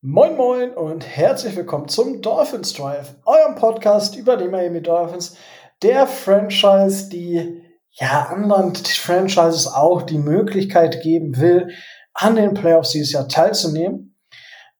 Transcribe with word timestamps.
Moin 0.00 0.36
Moin 0.36 0.70
und 0.74 1.04
herzlich 1.04 1.56
willkommen 1.56 1.88
zum 1.88 2.22
Dolphins 2.22 2.72
Drive, 2.72 3.16
eurem 3.26 3.56
Podcast 3.56 4.14
über 4.14 4.36
die 4.36 4.46
Miami 4.46 4.80
Dolphins, 4.80 5.36
der 5.82 6.06
Franchise, 6.06 7.08
die 7.08 7.64
ja 7.94 8.28
anderen 8.30 8.76
Franchises 8.76 9.66
auch 9.66 10.02
die 10.02 10.18
Möglichkeit 10.18 11.02
geben 11.02 11.40
will, 11.40 11.70
an 12.14 12.36
den 12.36 12.54
Playoffs 12.54 12.90
dieses 12.90 13.10
Jahr 13.10 13.26
teilzunehmen. 13.26 14.14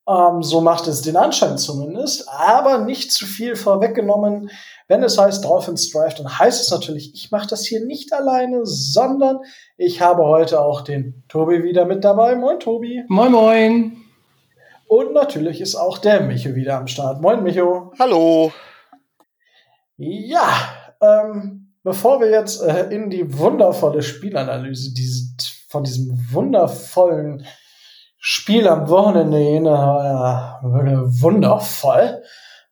Ähm, 0.09 0.45
so 0.45 0.61
macht 0.61 0.87
es 0.87 1.03
den 1.03 1.17
Anschein 1.17 1.59
zumindest, 1.59 2.29
aber 2.29 2.79
nicht 2.79 3.11
zu 3.11 3.27
viel 3.27 3.57
vorweggenommen. 3.57 4.53
Wenn 4.87 5.03
es 5.03 5.19
heißt 5.19 5.45
Dolphins 5.45 5.91
Drive, 5.91 6.15
dann 6.15 6.39
heißt 6.39 6.63
es 6.63 6.71
natürlich, 6.71 7.13
ich 7.13 7.33
mache 7.33 7.49
das 7.49 7.67
hier 7.67 7.85
nicht 7.85 8.13
alleine, 8.13 8.61
sondern 8.63 9.41
ich 9.77 10.01
habe 10.01 10.23
heute 10.23 10.61
auch 10.61 10.83
den 10.83 11.25
Tobi 11.27 11.65
wieder 11.65 11.87
mit 11.87 12.05
dabei. 12.05 12.37
Moin 12.37 12.61
Tobi. 12.61 13.03
Moin 13.09 13.33
Moin. 13.33 14.08
Und 14.89 15.13
natürlich 15.13 15.61
ist 15.61 15.75
auch 15.75 15.99
der 15.99 16.23
Micho 16.23 16.55
wieder 16.55 16.79
am 16.79 16.87
Start. 16.87 17.21
Moin, 17.21 17.43
Micho. 17.43 17.93
Hallo. 17.99 18.53
Ja, 19.99 20.47
ähm, 21.03 21.75
bevor 21.83 22.21
wir 22.21 22.31
jetzt 22.31 22.63
äh, 22.63 22.85
in 22.85 23.11
die 23.11 23.39
wundervolle 23.39 24.03
Spielanalyse 24.03 24.95
diese, 24.95 25.35
von 25.69 25.85
diesem 25.85 26.33
wundervollen 26.33 27.45
Spiel 28.17 28.67
am 28.67 28.89
Wochenende 28.89 29.39
gehen, 29.39 29.67
äh, 29.67 29.71
wundervoll. 31.21 32.23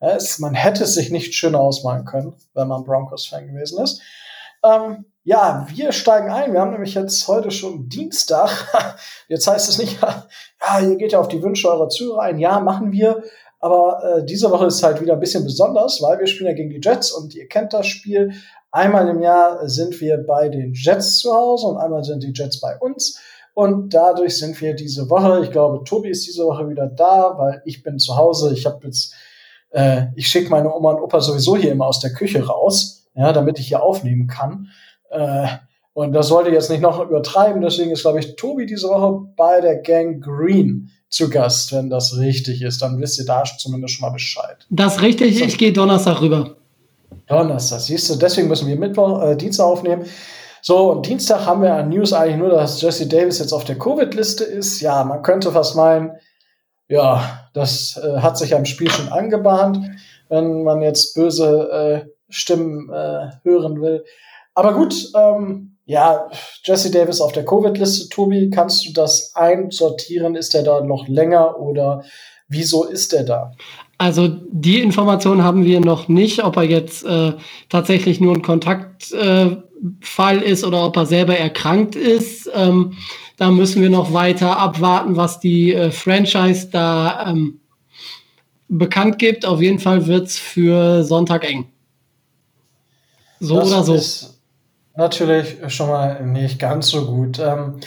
Es, 0.00 0.38
man 0.38 0.54
hätte 0.54 0.84
es 0.84 0.94
sich 0.94 1.10
nicht 1.10 1.34
schöner 1.34 1.60
ausmalen 1.60 2.06
können, 2.06 2.32
wenn 2.54 2.68
man 2.68 2.84
Broncos-Fan 2.84 3.46
gewesen 3.48 3.82
ist. 3.82 4.00
Ähm, 4.66 5.04
ja, 5.24 5.66
wir 5.74 5.92
steigen 5.92 6.30
ein. 6.30 6.52
Wir 6.52 6.60
haben 6.60 6.70
nämlich 6.70 6.94
jetzt 6.94 7.26
heute 7.26 7.50
schon 7.50 7.88
Dienstag. 7.88 8.48
Jetzt 9.28 9.48
heißt 9.48 9.68
es 9.68 9.78
nicht, 9.78 9.98
ja, 10.60 10.80
ihr 10.80 10.96
geht 10.96 11.12
ja 11.12 11.18
auf 11.18 11.28
die 11.28 11.42
Wünsche 11.42 11.68
eurer 11.68 11.88
Zuhörer 11.88 12.22
ein. 12.22 12.38
Ja, 12.38 12.60
machen 12.60 12.92
wir. 12.92 13.24
Aber 13.58 14.02
äh, 14.04 14.24
diese 14.24 14.50
Woche 14.50 14.66
ist 14.66 14.82
halt 14.82 15.00
wieder 15.00 15.14
ein 15.14 15.20
bisschen 15.20 15.42
besonders, 15.42 16.00
weil 16.00 16.20
wir 16.20 16.28
spielen 16.28 16.50
ja 16.50 16.54
gegen 16.54 16.70
die 16.70 16.80
Jets 16.80 17.10
und 17.10 17.34
ihr 17.34 17.48
kennt 17.48 17.72
das 17.72 17.86
Spiel. 17.88 18.34
Einmal 18.70 19.08
im 19.08 19.20
Jahr 19.20 19.68
sind 19.68 20.00
wir 20.00 20.18
bei 20.18 20.48
den 20.48 20.74
Jets 20.74 21.18
zu 21.18 21.34
Hause 21.34 21.66
und 21.68 21.78
einmal 21.78 22.04
sind 22.04 22.22
die 22.22 22.32
Jets 22.32 22.60
bei 22.60 22.76
uns. 22.78 23.18
Und 23.54 23.94
dadurch 23.94 24.38
sind 24.38 24.60
wir 24.60 24.74
diese 24.74 25.08
Woche, 25.08 25.42
ich 25.42 25.50
glaube, 25.50 25.82
Tobi 25.82 26.10
ist 26.10 26.26
diese 26.26 26.44
Woche 26.44 26.68
wieder 26.68 26.86
da, 26.86 27.38
weil 27.38 27.62
ich 27.64 27.82
bin 27.82 27.98
zu 27.98 28.16
Hause. 28.16 28.52
Ich 28.52 28.66
habe 28.66 28.84
jetzt, 28.84 29.14
äh, 29.70 30.08
ich 30.14 30.28
schicke 30.28 30.50
meine 30.50 30.72
Oma 30.72 30.92
und 30.92 31.02
Opa 31.02 31.20
sowieso 31.20 31.56
hier 31.56 31.72
immer 31.72 31.86
aus 31.86 31.98
der 31.98 32.12
Küche 32.12 32.46
raus, 32.46 32.95
ja, 33.16 33.32
damit 33.32 33.58
ich 33.58 33.68
hier 33.68 33.82
aufnehmen 33.82 34.26
kann. 34.26 34.68
Äh, 35.10 35.46
und 35.92 36.12
das 36.12 36.28
sollte 36.28 36.50
jetzt 36.50 36.70
nicht 36.70 36.82
noch 36.82 37.00
übertreiben, 37.00 37.62
deswegen 37.62 37.90
ist, 37.90 38.02
glaube 38.02 38.18
ich, 38.20 38.36
Tobi 38.36 38.66
diese 38.66 38.88
Woche 38.88 39.28
bei 39.34 39.62
der 39.62 39.76
Gang 39.76 40.22
Green 40.22 40.90
zu 41.08 41.30
Gast, 41.30 41.72
wenn 41.72 41.88
das 41.88 42.18
richtig 42.18 42.60
ist. 42.60 42.82
Dann 42.82 43.00
wisst 43.00 43.18
ihr 43.18 43.24
da 43.24 43.44
zumindest 43.44 43.94
schon 43.94 44.06
mal 44.06 44.12
Bescheid. 44.12 44.66
Das 44.68 44.96
ist 44.96 45.02
richtig, 45.02 45.40
ich 45.40 45.56
gehe 45.56 45.72
Donnerstag 45.72 46.20
rüber. 46.20 46.56
Donnerstag, 47.26 47.80
siehst 47.80 48.10
du, 48.10 48.16
deswegen 48.16 48.48
müssen 48.48 48.68
wir 48.68 48.76
Mittwoch, 48.76 49.22
äh, 49.22 49.36
Dienstag 49.36 49.64
aufnehmen. 49.64 50.04
So, 50.60 50.90
und 50.90 51.06
Dienstag 51.06 51.46
haben 51.46 51.62
wir 51.62 51.74
an 51.74 51.88
News 51.88 52.12
eigentlich 52.12 52.38
nur, 52.38 52.50
dass 52.50 52.82
Jesse 52.82 53.06
Davis 53.06 53.38
jetzt 53.38 53.52
auf 53.52 53.64
der 53.64 53.78
Covid-Liste 53.78 54.44
ist. 54.44 54.80
Ja, 54.80 55.04
man 55.04 55.22
könnte 55.22 55.52
fast 55.52 55.76
meinen, 55.76 56.12
ja, 56.88 57.48
das 57.54 57.98
äh, 58.02 58.18
hat 58.18 58.36
sich 58.36 58.54
am 58.54 58.64
Spiel 58.64 58.90
schon 58.90 59.08
angebahnt, 59.08 59.78
wenn 60.28 60.62
man 60.62 60.82
jetzt 60.82 61.14
böse 61.14 62.04
äh, 62.04 62.15
Stimmen 62.28 62.88
äh, 62.90 63.30
hören 63.42 63.80
will. 63.80 64.04
Aber 64.54 64.74
gut, 64.74 65.12
ähm, 65.14 65.76
ja, 65.84 66.28
Jesse 66.64 66.90
Davis 66.90 67.20
auf 67.20 67.32
der 67.32 67.44
Covid-Liste. 67.44 68.08
Tobi, 68.08 68.50
kannst 68.50 68.86
du 68.86 68.92
das 68.92 69.32
einsortieren? 69.36 70.34
Ist 70.34 70.54
er 70.54 70.64
da 70.64 70.80
noch 70.80 71.06
länger 71.06 71.60
oder 71.60 72.04
wieso 72.48 72.84
ist 72.84 73.12
er 73.12 73.24
da? 73.24 73.52
Also 73.98 74.28
die 74.28 74.80
Information 74.80 75.42
haben 75.42 75.64
wir 75.64 75.80
noch 75.80 76.08
nicht, 76.08 76.44
ob 76.44 76.56
er 76.56 76.64
jetzt 76.64 77.04
äh, 77.04 77.32
tatsächlich 77.68 78.20
nur 78.20 78.34
ein 78.34 78.42
Kontaktfall 78.42 79.62
äh, 80.42 80.50
ist 80.50 80.64
oder 80.64 80.84
ob 80.84 80.96
er 80.96 81.06
selber 81.06 81.36
erkrankt 81.36 81.96
ist. 81.96 82.50
Ähm, 82.54 82.94
da 83.36 83.50
müssen 83.50 83.80
wir 83.80 83.90
noch 83.90 84.12
weiter 84.12 84.58
abwarten, 84.58 85.16
was 85.16 85.40
die 85.40 85.72
äh, 85.72 85.90
Franchise 85.90 86.68
da 86.70 87.26
ähm, 87.30 87.60
bekannt 88.68 89.18
gibt. 89.18 89.46
Auf 89.46 89.62
jeden 89.62 89.78
Fall 89.78 90.06
wird's 90.06 90.38
für 90.38 91.04
Sonntag 91.04 91.48
eng. 91.48 91.66
So 93.40 93.56
das 93.56 93.68
oder 93.68 93.82
so. 93.82 93.94
Ist 93.94 94.40
natürlich 94.94 95.56
schon 95.72 95.88
mal 95.88 96.24
nicht 96.24 96.58
ganz 96.58 96.88
so 96.88 97.06
gut. 97.06 97.38
Ähm, 97.38 97.80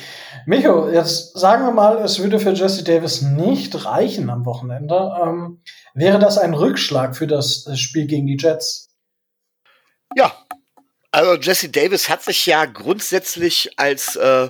Micho, 0.46 0.90
jetzt 0.90 1.38
sagen 1.38 1.66
wir 1.66 1.72
mal, 1.72 1.98
es 2.04 2.20
würde 2.20 2.40
für 2.40 2.52
Jesse 2.52 2.84
Davis 2.84 3.22
nicht 3.22 3.86
reichen 3.86 4.30
am 4.30 4.46
Wochenende. 4.46 5.12
Ähm, 5.24 5.62
wäre 5.94 6.20
das 6.20 6.38
ein 6.38 6.54
Rückschlag 6.54 7.16
für 7.16 7.28
das 7.28 7.68
Spiel 7.80 8.06
gegen 8.06 8.28
die 8.28 8.38
Jets? 8.38 8.90
Ja, 10.16 10.34
also 11.12 11.36
Jesse 11.42 11.70
Davis 11.70 12.10
hat 12.10 12.24
sich 12.24 12.46
ja 12.46 12.66
grundsätzlich 12.66 13.72
als 13.78 14.16
äh, 14.16 14.50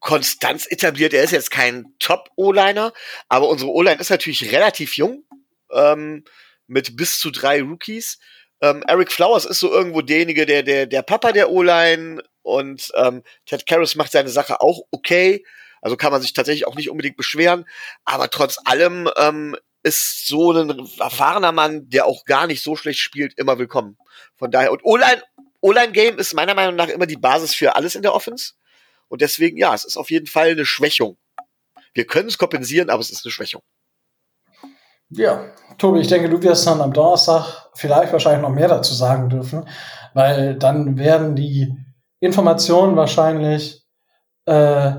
Konstanz 0.00 0.66
etabliert. 0.66 1.14
Er 1.14 1.22
ist 1.22 1.30
jetzt 1.30 1.50
kein 1.50 1.86
Top-O-Liner, 1.98 2.92
aber 3.28 3.48
unsere 3.48 3.70
O-Line 3.70 4.00
ist 4.00 4.10
natürlich 4.10 4.52
relativ 4.52 4.96
jung, 4.96 5.24
ähm, 5.72 6.24
mit 6.66 6.96
bis 6.96 7.18
zu 7.18 7.30
drei 7.30 7.62
Rookies. 7.62 8.18
Ähm, 8.62 8.84
Eric 8.86 9.10
Flowers 9.10 9.44
ist 9.44 9.58
so 9.58 9.70
irgendwo 9.70 10.00
derjenige, 10.00 10.46
der, 10.46 10.62
der, 10.62 10.86
der 10.86 11.02
Papa 11.02 11.32
der 11.32 11.50
O-Line 11.50 12.22
und 12.42 12.90
ähm, 12.94 13.22
Ted 13.44 13.66
Karras 13.66 13.96
macht 13.96 14.12
seine 14.12 14.28
Sache 14.28 14.60
auch 14.60 14.82
okay. 14.92 15.44
Also 15.80 15.96
kann 15.96 16.12
man 16.12 16.22
sich 16.22 16.32
tatsächlich 16.32 16.66
auch 16.66 16.76
nicht 16.76 16.88
unbedingt 16.88 17.16
beschweren. 17.16 17.64
Aber 18.04 18.30
trotz 18.30 18.58
allem 18.64 19.10
ähm, 19.16 19.56
ist 19.82 20.28
so 20.28 20.52
ein 20.52 20.88
erfahrener 21.00 21.50
Mann, 21.50 21.88
der 21.88 22.06
auch 22.06 22.24
gar 22.24 22.46
nicht 22.46 22.62
so 22.62 22.76
schlecht 22.76 23.00
spielt, 23.00 23.36
immer 23.36 23.58
willkommen. 23.58 23.98
Von 24.36 24.52
daher, 24.52 24.70
und 24.70 24.84
O-Line, 24.84 25.22
O-Line-Game 25.60 26.18
ist 26.18 26.34
meiner 26.34 26.54
Meinung 26.54 26.76
nach 26.76 26.88
immer 26.88 27.06
die 27.06 27.16
Basis 27.16 27.54
für 27.54 27.74
alles 27.74 27.96
in 27.96 28.02
der 28.02 28.14
Offense. 28.14 28.52
Und 29.08 29.22
deswegen, 29.22 29.56
ja, 29.58 29.74
es 29.74 29.84
ist 29.84 29.96
auf 29.96 30.10
jeden 30.10 30.28
Fall 30.28 30.50
eine 30.50 30.64
Schwächung. 30.64 31.18
Wir 31.94 32.06
können 32.06 32.28
es 32.28 32.38
kompensieren, 32.38 32.90
aber 32.90 33.00
es 33.00 33.10
ist 33.10 33.24
eine 33.24 33.32
Schwächung. 33.32 33.62
Ja, 35.14 35.40
Tobi, 35.78 36.00
ich 36.00 36.08
denke, 36.08 36.28
du 36.28 36.42
wirst 36.42 36.66
dann 36.66 36.80
am 36.80 36.92
Donnerstag 36.92 37.68
vielleicht 37.74 38.12
wahrscheinlich 38.12 38.42
noch 38.42 38.54
mehr 38.54 38.68
dazu 38.68 38.94
sagen 38.94 39.28
dürfen, 39.28 39.68
weil 40.14 40.56
dann 40.56 40.98
werden 40.98 41.34
die 41.36 41.74
Informationen 42.20 42.96
wahrscheinlich 42.96 43.84
äh, 44.46 44.92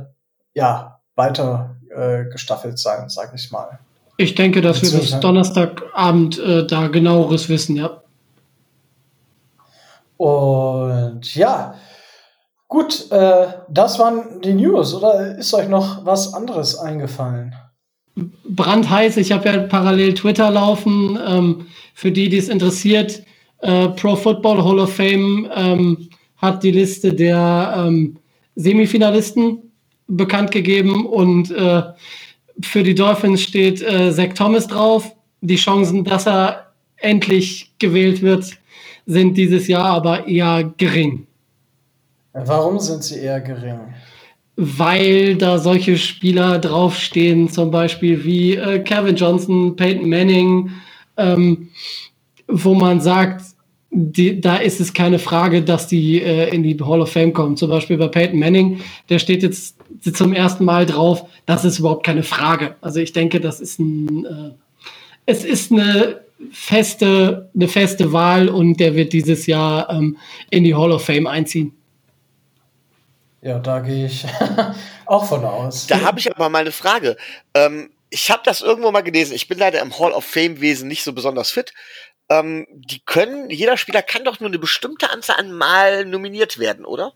ja 0.54 1.00
weiter 1.16 1.78
äh, 1.90 2.26
gestaffelt 2.26 2.80
sein, 2.80 3.10
sag 3.10 3.34
ich 3.34 3.52
mal. 3.52 3.80
Ich 4.18 4.36
denke, 4.36 4.62
dass 4.62 4.82
wir 4.82 5.00
bis 5.00 5.20
Donnerstagabend 5.20 6.38
äh, 6.40 6.68
da 6.68 6.88
genaueres 6.88 7.50
wissen, 7.50 7.76
ja. 7.76 8.02
Und 10.18 11.36
ja, 11.36 11.76
gut, 12.68 13.12
äh, 13.12 13.48
das 13.68 14.00
waren 14.00 14.42
die 14.42 14.54
News. 14.54 14.94
Oder 14.94 15.38
ist 15.38 15.54
euch 15.54 15.68
noch 15.68 16.06
was 16.06 16.34
anderes 16.34 16.78
eingefallen? 16.78 17.56
Brandheiß. 18.16 19.18
Ich 19.18 19.32
habe 19.32 19.50
ja 19.50 19.58
parallel 19.60 20.14
Twitter 20.14 20.52
laufen. 20.52 21.18
Ähm, 21.26 21.66
für 21.94 22.12
die, 22.12 22.30
die 22.30 22.38
es 22.38 22.50
interessiert, 22.50 23.24
äh, 23.60 23.90
Pro 23.90 24.16
Football 24.16 24.64
Hall 24.64 24.80
of 24.80 24.94
Fame 24.94 25.50
ähm, 25.56 26.10
hat 26.38 26.64
die 26.64 26.72
Liste 26.72 27.14
der 27.14 27.74
ähm, 27.78 28.18
Semifinalisten 28.56 29.60
bekannt 30.08 30.52
gegeben 30.52 31.06
und 31.06 31.52
äh, 31.52 31.84
für 32.62 32.84
die 32.84 32.94
Dolphins 32.94 33.42
steht 33.42 33.82
äh, 33.82 34.12
Zach 34.12 34.34
Thomas 34.36 34.68
drauf. 34.68 35.12
Die 35.42 35.56
Chancen, 35.56 36.04
dass 36.04 36.28
er 36.28 36.74
endlich 36.98 37.74
gewählt 37.80 38.22
wird, 38.22 38.46
sind 39.06 39.36
dieses 39.38 39.68
Jahr 39.68 39.86
aber 39.86 40.28
eher 40.28 40.74
gering. 40.78 41.28
Warum 42.34 42.80
sind 42.80 43.04
sie 43.04 43.20
eher 43.20 43.42
gering? 43.42 43.80
Weil 44.56 45.36
da 45.36 45.58
solche 45.58 45.98
Spieler 45.98 46.60
draufstehen, 46.60 47.50
zum 47.50 47.72
Beispiel 47.72 48.24
wie 48.24 48.56
äh, 48.56 48.80
Kevin 48.80 49.16
Johnson, 49.16 49.76
Peyton 49.76 50.08
Manning, 50.08 50.72
ähm, 51.18 51.70
wo 52.48 52.74
man 52.76 53.02
sagt, 53.02 53.44
die, 53.90 54.42
da 54.42 54.58
ist 54.58 54.80
es 54.80 54.94
keine 54.94 55.20
Frage, 55.20 55.62
dass 55.62 55.88
die 55.88 56.22
äh, 56.22 56.50
in 56.50 56.64
die 56.64 56.78
Hall 56.84 57.02
of 57.02 57.12
Fame 57.12 57.34
kommen. 57.34 57.58
Zum 57.58 57.70
Beispiel 57.70 57.98
bei 57.98 58.08
Peyton 58.08 58.40
Manning, 58.40 58.82
der 59.10 59.20
steht 59.20 59.44
jetzt 59.44 59.78
zum 60.14 60.34
ersten 60.34 60.66
Mal 60.66 60.86
drauf. 60.86 61.26
Das 61.46 61.64
ist 61.64 61.80
überhaupt 61.80 62.06
keine 62.06 62.24
Frage. 62.24 62.76
Also 62.82 63.00
ich 63.00 63.14
denke, 63.14 63.40
das 63.40 63.60
ist 63.60 63.80
ein, 63.80 64.26
äh, 64.26 64.52
es 65.26 65.46
ist 65.46 65.72
eine 65.72 66.22
feste, 66.52 67.50
eine 67.56 67.68
feste 67.68 68.12
Wahl 68.12 68.50
und 68.50 68.80
der 68.80 68.96
wird 68.96 69.14
dieses 69.14 69.46
Jahr 69.46 69.90
ähm, 69.90 70.18
in 70.50 70.64
die 70.64 70.76
Hall 70.76 70.92
of 70.92 71.06
Fame 71.06 71.28
einziehen. 71.28 71.74
Ja, 73.44 73.60
da 73.60 73.80
gehe 73.80 74.06
ich 74.06 74.26
auch 75.06 75.26
von 75.26 75.44
aus. 75.44 75.88
Da 75.88 76.02
habe 76.02 76.20
ich 76.20 76.34
aber 76.34 76.48
mal 76.50 76.60
eine 76.60 76.72
Frage. 76.72 77.18
Ähm, 77.54 77.92
ich 78.10 78.32
habe 78.32 78.42
das 78.46 78.62
irgendwo 78.62 78.92
mal 78.92 79.02
gelesen. 79.02 79.34
Ich 79.34 79.48
bin 79.48 79.58
leider 79.58 79.82
im 79.82 79.98
Hall 80.00 80.14
of 80.14 80.24
Fame 80.24 80.62
Wesen 80.62 80.88
nicht 80.88 81.04
so 81.04 81.12
besonders 81.12 81.52
fit. 81.52 81.74
Ähm, 82.30 82.66
die 82.72 83.00
können, 83.00 83.50
jeder 83.50 83.76
Spieler 83.76 84.02
kann 84.02 84.24
doch 84.24 84.40
nur 84.40 84.50
eine 84.50 84.60
bestimmte 84.60 85.10
Anzahl 85.10 85.38
an 85.38 85.52
Mal 85.52 86.06
nominiert 86.06 86.58
werden, 86.58 86.86
oder? 86.86 87.14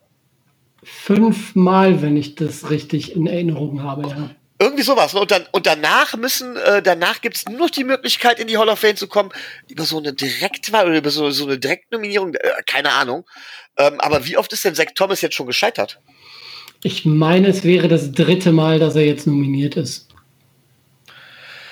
Fünfmal, 0.84 2.02
wenn 2.02 2.18
ich 2.18 2.36
das 2.36 2.70
richtig 2.70 3.16
in 3.16 3.26
Erinnerung 3.26 3.84
habe, 3.84 4.08
ja. 4.10 4.30
Irgendwie 4.60 4.84
sowas. 4.84 5.14
Ne? 5.14 5.22
Und, 5.22 5.30
dann, 5.30 5.46
und 5.52 5.68
danach 5.68 6.16
müssen, 6.16 6.58
äh, 6.58 6.82
danach 6.82 7.22
gibt's 7.22 7.46
nur 7.48 7.60
noch 7.60 7.70
die 7.70 7.84
Möglichkeit, 7.84 8.40
in 8.40 8.48
die 8.48 8.58
Hall 8.58 8.70
of 8.70 8.80
Fame 8.80 8.96
zu 8.96 9.08
kommen, 9.08 9.32
über 9.68 9.84
so 9.84 10.00
eine 10.00 10.14
Direktwahl 10.14 10.88
oder 10.88 10.98
über 10.98 11.12
so, 11.12 11.30
so 11.30 11.46
eine 11.46 11.60
Direktnominierung, 11.60 12.34
äh, 12.34 12.64
keine 12.66 12.92
Ahnung. 12.94 13.24
Ähm, 13.78 14.00
aber 14.00 14.26
wie 14.26 14.36
oft 14.36 14.52
ist 14.52 14.66
denn 14.66 14.74
Zach 14.74 14.88
Thomas 14.96 15.22
jetzt 15.22 15.36
schon 15.36 15.46
gescheitert? 15.46 16.00
Ich 16.84 17.06
meine, 17.06 17.48
es 17.48 17.64
wäre 17.64 17.88
das 17.88 18.12
dritte 18.12 18.52
Mal, 18.52 18.80
dass 18.80 18.96
er 18.96 19.06
jetzt 19.06 19.28
nominiert 19.28 19.76
ist. 19.76 20.08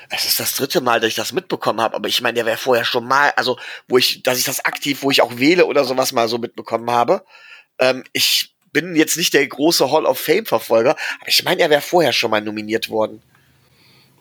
Es 0.09 0.25
ist 0.25 0.39
das 0.39 0.55
dritte 0.55 0.81
Mal, 0.81 0.99
dass 0.99 1.09
ich 1.09 1.15
das 1.15 1.33
mitbekommen 1.33 1.81
habe, 1.81 1.95
aber 1.95 2.07
ich 2.07 2.21
meine, 2.21 2.35
der 2.35 2.45
wäre 2.45 2.57
vorher 2.57 2.85
schon 2.85 3.07
mal, 3.07 3.31
also 3.35 3.57
wo 3.87 3.97
ich, 3.97 4.23
dass 4.23 4.37
ich 4.37 4.45
das 4.45 4.63
aktiv, 4.63 5.01
wo 5.01 5.11
ich 5.11 5.21
auch 5.21 5.37
wähle 5.37 5.65
oder 5.65 5.83
sowas 5.83 6.13
mal 6.13 6.27
so 6.27 6.37
mitbekommen 6.37 6.89
habe. 6.89 7.23
Ähm, 7.79 8.03
ich 8.13 8.55
bin 8.71 8.95
jetzt 8.95 9.17
nicht 9.17 9.33
der 9.33 9.45
große 9.47 9.91
Hall 9.91 10.05
of 10.05 10.19
Fame-Verfolger, 10.19 10.91
aber 11.19 11.29
ich 11.29 11.43
meine, 11.43 11.61
er 11.61 11.69
wäre 11.69 11.81
vorher 11.81 12.13
schon 12.13 12.31
mal 12.31 12.41
nominiert 12.41 12.89
worden. 12.89 13.21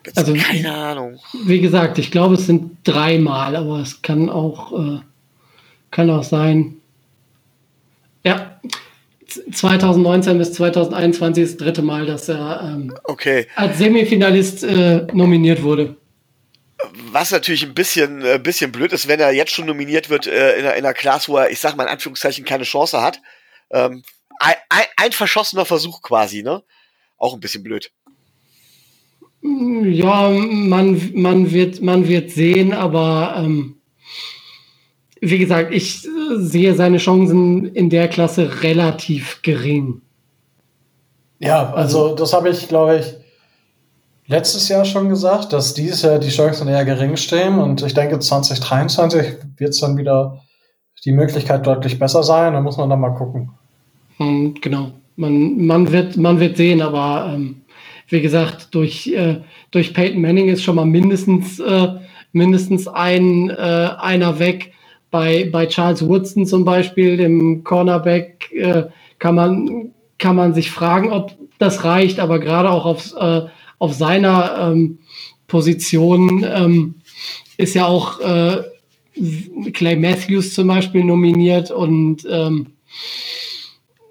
Jetzt 0.05 0.17
also 0.17 0.33
keine 0.33 0.73
Ahnung. 0.73 1.19
Wie 1.45 1.61
gesagt, 1.61 1.97
ich 1.97 2.11
glaube, 2.11 2.35
es 2.35 2.45
sind 2.45 2.77
dreimal, 2.83 3.55
aber 3.55 3.79
es 3.79 4.01
kann 4.01 4.29
auch, 4.29 4.71
äh, 4.71 4.99
kann 5.91 6.09
auch 6.09 6.23
sein. 6.23 6.77
Ja, 8.23 8.59
2019 9.51 10.37
bis 10.37 10.53
2021 10.53 11.43
ist 11.43 11.51
das 11.53 11.65
dritte 11.65 11.81
Mal, 11.81 12.05
dass 12.05 12.29
er 12.29 12.61
ähm, 12.63 12.93
okay. 13.03 13.47
als 13.55 13.77
Semifinalist 13.77 14.63
äh, 14.63 15.07
nominiert 15.13 15.63
wurde. 15.63 15.97
Was 17.11 17.31
natürlich 17.31 17.63
ein 17.63 17.73
bisschen, 17.73 18.21
äh, 18.23 18.39
bisschen 18.41 18.71
blöd 18.71 18.93
ist, 18.93 19.07
wenn 19.07 19.19
er 19.19 19.31
jetzt 19.31 19.51
schon 19.51 19.65
nominiert 19.65 20.09
wird 20.09 20.27
äh, 20.27 20.57
in, 20.57 20.65
einer, 20.65 20.75
in 20.75 20.85
einer 20.85 20.93
Class, 20.93 21.29
wo 21.29 21.37
er, 21.37 21.49
ich 21.49 21.59
sag 21.59 21.75
mal 21.75 21.83
in 21.83 21.89
Anführungszeichen, 21.89 22.45
keine 22.45 22.63
Chance 22.63 23.01
hat. 23.01 23.21
Ähm, 23.71 24.03
ein, 24.39 24.55
ein, 24.69 24.85
ein 24.97 25.11
verschossener 25.11 25.65
Versuch 25.65 26.01
quasi, 26.01 26.43
ne? 26.43 26.63
Auch 27.17 27.33
ein 27.33 27.39
bisschen 27.39 27.63
blöd. 27.63 27.91
Ja, 29.41 30.29
man, 30.29 31.11
man, 31.13 31.51
wird, 31.51 31.81
man 31.81 32.07
wird 32.07 32.31
sehen, 32.31 32.73
aber 32.73 33.35
ähm, 33.37 33.77
wie 35.29 35.39
gesagt, 35.39 35.73
ich 35.73 36.07
sehe 36.37 36.73
seine 36.75 36.97
Chancen 36.97 37.65
in 37.73 37.89
der 37.89 38.07
Klasse 38.07 38.63
relativ 38.63 39.41
gering. 39.41 40.01
Ja, 41.39 41.73
also 41.73 42.15
das 42.15 42.33
habe 42.33 42.49
ich, 42.49 42.67
glaube 42.67 42.99
ich, 42.99 43.15
letztes 44.27 44.69
Jahr 44.69 44.85
schon 44.85 45.09
gesagt, 45.09 45.53
dass 45.53 45.73
dieses 45.73 46.01
Jahr 46.01 46.19
die 46.19 46.29
Chancen 46.29 46.67
eher 46.67 46.85
gering 46.85 47.17
stehen 47.17 47.59
und 47.59 47.83
ich 47.83 47.93
denke 47.93 48.19
2023 48.19 49.33
wird 49.57 49.71
es 49.71 49.79
dann 49.79 49.97
wieder 49.97 50.41
die 51.03 51.11
Möglichkeit 51.11 51.65
deutlich 51.65 51.99
besser 51.99 52.23
sein. 52.23 52.53
Da 52.53 52.61
muss 52.61 52.77
man 52.77 52.89
dann 52.89 52.99
mal 52.99 53.11
gucken. 53.11 53.51
Hm, 54.17 54.55
genau. 54.59 54.91
Man, 55.15 55.65
man, 55.65 55.91
wird, 55.91 56.17
man 56.17 56.39
wird 56.39 56.57
sehen, 56.57 56.81
aber 56.81 57.31
ähm, 57.33 57.61
wie 58.09 58.21
gesagt, 58.21 58.73
durch, 58.73 59.07
äh, 59.07 59.41
durch 59.71 59.93
Peyton 59.93 60.21
Manning 60.21 60.49
ist 60.49 60.63
schon 60.63 60.75
mal 60.75 60.85
mindestens, 60.85 61.59
äh, 61.59 61.87
mindestens 62.33 62.87
ein, 62.87 63.49
äh, 63.49 63.89
einer 63.99 64.39
weg. 64.39 64.73
Bei, 65.15 65.47
bei 65.49 65.65
Charles 65.65 66.05
Woodson 66.05 66.45
zum 66.45 66.65
Beispiel, 66.65 67.15
dem 67.15 67.63
Cornerback, 67.63 68.51
äh, 68.51 68.83
kann, 69.17 69.35
man, 69.35 69.91
kann 70.17 70.35
man 70.35 70.53
sich 70.53 70.71
fragen, 70.71 71.09
ob 71.09 71.31
das 71.57 71.85
reicht, 71.85 72.19
aber 72.19 72.37
gerade 72.39 72.69
auch 72.69 72.83
auf, 72.83 73.13
äh, 73.17 73.43
auf 73.79 73.93
seiner 73.93 74.73
ähm, 74.73 74.97
Position 75.47 76.45
ähm, 76.45 76.95
ist 77.55 77.75
ja 77.75 77.85
auch 77.85 78.19
äh, 78.19 78.63
Clay 79.71 79.95
Matthews 79.95 80.53
zum 80.53 80.67
Beispiel 80.67 81.05
nominiert 81.05 81.71
und 81.71 82.27
ähm, 82.29 82.73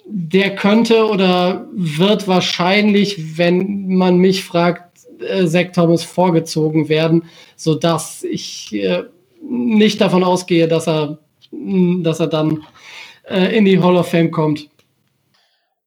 der 0.06 0.54
könnte 0.54 1.06
oder 1.06 1.68
wird 1.74 2.26
wahrscheinlich, 2.28 3.36
wenn 3.36 3.88
man 3.88 4.16
mich 4.16 4.42
fragt, 4.42 5.00
äh, 5.20 5.46
Zach 5.46 5.72
Thomas 5.74 6.02
vorgezogen 6.02 6.88
werden, 6.88 7.24
sodass 7.56 8.24
ich 8.24 8.72
äh, 8.72 9.04
nicht 9.48 10.00
davon 10.00 10.24
ausgehe, 10.24 10.68
dass 10.68 10.88
er, 10.88 11.18
dass 11.50 12.20
er 12.20 12.26
dann 12.28 12.66
äh, 13.24 13.56
in 13.56 13.64
die 13.64 13.80
Hall 13.80 13.96
of 13.96 14.08
Fame 14.08 14.30
kommt. 14.30 14.68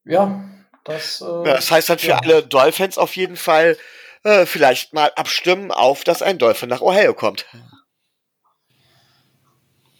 Ja, 0.05 0.43
das, 0.83 1.21
äh, 1.21 1.43
das 1.43 1.71
heißt 1.71 1.89
dann 1.89 1.99
für 1.99 2.09
ja. 2.09 2.19
alle 2.19 2.43
Dolphins 2.43 2.97
auf 2.97 3.15
jeden 3.15 3.35
Fall 3.35 3.77
äh, 4.23 4.45
vielleicht 4.45 4.93
mal 4.93 5.11
abstimmen 5.15 5.71
auf, 5.71 6.03
dass 6.03 6.21
ein 6.21 6.37
Dolphin 6.37 6.69
nach 6.69 6.81
Ohio 6.81 7.13
kommt. 7.13 7.45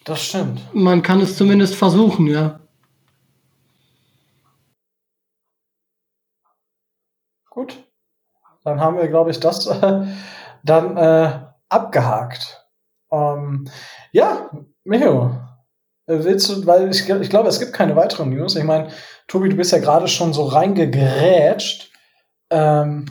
Das 0.06 0.24
stimmt. 0.24 0.62
Man 0.74 1.02
kann 1.02 1.20
es 1.20 1.36
zumindest 1.36 1.76
versuchen, 1.76 2.28
ja. 2.28 2.62
Gut. 7.50 7.84
Dann 8.64 8.80
haben 8.80 8.98
wir, 8.98 9.08
glaube 9.08 9.32
ich, 9.32 9.40
das 9.40 9.66
äh, 9.68 10.06
dann 10.64 10.98
äh, 10.98 11.40
abgehakt. 11.70 12.67
Ähm, 13.12 13.70
ja, 14.12 14.50
Micho, 14.84 15.32
willst 16.08 16.50
du, 16.50 16.66
weil 16.66 16.90
ich, 16.90 17.08
ich 17.08 17.30
glaube, 17.30 17.50
es 17.50 17.60
gibt 17.60 17.74
keine 17.74 17.96
weiteren 17.96 18.30
News. 18.30 18.56
Ich 18.56 18.64
meine, 18.64 18.90
Tobi, 19.28 19.50
du 19.50 19.56
bist 19.56 19.72
ja 19.72 19.80
gerade 19.80 20.08
schon 20.08 20.34
so 20.34 20.46
reingegrätscht. 20.46 21.92
Ähm, 22.50 23.06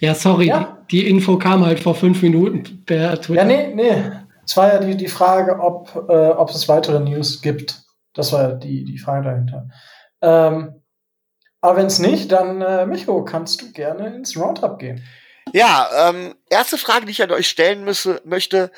ja, 0.00 0.14
sorry, 0.14 0.46
ja. 0.46 0.78
Die, 0.90 1.02
die, 1.02 1.10
Info 1.10 1.38
kam 1.38 1.64
halt 1.64 1.80
vor 1.80 1.94
fünf 1.94 2.22
Minuten 2.22 2.84
per 2.86 3.20
Twitter. 3.20 3.42
Ja, 3.42 3.44
nee, 3.44 3.74
nee. 3.74 4.02
Es 4.44 4.56
war 4.56 4.72
ja 4.72 4.78
die, 4.78 4.96
die 4.96 5.08
Frage, 5.08 5.58
ob, 5.60 5.94
äh, 6.08 6.30
ob 6.30 6.50
es 6.50 6.68
weitere 6.68 7.00
News 7.00 7.42
gibt. 7.42 7.82
Das 8.14 8.32
war 8.32 8.54
die, 8.54 8.84
die 8.84 8.98
Frage 8.98 9.28
dahinter. 9.28 9.68
Ähm, 10.22 10.82
aber 11.60 11.76
wenn 11.76 11.86
es 11.86 11.98
nicht, 11.98 12.32
dann, 12.32 12.62
äh, 12.62 12.86
Micho, 12.86 13.24
kannst 13.24 13.60
du 13.60 13.72
gerne 13.72 14.14
ins 14.14 14.36
Roundup 14.36 14.78
gehen. 14.78 15.04
Ja, 15.52 15.88
ähm, 16.08 16.34
erste 16.48 16.78
Frage, 16.78 17.06
die 17.06 17.12
ich 17.12 17.22
an 17.22 17.30
euch 17.30 17.48
stellen 17.48 17.84
müsse, 17.84 18.20
möchte. 18.24 18.70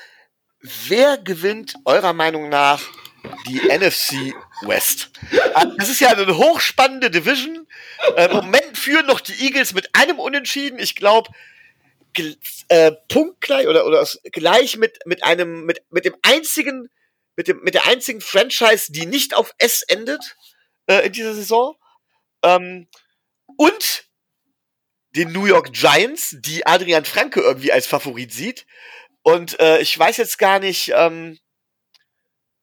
Wer 0.63 1.17
gewinnt 1.19 1.75
eurer 1.85 2.13
Meinung 2.13 2.49
nach 2.49 2.83
die 3.47 3.61
NFC 3.61 4.35
West? 4.63 5.11
Äh, 5.33 5.67
das 5.79 5.89
ist 5.89 6.01
ja 6.01 6.11
eine 6.11 6.37
hochspannende 6.37 7.11
Division. 7.11 7.67
Äh, 8.17 8.27
Im 8.27 8.33
Moment 8.33 8.77
führen 8.77 9.07
noch 9.07 9.21
die 9.21 9.45
Eagles 9.45 9.73
mit 9.73 9.95
einem 9.95 10.19
Unentschieden. 10.19 10.79
Ich 10.79 10.95
glaube, 10.97 11.31
äh, 12.69 12.93
punktgleich 13.09 13.69
oder, 13.69 13.87
oder 13.87 14.07
gleich 14.33 14.77
mit, 14.77 14.99
mit 15.07 15.23
einem, 15.25 15.65
mit, 15.65 15.83
mit 15.91 16.05
dem 16.05 16.17
einzigen, 16.23 16.91
mit 17.37 17.49
dem, 17.49 17.61
mit 17.63 17.75
der 17.75 17.87
einzigen 17.87 18.21
Franchise, 18.21 18.93
die 18.93 19.07
nicht 19.07 19.35
auf 19.35 19.53
S 19.59 19.83
endet, 19.83 20.37
äh, 20.87 21.07
in 21.07 21.13
dieser 21.13 21.35
Saison. 21.35 21.77
Ähm, 22.43 22.89
und 23.57 24.05
den 25.17 25.33
New 25.33 25.47
York 25.47 25.73
Giants, 25.73 26.37
die 26.39 26.67
Adrian 26.67 27.05
Franke 27.05 27.41
irgendwie 27.41 27.73
als 27.73 27.87
Favorit 27.87 28.33
sieht. 28.33 28.67
Und 29.23 29.59
äh, 29.61 29.81
ich 29.81 29.99
weiß 29.99 30.17
jetzt 30.17 30.39
gar 30.39 30.59
nicht, 30.59 30.93
ähm, 30.95 31.39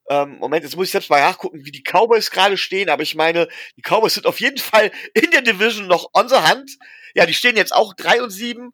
ähm, 0.10 0.38
Moment, 0.38 0.64
jetzt 0.64 0.76
muss 0.76 0.88
ich 0.88 0.92
selbst 0.92 1.10
mal 1.10 1.20
nachgucken, 1.20 1.66
wie 1.66 1.72
die 1.72 1.84
Cowboys 1.84 2.32
gerade 2.32 2.58
stehen, 2.58 2.90
aber 2.90 3.04
ich 3.04 3.16
meine, 3.16 3.48
die 3.76 3.82
Cowboys 3.82 4.14
sind 4.14 4.26
auf 4.26 4.40
jeden 4.40 4.58
Fall 4.58 4.92
in 5.14 5.32
der 5.32 5.42
Division 5.42 5.88
noch 5.88 6.10
on 6.14 6.30
the 6.30 6.36
hand. 6.36 6.72
Ja, 7.14 7.26
die 7.26 7.34
stehen 7.34 7.58
jetzt 7.58 7.74
auch 7.74 7.94
drei 7.94 8.22
und 8.22 8.30
sieben. 8.30 8.72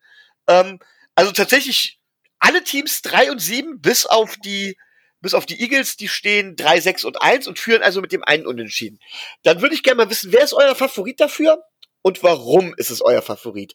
Ähm, 0.47 0.79
also 1.15 1.31
tatsächlich 1.31 1.99
alle 2.39 2.63
Teams 2.63 3.01
drei 3.01 3.31
und 3.31 3.39
sieben, 3.39 3.81
bis 3.81 4.05
auf 4.05 4.37
die 4.37 4.77
bis 5.21 5.33
auf 5.33 5.45
die 5.45 5.61
Eagles, 5.61 5.95
die 5.95 6.09
stehen 6.09 6.57
3, 6.57 6.81
6 6.81 7.05
und 7.05 7.21
1 7.21 7.47
und 7.47 7.57
führen 7.57 7.81
also 7.81 8.01
mit 8.01 8.11
dem 8.11 8.25
einen 8.25 8.45
Unentschieden. 8.45 8.99
Dann 9.43 9.61
würde 9.61 9.73
ich 9.73 9.81
gerne 9.81 10.03
mal 10.03 10.09
wissen, 10.09 10.33
wer 10.33 10.43
ist 10.43 10.53
euer 10.53 10.75
Favorit 10.75 11.21
dafür 11.21 11.63
und 12.01 12.23
warum 12.23 12.75
ist 12.75 12.89
es 12.89 13.01
euer 13.01 13.21
Favorit? 13.21 13.73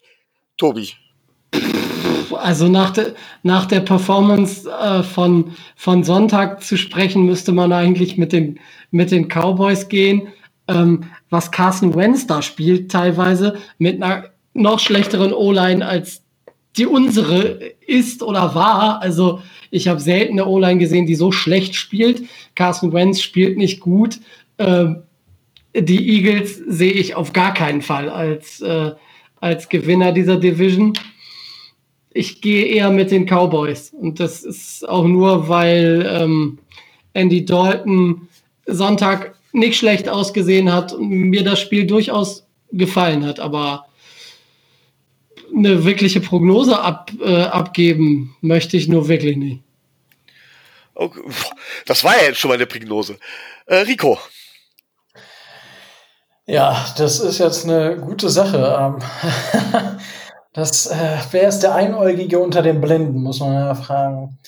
Tobi. 0.58 0.92
Also 2.32 2.68
nach, 2.68 2.90
de, 2.90 3.14
nach 3.42 3.66
der 3.66 3.80
Performance 3.80 4.68
äh, 4.70 5.02
von, 5.02 5.52
von 5.76 6.04
Sonntag 6.04 6.62
zu 6.62 6.76
sprechen, 6.76 7.24
müsste 7.24 7.52
man 7.52 7.72
eigentlich 7.72 8.16
mit 8.16 8.32
den, 8.32 8.58
mit 8.90 9.10
den 9.10 9.28
Cowboys 9.28 9.88
gehen. 9.88 10.28
Ähm, 10.68 11.04
was 11.30 11.50
Carson 11.50 11.94
Wentz 11.94 12.26
da 12.26 12.42
spielt, 12.42 12.90
teilweise 12.90 13.56
mit 13.78 14.02
einer 14.02 14.24
noch 14.54 14.80
schlechteren 14.80 15.32
O-Line 15.32 15.86
als 15.86 16.22
die 16.76 16.86
unsere 16.86 17.58
ist 17.86 18.22
oder 18.22 18.54
war. 18.54 19.02
Also 19.02 19.40
ich 19.70 19.88
habe 19.88 20.00
selten 20.00 20.34
eine 20.34 20.46
O-Line 20.46 20.78
gesehen, 20.78 21.06
die 21.06 21.14
so 21.14 21.32
schlecht 21.32 21.74
spielt. 21.74 22.22
Carson 22.54 22.92
Wentz 22.92 23.20
spielt 23.20 23.58
nicht 23.58 23.80
gut. 23.80 24.20
Ähm, 24.58 25.02
die 25.74 26.08
Eagles 26.16 26.56
sehe 26.56 26.92
ich 26.92 27.14
auf 27.14 27.32
gar 27.32 27.52
keinen 27.54 27.82
Fall 27.82 28.08
als, 28.08 28.60
äh, 28.60 28.92
als 29.40 29.68
Gewinner 29.68 30.12
dieser 30.12 30.36
Division. 30.36 30.92
Ich 32.18 32.40
gehe 32.40 32.66
eher 32.66 32.90
mit 32.90 33.12
den 33.12 33.26
Cowboys. 33.26 33.90
Und 33.90 34.18
das 34.18 34.42
ist 34.42 34.88
auch 34.88 35.04
nur, 35.04 35.48
weil 35.48 36.04
ähm, 36.12 36.58
Andy 37.12 37.44
Dalton 37.44 38.26
Sonntag 38.66 39.36
nicht 39.52 39.78
schlecht 39.78 40.08
ausgesehen 40.08 40.72
hat 40.72 40.92
und 40.92 41.08
mir 41.08 41.44
das 41.44 41.60
Spiel 41.60 41.86
durchaus 41.86 42.44
gefallen 42.72 43.24
hat. 43.24 43.38
Aber 43.38 43.86
eine 45.56 45.84
wirkliche 45.84 46.20
Prognose 46.20 46.80
ab, 46.80 47.12
äh, 47.20 47.42
abgeben 47.42 48.34
möchte 48.40 48.76
ich 48.76 48.88
nur 48.88 49.06
wirklich 49.06 49.36
nicht. 49.36 49.62
Okay. 50.96 51.20
Das 51.86 52.02
war 52.02 52.16
ja 52.16 52.24
jetzt 52.24 52.40
schon 52.40 52.48
mal 52.48 52.54
eine 52.54 52.66
Prognose. 52.66 53.16
Äh, 53.66 53.76
Rico. 53.76 54.18
Ja, 56.46 56.84
das 56.98 57.20
ist 57.20 57.38
jetzt 57.38 57.64
eine 57.64 57.96
gute 57.96 58.28
Sache. 58.28 58.98
Das, 60.52 60.86
äh, 60.86 61.18
wer 61.30 61.48
ist 61.48 61.60
der 61.60 61.74
Einäugige 61.74 62.38
unter 62.38 62.62
den 62.62 62.80
Blinden, 62.80 63.22
muss 63.22 63.40
man 63.40 63.52
ja 63.52 63.74
fragen. 63.74 64.38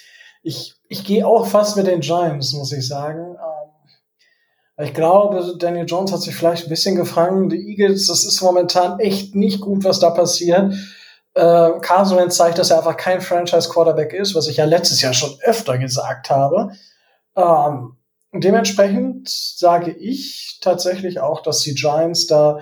Ich, 0.43 0.75
ich 0.89 1.05
gehe 1.05 1.27
auch 1.27 1.47
fast 1.47 1.77
mit 1.77 1.87
den 1.87 2.01
Giants, 2.01 2.53
muss 2.55 2.73
ich 2.73 2.87
sagen. 2.87 3.37
Ähm, 3.37 4.85
ich 4.85 4.95
glaube, 4.95 5.57
Daniel 5.59 5.85
Jones 5.87 6.13
hat 6.13 6.23
sich 6.23 6.35
vielleicht 6.35 6.65
ein 6.65 6.71
bisschen 6.71 6.97
gefangen. 6.97 7.51
Die 7.51 7.71
Eagles, 7.71 8.07
das 8.07 8.25
ist 8.25 8.41
momentan 8.41 8.99
echt 8.99 9.35
nicht 9.35 9.61
gut, 9.61 9.85
was 9.85 10.01
da 10.01 10.11
passiert. 10.11 10.73
Äh, 11.35 11.71
Carson 11.81 12.19
Wentz 12.19 12.37
zeigt, 12.37 12.59
dass 12.59 12.71
er 12.71 12.79
einfach 12.79 12.97
kein 12.97 13.21
Franchise-Quarterback 13.21 14.15
ist, 14.15 14.35
was 14.35 14.49
ich 14.49 14.57
ja 14.57 14.65
letztes 14.65 15.03
Jahr 15.03 15.13
schon 15.13 15.37
öfter 15.43 15.79
gesagt 15.79 16.31
habe. 16.31 16.73
Ähm, 17.37 17.97
dementsprechend 18.33 19.29
sage 19.29 19.93
ich 19.93 20.59
tatsächlich 20.63 21.21
auch, 21.21 21.43
dass 21.43 21.61
die 21.61 21.75
Giants 21.75 22.27
da 22.27 22.61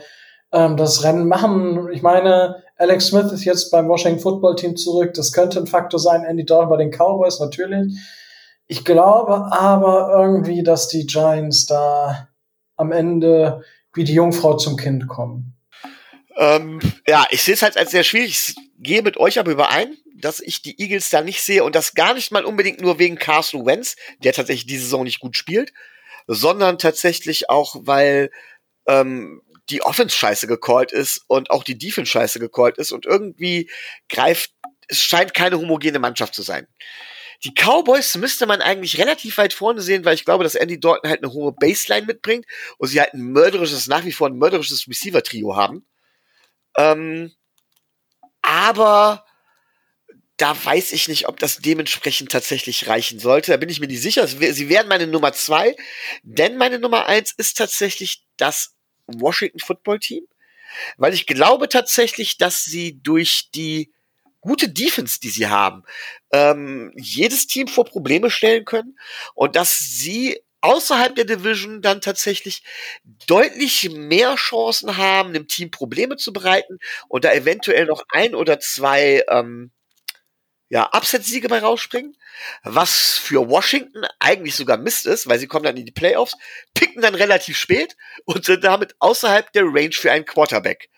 ähm, 0.53 0.77
das 0.77 1.05
Rennen 1.05 1.29
machen. 1.29 1.89
Ich 1.93 2.03
meine, 2.03 2.63
Alex 2.79 3.09
Smith 3.09 3.33
ist 3.33 3.45
jetzt 3.45 3.71
beim 3.71 3.89
Washington 3.89 4.21
Football 4.21 4.55
Team 4.55 4.77
zurück. 4.77 5.13
Das 5.15 5.33
könnte 5.33 5.59
ein 5.59 5.67
Faktor 5.67 5.99
sein. 5.99 6.25
Andy 6.25 6.47
Dalton 6.47 6.71
bei 6.71 6.77
den 6.77 6.93
Cowboys 6.93 7.41
natürlich. 7.41 7.93
Ich 8.69 8.85
glaube 8.85 9.53
aber 9.53 10.11
irgendwie, 10.17 10.63
dass 10.63 10.89
die 10.89 11.07
Giants 11.07 11.67
da 11.67 12.29
am 12.77 12.93
Ende 12.93 13.65
wie 13.95 14.05
die 14.05 14.15
Jungfrau 14.15 14.57
zum 14.57 14.77
Kind 14.77 15.09
kommen. 15.09 15.57
Ähm, 16.37 16.79
ja, 17.07 17.27
ich 17.31 17.43
sehe 17.43 17.55
es 17.55 17.63
halt 17.63 17.77
als 17.77 17.91
sehr 17.91 18.05
schwierig. 18.05 18.31
Ich 18.31 18.55
gehe 18.79 19.03
mit 19.03 19.17
euch 19.17 19.41
aber 19.41 19.51
überein, 19.51 19.97
dass 20.15 20.39
ich 20.39 20.63
die 20.63 20.81
Eagles 20.81 21.11
da 21.11 21.21
nicht 21.21 21.43
sehe 21.43 21.65
und 21.65 21.75
das 21.75 21.95
gar 21.95 22.15
nicht 22.15 22.31
mal 22.31 22.45
unbedingt 22.45 22.81
nur 22.81 23.01
wegen 23.01 23.17
Carson 23.17 23.67
Wentz, 23.67 23.97
der 24.23 24.33
tatsächlich 24.33 24.67
diese 24.67 24.85
Saison 24.85 25.03
nicht 25.03 25.19
gut 25.19 25.37
spielt, 25.37 25.73
sondern 26.29 26.79
tatsächlich 26.79 27.51
auch, 27.51 27.75
weil 27.81 28.31
ähm, 28.87 29.43
die 29.71 29.83
Offense 29.83 30.17
scheiße 30.17 30.47
gecallt 30.47 30.93
ist 30.93 31.23
und 31.27 31.51
auch 31.51 31.65
die 31.65 31.79
Defense 31.79 32.11
scheiße 32.11 32.39
gecallt 32.39 32.79
ist 32.79 32.93
und 32.93 33.07
irgendwie 33.07 33.71
greift, 34.09 34.53
es 34.89 35.03
scheint 35.03 35.35
keine 35.35 35.59
homogene 35.59 35.99
Mannschaft 35.99 36.35
zu 36.35 36.43
sein. 36.43 36.67
Die 37.45 37.55
Cowboys 37.55 38.17
müsste 38.17 38.47
man 38.47 38.61
eigentlich 38.61 38.99
relativ 38.99 39.39
weit 39.39 39.53
vorne 39.53 39.81
sehen, 39.81 40.05
weil 40.05 40.15
ich 40.15 40.25
glaube, 40.25 40.43
dass 40.43 40.57
Andy 40.57 40.81
Dalton 40.81 41.09
halt 41.09 41.23
eine 41.23 41.33
hohe 41.33 41.53
Baseline 41.53 42.07
mitbringt 42.07 42.47
und 42.79 42.89
sie 42.89 43.01
halt 43.01 43.15
ein 43.15 43.31
mörderisches, 43.31 43.87
nach 43.87 44.05
wie 44.05 44.13
vor 44.13 44.29
ein 44.29 44.39
mörderisches 44.39 44.89
Receiver-Trio 44.89 45.55
haben. 45.55 45.87
Ähm, 46.77 47.33
aber 48.43 49.25
da 50.37 50.57
weiß 50.65 50.93
ich 50.93 51.09
nicht, 51.09 51.29
ob 51.29 51.39
das 51.39 51.59
dementsprechend 51.59 52.33
tatsächlich 52.33 52.89
reichen 52.89 53.19
sollte. 53.19 53.51
Da 53.51 53.57
bin 53.57 53.69
ich 53.69 53.81
mir 53.81 53.89
nicht 53.89 54.03
sicher. 54.03 54.27
Sie 54.27 54.69
werden 54.69 54.89
meine 54.89 55.07
Nummer 55.07 55.33
zwei, 55.33 55.77
denn 56.23 56.57
meine 56.57 56.79
Nummer 56.79 57.07
eins 57.07 57.33
ist 57.37 57.57
tatsächlich 57.57 58.25
das 58.37 58.78
Washington 59.09 59.59
Football 59.59 59.99
Team, 60.01 60.25
weil 60.97 61.15
ich 61.15 61.27
glaube 61.27 61.69
tatsächlich, 61.69 62.39
dass 62.39 62.65
sie 62.65 63.01
durch 63.03 63.51
die 63.55 63.93
gute 64.41 64.69
Defense, 64.69 65.19
die 65.21 65.31
sie 65.31 65.49
haben, 65.49 65.83
ähm, 66.33 66.93
jedes 66.97 67.47
Team 67.47 67.69
vor 67.69 67.85
Probleme 67.85 68.31
stellen 68.31 68.65
können 68.65 68.99
und 69.35 69.57
dass 69.57 69.79
sie 69.79 70.41
außerhalb 70.61 71.15
der 71.15 71.25
Division 71.25 71.83
dann 71.83 72.01
tatsächlich 72.01 72.63
deutlich 73.27 73.91
mehr 73.91 74.35
Chancen 74.35 74.97
haben, 74.97 75.33
dem 75.33 75.47
Team 75.47 75.71
Probleme 75.71 76.17
zu 76.17 76.33
bereiten 76.33 76.79
und 77.09 77.25
da 77.25 77.33
eventuell 77.33 77.87
noch 77.87 78.05
ein 78.11 78.35
oder 78.35 78.59
zwei 78.59 79.25
ähm, 79.29 79.71
ja, 80.71 80.91
Upset-Siege 80.93 81.49
bei 81.49 81.61
rausspringen, 81.61 82.17
was 82.63 83.19
für 83.19 83.49
Washington 83.49 84.03
eigentlich 84.19 84.55
sogar 84.55 84.77
Mist 84.77 85.07
ist, 85.07 85.29
weil 85.29 85.39
sie 85.39 85.47
kommen 85.47 85.65
dann 85.65 85.77
in 85.77 85.87
die 85.87 85.93
Playoffs, 85.93 86.37
picken 86.75 87.01
dann 87.01 87.15
relativ 87.15 87.57
spät 87.57 87.97
und 88.27 88.45
sind 88.45 88.65
damit 88.65 88.95
außerhalb 88.99 89.51
der 89.53 89.65
Range 89.65 89.93
für 89.93 90.13
einen 90.13 90.27
Quarterback. 90.27 90.91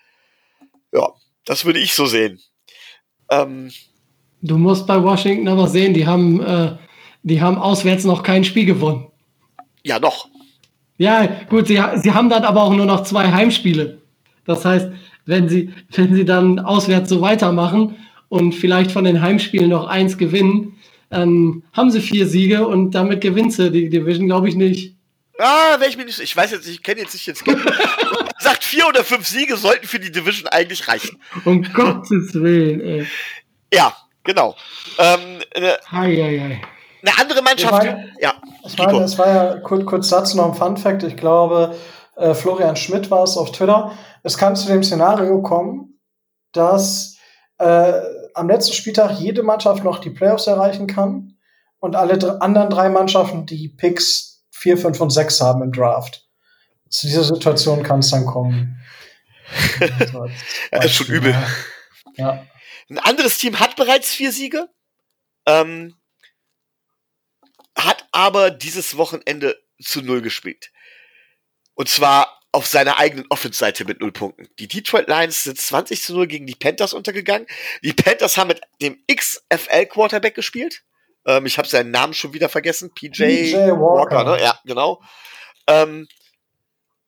Ja, 0.91 1.09
das 1.45 1.63
würde 1.63 1.79
ich 1.79 1.93
so 1.93 2.05
sehen. 2.05 2.41
Ähm, 3.29 3.71
du 4.41 4.57
musst 4.57 4.87
bei 4.87 5.01
Washington 5.01 5.47
aber 5.47 5.67
sehen, 5.67 5.93
die 5.93 6.05
haben, 6.05 6.43
äh, 6.43 6.77
die 7.23 7.41
haben 7.41 7.57
auswärts 7.57 8.03
noch 8.03 8.23
kein 8.23 8.43
Spiel 8.43 8.65
gewonnen. 8.65 9.07
Ja, 9.83 9.99
noch. 9.99 10.27
Ja, 10.97 11.25
gut, 11.49 11.67
sie, 11.67 11.81
sie 11.95 12.11
haben 12.11 12.29
dann 12.29 12.43
aber 12.43 12.63
auch 12.63 12.73
nur 12.73 12.85
noch 12.85 13.03
zwei 13.03 13.31
Heimspiele. 13.31 14.01
Das 14.45 14.65
heißt, 14.65 14.89
wenn 15.25 15.47
sie, 15.47 15.73
wenn 15.91 16.13
sie 16.13 16.25
dann 16.25 16.59
auswärts 16.59 17.09
so 17.09 17.21
weitermachen 17.21 17.95
und 18.31 18.53
vielleicht 18.53 18.93
von 18.93 19.03
den 19.03 19.21
Heimspielen 19.21 19.69
noch 19.69 19.87
eins 19.87 20.17
gewinnen, 20.17 20.79
dann 21.09 21.63
haben 21.73 21.91
sie 21.91 21.99
vier 21.99 22.25
Siege 22.25 22.65
und 22.65 22.91
damit 22.91 23.19
gewinnt 23.19 23.51
sie 23.51 23.69
die 23.69 23.89
Division, 23.89 24.27
glaube 24.27 24.47
ich 24.47 24.55
nicht. 24.55 24.95
Ah, 25.37 25.77
ich 25.85 25.97
mir 25.97 26.05
nicht. 26.05 26.21
Ich 26.21 26.37
weiß 26.37 26.51
jetzt, 26.51 26.65
ich 26.65 26.81
kenne 26.81 27.01
jetzt 27.01 27.13
nicht 27.13 27.25
jetzt. 27.25 27.43
sagt, 28.39 28.63
vier 28.63 28.87
oder 28.87 29.03
fünf 29.03 29.27
Siege 29.27 29.57
sollten 29.57 29.85
für 29.85 29.99
die 29.99 30.13
Division 30.13 30.47
eigentlich 30.47 30.87
reichen. 30.87 31.21
Um 31.43 31.61
Gottes 31.73 32.33
Willen, 32.33 32.79
ey. 32.79 33.07
Ja, 33.73 33.93
genau. 34.23 34.55
Ähm, 34.97 35.41
äh, 35.51 35.73
hei, 35.91 36.15
hei, 36.15 36.39
hei. 36.39 36.61
Eine 37.01 37.19
andere 37.19 37.41
Mannschaft. 37.41 37.83
Ich 37.83 37.89
meine, 37.89 38.13
ja. 38.21 38.33
Ich 38.65 38.77
meine, 38.77 39.03
es 39.03 39.17
war 39.17 39.27
ja 39.27 39.59
kurz, 39.59 39.85
kurz 39.85 40.07
Satz 40.07 40.33
noch 40.35 40.45
ein 40.45 40.55
Fun 40.55 40.77
Fact. 40.77 41.03
Ich 41.03 41.17
glaube, 41.17 41.75
äh, 42.15 42.33
Florian 42.33 42.77
Schmidt 42.77 43.11
war 43.11 43.23
es 43.23 43.35
auf 43.35 43.51
Twitter. 43.51 43.91
Es 44.23 44.37
kann 44.37 44.55
zu 44.55 44.69
dem 44.69 44.83
Szenario 44.83 45.41
kommen, 45.41 45.99
dass 46.53 47.17
äh, 47.57 48.20
am 48.35 48.49
letzten 48.49 48.73
Spieltag 48.73 49.19
jede 49.19 49.43
Mannschaft 49.43 49.83
noch 49.83 49.99
die 49.99 50.09
Playoffs 50.09 50.47
erreichen 50.47 50.87
kann 50.87 51.37
und 51.79 51.95
alle 51.95 52.41
anderen 52.41 52.69
drei 52.69 52.89
Mannschaften 52.89 53.45
die 53.45 53.69
Picks 53.69 54.45
4, 54.51 54.77
5 54.77 55.01
und 55.01 55.09
6 55.09 55.41
haben 55.41 55.63
im 55.63 55.71
Draft. 55.71 56.27
Zu 56.89 57.07
dieser 57.07 57.23
Situation 57.23 57.83
kann 57.83 57.99
es 57.99 58.11
dann 58.11 58.25
kommen. 58.25 58.79
das 60.71 60.85
ist 60.85 60.95
schon 60.95 61.07
übel. 61.07 61.35
Ja. 62.15 62.45
Ein 62.89 62.99
anderes 62.99 63.37
Team 63.37 63.59
hat 63.59 63.75
bereits 63.75 64.13
vier 64.13 64.31
Siege. 64.31 64.67
Ähm, 65.45 65.95
hat 67.77 68.05
aber 68.11 68.51
dieses 68.51 68.97
Wochenende 68.97 69.57
zu 69.81 70.01
null 70.01 70.21
gespielt. 70.21 70.71
Und 71.73 71.89
zwar 71.89 72.40
auf 72.51 72.67
seiner 72.67 72.97
eigenen 72.97 73.25
Offense-Seite 73.29 73.85
mit 73.85 74.01
null 74.01 74.11
Punkten. 74.11 74.49
Die 74.59 74.67
Detroit 74.67 75.07
Lions 75.07 75.43
sind 75.43 75.57
20 75.57 76.03
zu 76.03 76.13
0 76.13 76.27
gegen 76.27 76.45
die 76.45 76.55
Panthers 76.55 76.93
untergegangen. 76.93 77.47
Die 77.81 77.93
Panthers 77.93 78.37
haben 78.37 78.49
mit 78.49 78.61
dem 78.81 79.01
XFL-Quarterback 79.09 80.35
gespielt. 80.35 80.83
Ähm, 81.25 81.45
ich 81.45 81.57
habe 81.57 81.67
seinen 81.67 81.91
Namen 81.91 82.13
schon 82.13 82.33
wieder 82.33 82.49
vergessen. 82.49 82.93
PJ, 82.93 83.23
PJ 83.23 83.55
Walker. 83.55 84.15
Walker, 84.15 84.23
ne? 84.35 84.43
Ja, 84.43 84.59
genau. 84.65 85.01
Ähm, 85.67 86.07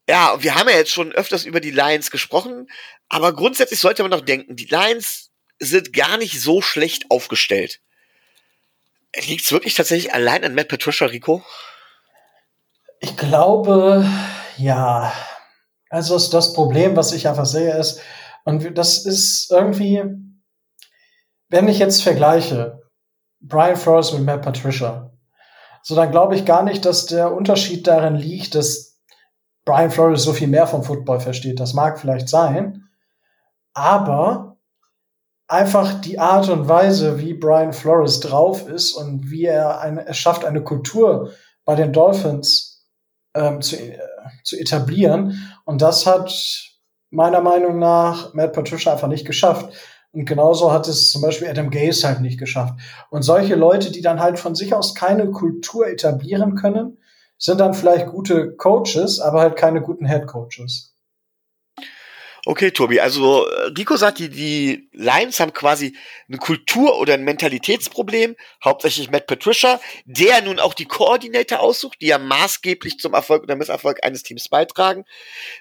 ja, 0.07 0.41
wir 0.41 0.55
haben 0.55 0.69
ja 0.69 0.75
jetzt 0.75 0.91
schon 0.91 1.11
öfters 1.11 1.45
über 1.45 1.59
die 1.59 1.71
Lions 1.71 2.11
gesprochen, 2.11 2.69
aber 3.09 3.33
grundsätzlich 3.33 3.79
sollte 3.79 4.03
man 4.03 4.11
noch 4.11 4.21
denken, 4.21 4.55
die 4.55 4.65
Lions 4.65 5.31
sind 5.59 5.93
gar 5.93 6.17
nicht 6.17 6.41
so 6.41 6.61
schlecht 6.61 7.09
aufgestellt. 7.09 7.79
Liegt 9.27 9.43
es 9.43 9.51
wirklich 9.51 9.75
tatsächlich 9.75 10.13
allein 10.13 10.43
an 10.43 10.55
Matt 10.55 10.67
Patricia, 10.67 11.07
Rico? 11.07 11.45
Ich 12.99 13.15
glaube, 13.15 14.05
ja. 14.57 15.13
Also 15.93 16.15
ist 16.15 16.33
das 16.33 16.53
Problem, 16.53 16.95
was 16.95 17.13
ich 17.13 17.27
einfach 17.27 17.45
sehe, 17.45 17.77
ist, 17.77 18.01
und 18.45 18.75
das 18.75 19.05
ist 19.05 19.51
irgendwie, 19.51 20.03
wenn 21.49 21.67
ich 21.67 21.77
jetzt 21.77 22.01
vergleiche, 22.01 22.81
Brian 23.39 23.75
Flores 23.75 24.11
mit 24.11 24.23
Matt 24.23 24.41
Patricia, 24.41 25.11
so 25.83 25.93
dann 25.93 26.09
glaube 26.09 26.33
ich 26.33 26.45
gar 26.45 26.63
nicht, 26.63 26.83
dass 26.85 27.05
der 27.05 27.31
Unterschied 27.31 27.85
darin 27.85 28.15
liegt, 28.15 28.55
dass 28.55 29.03
Brian 29.65 29.91
Flores 29.91 30.23
so 30.23 30.33
viel 30.33 30.47
mehr 30.47 30.65
vom 30.65 30.81
Football 30.81 31.19
versteht. 31.19 31.59
Das 31.59 31.75
mag 31.75 31.99
vielleicht 31.99 32.27
sein, 32.27 32.89
aber 33.75 34.57
einfach 35.47 36.01
die 36.01 36.17
Art 36.17 36.49
und 36.49 36.67
Weise, 36.67 37.19
wie 37.19 37.35
Brian 37.35 37.71
Flores 37.71 38.19
drauf 38.19 38.67
ist 38.67 38.93
und 38.93 39.29
wie 39.29 39.45
er 39.45 39.79
eine, 39.79 40.07
es 40.07 40.17
schafft, 40.17 40.43
eine 40.43 40.63
Kultur 40.63 41.33
bei 41.65 41.75
den 41.75 41.93
Dolphins 41.93 42.87
ähm, 43.35 43.61
zu, 43.61 43.77
zu 44.43 44.57
etablieren. 44.57 45.51
Und 45.65 45.81
das 45.81 46.05
hat 46.05 46.31
meiner 47.09 47.41
Meinung 47.41 47.79
nach 47.79 48.33
Matt 48.33 48.53
Patricia 48.53 48.91
einfach 48.91 49.07
nicht 49.07 49.25
geschafft. 49.25 49.73
Und 50.11 50.25
genauso 50.25 50.71
hat 50.71 50.87
es 50.87 51.09
zum 51.09 51.21
Beispiel 51.21 51.47
Adam 51.47 51.71
Gase 51.71 52.07
halt 52.07 52.21
nicht 52.21 52.39
geschafft. 52.39 52.75
Und 53.09 53.23
solche 53.23 53.55
Leute, 53.55 53.91
die 53.91 54.01
dann 54.01 54.19
halt 54.19 54.37
von 54.37 54.53
sich 54.53 54.73
aus 54.73 54.93
keine 54.93 55.31
Kultur 55.31 55.87
etablieren 55.87 56.55
können, 56.55 56.99
sind 57.37 57.59
dann 57.59 57.73
vielleicht 57.73 58.07
gute 58.07 58.55
Coaches, 58.55 59.19
aber 59.19 59.41
halt 59.41 59.55
keine 59.55 59.81
guten 59.81 60.05
Head 60.05 60.27
Coaches. 60.27 60.92
Okay, 62.45 62.71
Tobi, 62.71 62.99
also 62.99 63.47
äh, 63.47 63.71
Rico 63.77 63.95
sagt, 63.95 64.19
die, 64.19 64.27
die 64.27 64.89
Lions 64.91 65.39
haben 65.39 65.53
quasi 65.53 65.95
eine 66.27 66.39
Kultur- 66.39 66.99
oder 66.99 67.13
ein 67.13 67.23
Mentalitätsproblem, 67.23 68.35
hauptsächlich 68.61 69.09
Matt 69.09 69.27
Patricia, 69.27 69.79
der 70.03 70.41
nun 70.41 70.59
auch 70.59 70.73
die 70.73 70.83
Koordinator 70.83 71.61
aussucht, 71.61 71.99
die 72.01 72.07
ja 72.07 72.17
maßgeblich 72.17 72.97
zum 72.97 73.13
Erfolg 73.13 73.43
oder 73.43 73.55
Misserfolg 73.55 74.03
eines 74.03 74.23
Teams 74.23 74.49
beitragen. 74.49 75.05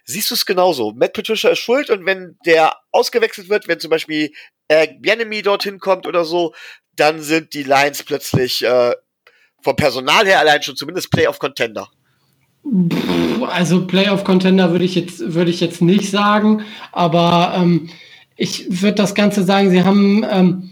Siehst 0.05 0.31
du 0.31 0.35
es 0.35 0.45
genauso? 0.45 0.91
Matt 0.93 1.13
Patricia 1.13 1.51
ist 1.51 1.61
schuld 1.61 1.89
und 1.89 2.05
wenn 2.05 2.37
der 2.47 2.77
ausgewechselt 2.91 3.49
wird, 3.49 3.69
wenn 3.69 3.79
zum 3.79 3.91
Beispiel 3.91 4.33
äh, 4.67 4.89
Bienemy 4.99 5.43
dorthin 5.43 5.79
kommt 5.79 6.09
oder 6.09 6.25
so, 6.25 6.53
dann 6.97 7.23
sind 7.23 7.55
die 7.55 7.63
Lions 7.63 8.03
plötzlich 8.03 8.65
äh, 8.65 8.93
vom 9.63 9.77
Personal 9.77 10.27
her 10.27 10.41
allein 10.41 10.65
schon 10.65 10.75
zumindest 10.75 11.13
Playoff-Contender. 11.13 11.89
Also 13.49 13.87
Playoff-Contender 13.87 14.71
würde 14.71 14.85
ich 14.85 14.95
jetzt 14.95 15.35
würde 15.35 15.51
ich 15.51 15.61
jetzt 15.61 15.83
nicht 15.83 16.11
sagen, 16.11 16.63
aber 16.93 17.55
ähm, 17.57 17.89
ich 18.37 18.83
würde 18.83 18.95
das 18.95 19.15
Ganze 19.15 19.43
sagen, 19.45 19.71
sie 19.71 19.83
haben 19.83 20.25
ähm, 20.31 20.71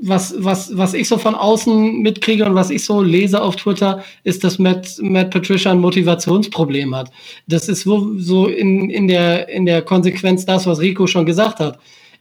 was, 0.00 0.34
was, 0.38 0.76
was 0.76 0.94
ich 0.94 1.08
so 1.08 1.18
von 1.18 1.34
außen 1.34 2.00
mitkriege 2.00 2.44
und 2.44 2.54
was 2.54 2.70
ich 2.70 2.84
so 2.84 3.02
lese 3.02 3.42
auf 3.42 3.56
Twitter, 3.56 4.04
ist, 4.24 4.44
dass 4.44 4.58
Matt, 4.58 4.96
Matt 5.00 5.30
Patricia 5.30 5.72
ein 5.72 5.80
Motivationsproblem 5.80 6.94
hat. 6.94 7.10
Das 7.46 7.68
ist 7.68 7.82
so, 7.82 8.18
so 8.18 8.46
in, 8.46 8.90
in, 8.90 9.08
der, 9.08 9.48
in 9.48 9.66
der 9.66 9.82
Konsequenz 9.82 10.44
das, 10.44 10.66
was 10.66 10.80
Rico 10.80 11.06
schon 11.06 11.26
gesagt 11.26 11.60
hat. 11.60 11.78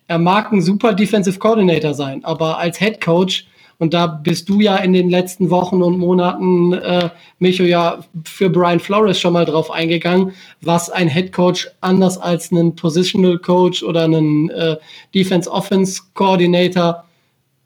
Er 0.07 0.17
mag 0.17 0.51
ein 0.51 0.61
super 0.61 0.93
Defensive 0.93 1.37
Coordinator 1.37 1.93
sein, 1.93 2.23
aber 2.23 2.57
als 2.57 2.79
Head 2.79 3.01
Coach, 3.01 3.45
und 3.79 3.93
da 3.93 4.07
bist 4.07 4.49
du 4.49 4.59
ja 4.59 4.77
in 4.77 4.93
den 4.93 5.09
letzten 5.09 5.49
Wochen 5.51 5.83
und 5.83 5.99
Monaten, 5.99 6.73
äh, 6.73 7.09
Micho, 7.37 7.63
ja 7.63 7.99
für 8.25 8.49
Brian 8.49 8.79
Flores 8.79 9.19
schon 9.19 9.33
mal 9.33 9.45
drauf 9.45 9.69
eingegangen, 9.69 10.33
was 10.61 10.89
ein 10.89 11.07
Head 11.07 11.31
Coach 11.31 11.67
anders 11.81 12.17
als 12.17 12.51
einen 12.51 12.75
Positional 12.75 13.37
Coach 13.37 13.83
oder 13.83 14.05
einen 14.05 14.49
äh, 14.49 14.77
Defense 15.13 15.49
Offense 15.49 16.01
Coordinator 16.15 17.03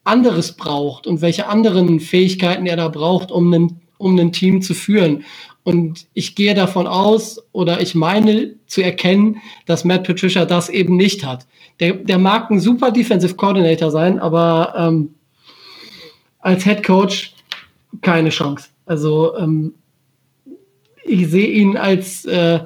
anderes 0.04 0.52
braucht 0.54 1.08
und 1.08 1.22
welche 1.22 1.48
anderen 1.48 2.00
Fähigkeiten 2.00 2.66
er 2.66 2.76
da 2.76 2.90
braucht, 2.90 3.32
um 3.32 3.54
ein, 3.54 3.82
um 3.98 4.20
ein 4.20 4.34
Team 4.34 4.62
zu 4.62 4.74
führen. 4.74 5.24
Und 5.64 6.08
ich 6.14 6.36
gehe 6.36 6.56
davon 6.56 6.88
aus 6.88 7.40
oder 7.52 7.82
ich 7.82 7.96
meine 7.96 8.56
zu 8.66 8.82
erkennen, 8.82 9.38
dass 9.68 9.86
Matt 9.86 10.06
Patricia 10.06 10.44
das 10.44 10.70
eben 10.70 10.98
nicht 10.98 11.24
hat. 11.24 11.46
Der, 11.80 11.94
der 11.94 12.18
mag 12.18 12.50
ein 12.50 12.60
super 12.60 12.92
Defensive 12.92 13.36
Coordinator 13.36 13.92
sein, 13.92 14.20
aber 14.20 14.74
ähm, 14.76 15.14
als 16.42 16.64
Head 16.64 16.84
Coach 16.84 17.34
keine 18.02 18.30
Chance. 18.30 18.70
Also 18.86 19.38
ähm, 19.38 19.76
ich 21.04 21.28
sehe 21.28 21.48
ihn 21.48 21.78
als 21.78 22.26
äh, 22.26 22.60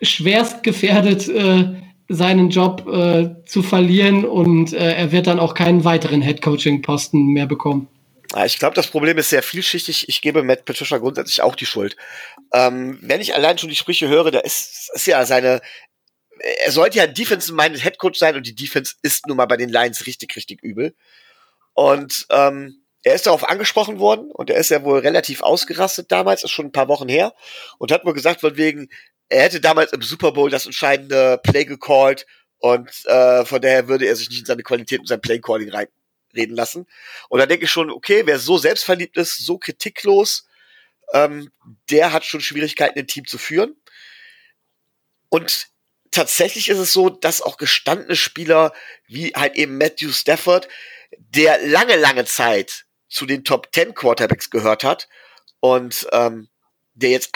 schwerst 0.00 0.62
gefährdet, 0.62 1.28
äh, 1.28 1.82
seinen 2.08 2.50
Job 2.50 2.86
äh, 2.88 3.30
zu 3.46 3.62
verlieren 3.62 4.24
und 4.24 4.72
äh, 4.72 4.94
er 4.94 5.12
wird 5.12 5.26
dann 5.26 5.38
auch 5.38 5.54
keinen 5.54 5.84
weiteren 5.84 6.20
Head-Coaching-Posten 6.20 7.32
mehr 7.32 7.46
bekommen. 7.46 7.88
Ich 8.46 8.58
glaube, 8.58 8.74
das 8.74 8.86
Problem 8.86 9.18
ist 9.18 9.30
sehr 9.30 9.42
vielschichtig. 9.42 10.08
Ich 10.08 10.22
gebe 10.22 10.42
Matt 10.42 10.64
Patricia 10.64 10.98
grundsätzlich 10.98 11.42
auch 11.42 11.54
die 11.54 11.66
Schuld. 11.66 11.96
Ähm, 12.52 12.98
wenn 13.02 13.20
ich 13.20 13.34
allein 13.34 13.58
schon 13.58 13.68
die 13.68 13.76
Sprüche 13.76 14.08
höre, 14.08 14.30
da 14.30 14.40
ist, 14.40 14.90
ist 14.94 15.06
ja 15.06 15.24
seine, 15.26 15.60
er 16.64 16.72
sollte 16.72 16.98
ja 16.98 17.06
Defense-minded 17.06 17.84
Headcoach 17.84 18.16
sein 18.16 18.36
und 18.36 18.46
die 18.46 18.54
Defense 18.54 18.94
ist 19.02 19.26
nun 19.26 19.36
mal 19.36 19.46
bei 19.46 19.58
den 19.58 19.68
Lions 19.68 20.06
richtig, 20.06 20.34
richtig 20.34 20.62
übel. 20.62 20.94
Und 21.74 22.26
ähm, 22.30 22.82
er 23.02 23.14
ist 23.14 23.26
darauf 23.26 23.48
angesprochen 23.48 23.98
worden 23.98 24.30
und 24.30 24.50
er 24.50 24.56
ist 24.56 24.70
ja 24.70 24.84
wohl 24.84 25.00
relativ 25.00 25.42
ausgerastet 25.42 26.12
damals, 26.12 26.44
ist 26.44 26.50
schon 26.50 26.66
ein 26.66 26.72
paar 26.72 26.88
Wochen 26.88 27.08
her 27.08 27.34
und 27.78 27.90
hat 27.90 28.04
wohl 28.04 28.14
gesagt, 28.14 28.40
von 28.40 28.56
wegen, 28.56 28.88
er 29.28 29.42
hätte 29.42 29.60
damals 29.60 29.92
im 29.92 30.02
Super 30.02 30.32
Bowl 30.32 30.50
das 30.50 30.66
entscheidende 30.66 31.40
Play 31.42 31.64
gecallt 31.64 32.26
und 32.58 32.90
äh, 33.06 33.44
von 33.44 33.60
daher 33.60 33.88
würde 33.88 34.06
er 34.06 34.14
sich 34.14 34.28
nicht 34.28 34.40
in 34.40 34.46
seine 34.46 34.62
Qualität 34.62 35.00
und 35.00 35.08
sein 35.08 35.20
Play 35.20 35.40
Calling 35.40 35.70
reinreden 35.70 36.54
lassen. 36.54 36.86
Und 37.28 37.40
da 37.40 37.46
denke 37.46 37.64
ich 37.64 37.70
schon, 37.70 37.90
okay, 37.90 38.22
wer 38.24 38.38
so 38.38 38.56
selbstverliebt 38.56 39.16
ist, 39.16 39.44
so 39.44 39.58
kritiklos, 39.58 40.46
ähm, 41.12 41.50
der 41.90 42.12
hat 42.12 42.24
schon 42.24 42.40
Schwierigkeiten, 42.40 42.98
ein 43.00 43.08
Team 43.08 43.26
zu 43.26 43.36
führen. 43.36 43.74
Und 45.28 45.68
tatsächlich 46.12 46.68
ist 46.68 46.78
es 46.78 46.92
so, 46.92 47.08
dass 47.08 47.42
auch 47.42 47.56
gestandene 47.56 48.14
Spieler 48.14 48.72
wie 49.06 49.32
halt 49.34 49.56
eben 49.56 49.76
Matthew 49.76 50.12
Stafford, 50.12 50.68
der 51.18 51.58
lange, 51.66 51.96
lange 51.96 52.24
Zeit 52.24 52.84
zu 53.08 53.26
den 53.26 53.44
Top 53.44 53.68
10 53.72 53.94
Quarterbacks 53.94 54.50
gehört 54.50 54.84
hat 54.84 55.08
und 55.60 56.06
ähm, 56.12 56.48
der 56.94 57.10
jetzt 57.10 57.30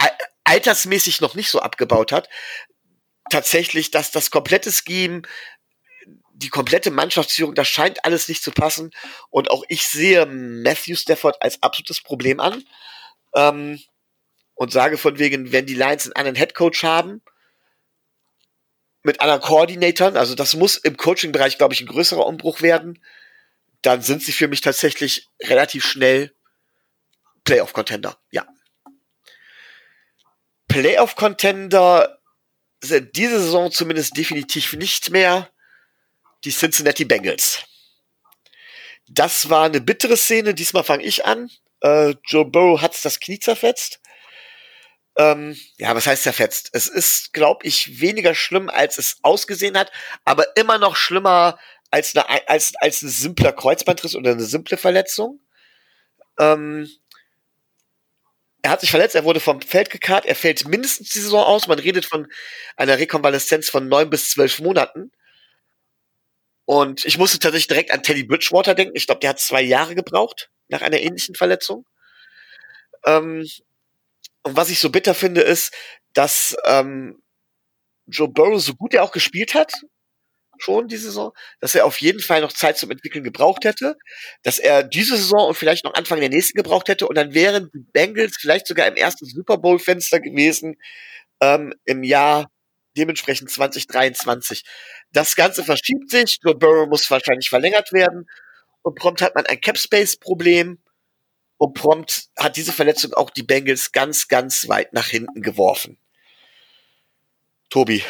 altersmäßig 0.45 1.21
noch 1.21 1.35
nicht 1.35 1.50
so 1.50 1.61
abgebaut 1.61 2.12
hat, 2.12 2.28
tatsächlich, 3.30 3.90
dass 3.90 4.11
das 4.11 4.30
komplette 4.30 4.71
Scheme, 4.73 5.23
die 6.33 6.49
komplette 6.49 6.90
Mannschaftsführung, 6.90 7.54
das 7.54 7.68
scheint 7.68 8.04
alles 8.04 8.28
nicht 8.28 8.42
zu 8.42 8.52
passen. 8.52 8.90
Und 9.30 9.50
auch 9.50 9.64
ich 9.68 9.88
sehe 9.88 10.26
Matthew 10.26 10.97
Stafford 10.97 11.40
als 11.40 11.62
absolutes 11.62 12.02
Problem 12.02 12.41
an. 12.41 12.62
Ähm, 13.34 13.80
und 14.54 14.73
sage 14.73 14.97
von 14.97 15.19
wegen, 15.19 15.52
wenn 15.52 15.67
die 15.67 15.75
Lions 15.75 16.06
einen 16.06 16.17
anderen 16.17 16.36
Headcoach 16.36 16.82
haben, 16.82 17.23
mit 19.02 19.21
anderen 19.21 19.41
Koordinatoren, 19.41 20.17
also 20.17 20.34
das 20.34 20.56
muss 20.56 20.76
im 20.78 20.97
Coaching-Bereich, 20.97 21.58
glaube 21.58 21.75
ich, 21.75 21.80
ein 21.80 21.86
größerer 21.86 22.26
Umbruch 22.26 22.62
werden, 22.62 22.99
dann 23.86 24.02
sind 24.02 24.20
sie 24.22 24.32
für 24.32 24.49
mich 24.49 24.62
tatsächlich 24.62 25.28
relativ 25.40 25.84
schnell 25.84 26.34
Playoff-Contender. 27.44 28.18
Ja. 28.32 28.44
Playoff-Contender 30.66 32.18
sind 32.82 33.16
diese 33.16 33.40
Saison 33.40 33.70
zumindest 33.70 34.16
definitiv 34.16 34.72
nicht 34.72 35.10
mehr 35.10 35.52
die 36.44 36.50
Cincinnati 36.50 37.04
Bengals. 37.04 37.62
Das 39.08 39.50
war 39.50 39.66
eine 39.66 39.80
bittere 39.80 40.16
Szene. 40.16 40.52
Diesmal 40.52 40.82
fange 40.82 41.04
ich 41.04 41.25
an. 41.25 41.49
Äh, 41.80 42.16
Joe 42.25 42.44
Burrow 42.44 42.80
hat 42.80 43.04
das 43.04 43.20
Knie 43.20 43.38
zerfetzt. 43.38 44.00
Ähm, 45.16 45.56
ja, 45.78 45.94
was 45.94 46.08
heißt 46.08 46.25
zerfetzt? 46.25 46.70
Es 46.72 46.88
ist, 46.88 47.32
glaube 47.32 47.64
ich, 47.64 48.00
weniger 48.00 48.34
schlimm, 48.34 48.68
als 48.68 48.99
es 48.99 49.18
ausgesehen 49.22 49.78
hat, 49.78 49.92
aber 50.25 50.56
immer 50.56 50.78
noch 50.78 50.96
schlimmer 50.96 51.58
als, 51.97 52.15
eine, 52.15 52.49
als, 52.49 52.75
als 52.76 53.00
ein 53.00 53.09
simpler 53.09 53.52
Kreuzbandriss 53.52 54.15
oder 54.15 54.32
eine 54.32 54.45
simple 54.45 54.76
Verletzung. 54.76 55.41
Ähm, 56.39 56.91
er 58.61 58.71
hat 58.71 58.82
sich 58.82 58.91
verletzt, 58.91 59.15
er 59.15 59.25
wurde 59.25 59.41
vom 59.41 59.63
Feld 59.63 59.89
gekarrt, 59.89 60.26
er 60.26 60.35
fällt 60.35 60.69
mindestens 60.69 61.11
die 61.11 61.21
Saison 61.21 61.43
aus. 61.43 61.69
Man 61.69 61.78
redet 61.78 62.04
von 62.04 62.26
einer 62.76 62.99
Rekonvaleszenz 62.99 63.71
von 63.71 63.89
neun 63.89 64.11
bis 64.11 64.30
zwölf 64.30 64.61
Monaten. 64.61 65.11
Und 66.67 67.06
ich 67.06 67.17
musste 67.17 67.39
tatsächlich 67.39 67.69
direkt 67.69 67.93
an 67.93 68.02
Teddy 68.02 68.25
Bridgewater 68.25 68.75
denken. 68.75 68.95
Ich 68.95 69.06
glaube, 69.06 69.21
der 69.21 69.30
hat 69.30 69.41
zwei 69.41 69.63
Jahre 69.63 69.95
gebraucht 69.95 70.50
nach 70.69 70.82
einer 70.82 71.00
ähnlichen 71.00 71.35
Verletzung. 71.35 71.87
Ähm, 73.06 73.49
und 74.43 74.56
was 74.56 74.69
ich 74.69 74.80
so 74.80 74.91
bitter 74.91 75.15
finde, 75.15 75.41
ist, 75.41 75.73
dass 76.13 76.56
ähm, 76.67 77.23
Joe 78.06 78.28
Burrow, 78.28 78.61
so 78.61 78.75
gut 78.75 78.93
er 78.93 79.02
auch 79.02 79.13
gespielt 79.13 79.54
hat, 79.54 79.73
schon 80.62 80.88
diese 80.88 81.06
Saison, 81.06 81.32
dass 81.60 81.75
er 81.75 81.86
auf 81.86 82.00
jeden 82.00 82.21
Fall 82.21 82.40
noch 82.40 82.52
Zeit 82.52 82.78
zum 82.78 82.90
Entwickeln 82.90 83.25
gebraucht 83.25 83.64
hätte, 83.64 83.97
dass 84.42 84.58
er 84.58 84.82
diese 84.82 85.16
Saison 85.16 85.49
und 85.49 85.54
vielleicht 85.54 85.84
noch 85.84 85.95
Anfang 85.95 86.21
der 86.21 86.28
nächsten 86.28 86.56
gebraucht 86.56 86.88
hätte 86.88 87.06
und 87.06 87.16
dann 87.16 87.34
wären 87.34 87.71
die 87.75 87.84
Bengals 87.92 88.36
vielleicht 88.38 88.66
sogar 88.66 88.86
im 88.86 88.97
ersten 88.97 89.26
Super 89.26 89.58
Bowl 89.58 89.78
Fenster 89.78 90.21
gewesen 90.21 90.76
ähm, 91.40 91.75
im 91.84 92.02
Jahr 92.02 92.50
dementsprechend 92.97 93.50
2023. 93.50 94.64
Das 95.12 95.36
Ganze 95.36 95.64
verschiebt 95.64 96.10
sich, 96.10 96.38
Joe 96.42 96.54
Burrow 96.54 96.88
muss 96.88 97.10
wahrscheinlich 97.10 97.50
verlängert 97.50 97.92
werden 97.92 98.28
und 98.82 98.95
prompt 98.95 99.23
hat 99.23 99.34
man 99.34 99.47
ein 99.47 99.60
Cap 99.60 99.78
Space 99.78 100.16
Problem 100.16 100.78
und 101.58 101.75
prompt 101.75 102.28
hat 102.38 102.56
diese 102.56 102.73
Verletzung 102.73 103.14
auch 103.14 103.30
die 103.30 103.42
Bengals 103.42 103.92
ganz, 103.92 104.28
ganz 104.28 104.69
weit 104.69 104.92
nach 104.92 105.08
hinten 105.08 105.42
geworfen. 105.42 105.99
Tobi, 107.71 108.04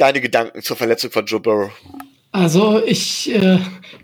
deine 0.00 0.20
Gedanken 0.20 0.62
zur 0.62 0.76
Verletzung 0.76 1.10
von 1.10 1.26
Joe 1.26 1.40
Burrow? 1.40 1.70
Also 2.32 2.82
ich 2.84 3.34
äh, 3.34 3.58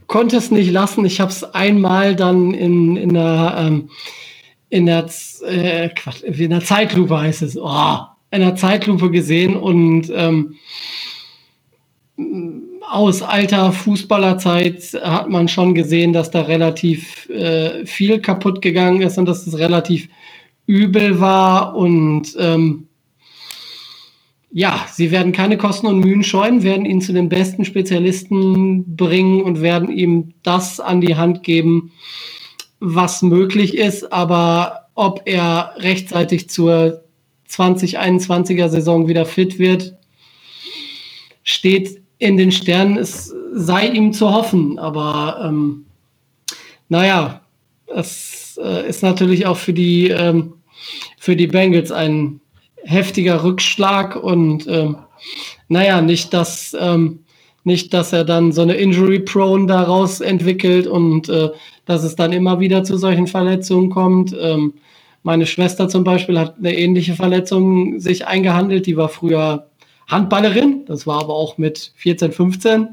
konnte 0.06 0.36
es 0.36 0.50
nicht 0.50 0.70
lassen. 0.70 1.04
Ich 1.04 1.20
habe 1.20 1.30
es 1.30 1.44
einmal 1.44 2.16
dann 2.16 2.54
in, 2.54 2.96
in 2.96 3.14
der 3.14 3.56
ähm, 3.58 3.90
in 4.68 4.86
der, 4.86 5.08
äh, 5.44 5.88
Quatsch, 5.90 6.22
in 6.22 6.50
der 6.50 6.60
Zeitlupe 6.60 7.20
heißt 7.20 7.42
es, 7.42 7.56
oh, 7.56 7.98
in 8.30 8.40
der 8.40 8.56
Zeitlupe 8.56 9.10
gesehen 9.10 9.56
und 9.56 10.10
ähm, 10.14 10.56
aus 12.88 13.22
alter 13.22 13.72
Fußballerzeit 13.72 15.00
hat 15.02 15.28
man 15.28 15.48
schon 15.48 15.74
gesehen, 15.74 16.12
dass 16.12 16.30
da 16.30 16.42
relativ 16.42 17.28
äh, 17.28 17.84
viel 17.86 18.20
kaputt 18.20 18.62
gegangen 18.62 19.02
ist 19.02 19.18
und 19.18 19.26
dass 19.26 19.46
es 19.46 19.58
relativ 19.58 20.08
übel 20.66 21.20
war 21.20 21.76
und 21.76 22.36
ähm, 22.38 22.85
ja, 24.58 24.86
sie 24.90 25.10
werden 25.10 25.32
keine 25.32 25.58
Kosten 25.58 25.86
und 25.86 26.00
Mühen 26.00 26.24
scheuen, 26.24 26.62
werden 26.62 26.86
ihn 26.86 27.02
zu 27.02 27.12
den 27.12 27.28
besten 27.28 27.66
Spezialisten 27.66 28.96
bringen 28.96 29.42
und 29.42 29.60
werden 29.60 29.90
ihm 29.90 30.32
das 30.42 30.80
an 30.80 31.02
die 31.02 31.14
Hand 31.14 31.42
geben, 31.42 31.92
was 32.80 33.20
möglich 33.20 33.76
ist. 33.76 34.14
Aber 34.14 34.88
ob 34.94 35.20
er 35.26 35.74
rechtzeitig 35.76 36.48
zur 36.48 37.04
2021er 37.50 38.70
Saison 38.70 39.08
wieder 39.08 39.26
fit 39.26 39.58
wird, 39.58 39.94
steht 41.42 42.00
in 42.16 42.38
den 42.38 42.50
Sternen. 42.50 42.96
Es 42.96 43.34
sei 43.52 43.88
ihm 43.88 44.14
zu 44.14 44.32
hoffen. 44.32 44.78
Aber 44.78 45.38
ähm, 45.46 45.84
naja, 46.88 47.42
es 47.94 48.58
äh, 48.58 48.88
ist 48.88 49.02
natürlich 49.02 49.44
auch 49.44 49.58
für 49.58 49.74
die, 49.74 50.08
ähm, 50.08 50.54
für 51.18 51.36
die 51.36 51.46
Bengals 51.46 51.92
ein 51.92 52.40
heftiger 52.86 53.42
Rückschlag 53.42 54.16
und 54.16 54.66
ähm, 54.66 54.96
naja, 55.68 56.00
nicht, 56.00 56.32
dass 56.32 56.76
ähm, 56.78 57.20
nicht, 57.66 57.92
dass 57.92 58.12
er 58.12 58.24
dann 58.24 58.52
so 58.52 58.62
eine 58.62 58.74
Injury-Prone 58.74 59.66
daraus 59.66 60.20
entwickelt 60.20 60.86
und 60.86 61.28
äh, 61.28 61.50
dass 61.84 62.04
es 62.04 62.14
dann 62.14 62.32
immer 62.32 62.60
wieder 62.60 62.84
zu 62.84 62.96
solchen 62.96 63.26
Verletzungen 63.26 63.90
kommt. 63.90 64.34
Ähm, 64.40 64.74
meine 65.24 65.46
Schwester 65.46 65.88
zum 65.88 66.04
Beispiel 66.04 66.38
hat 66.38 66.58
eine 66.58 66.78
ähnliche 66.78 67.14
Verletzung 67.14 67.98
sich 67.98 68.24
eingehandelt. 68.24 68.86
Die 68.86 68.96
war 68.96 69.08
früher 69.08 69.66
Handballerin. 70.06 70.84
Das 70.86 71.08
war 71.08 71.20
aber 71.20 71.34
auch 71.34 71.58
mit 71.58 71.90
14, 71.96 72.30
15. 72.30 72.88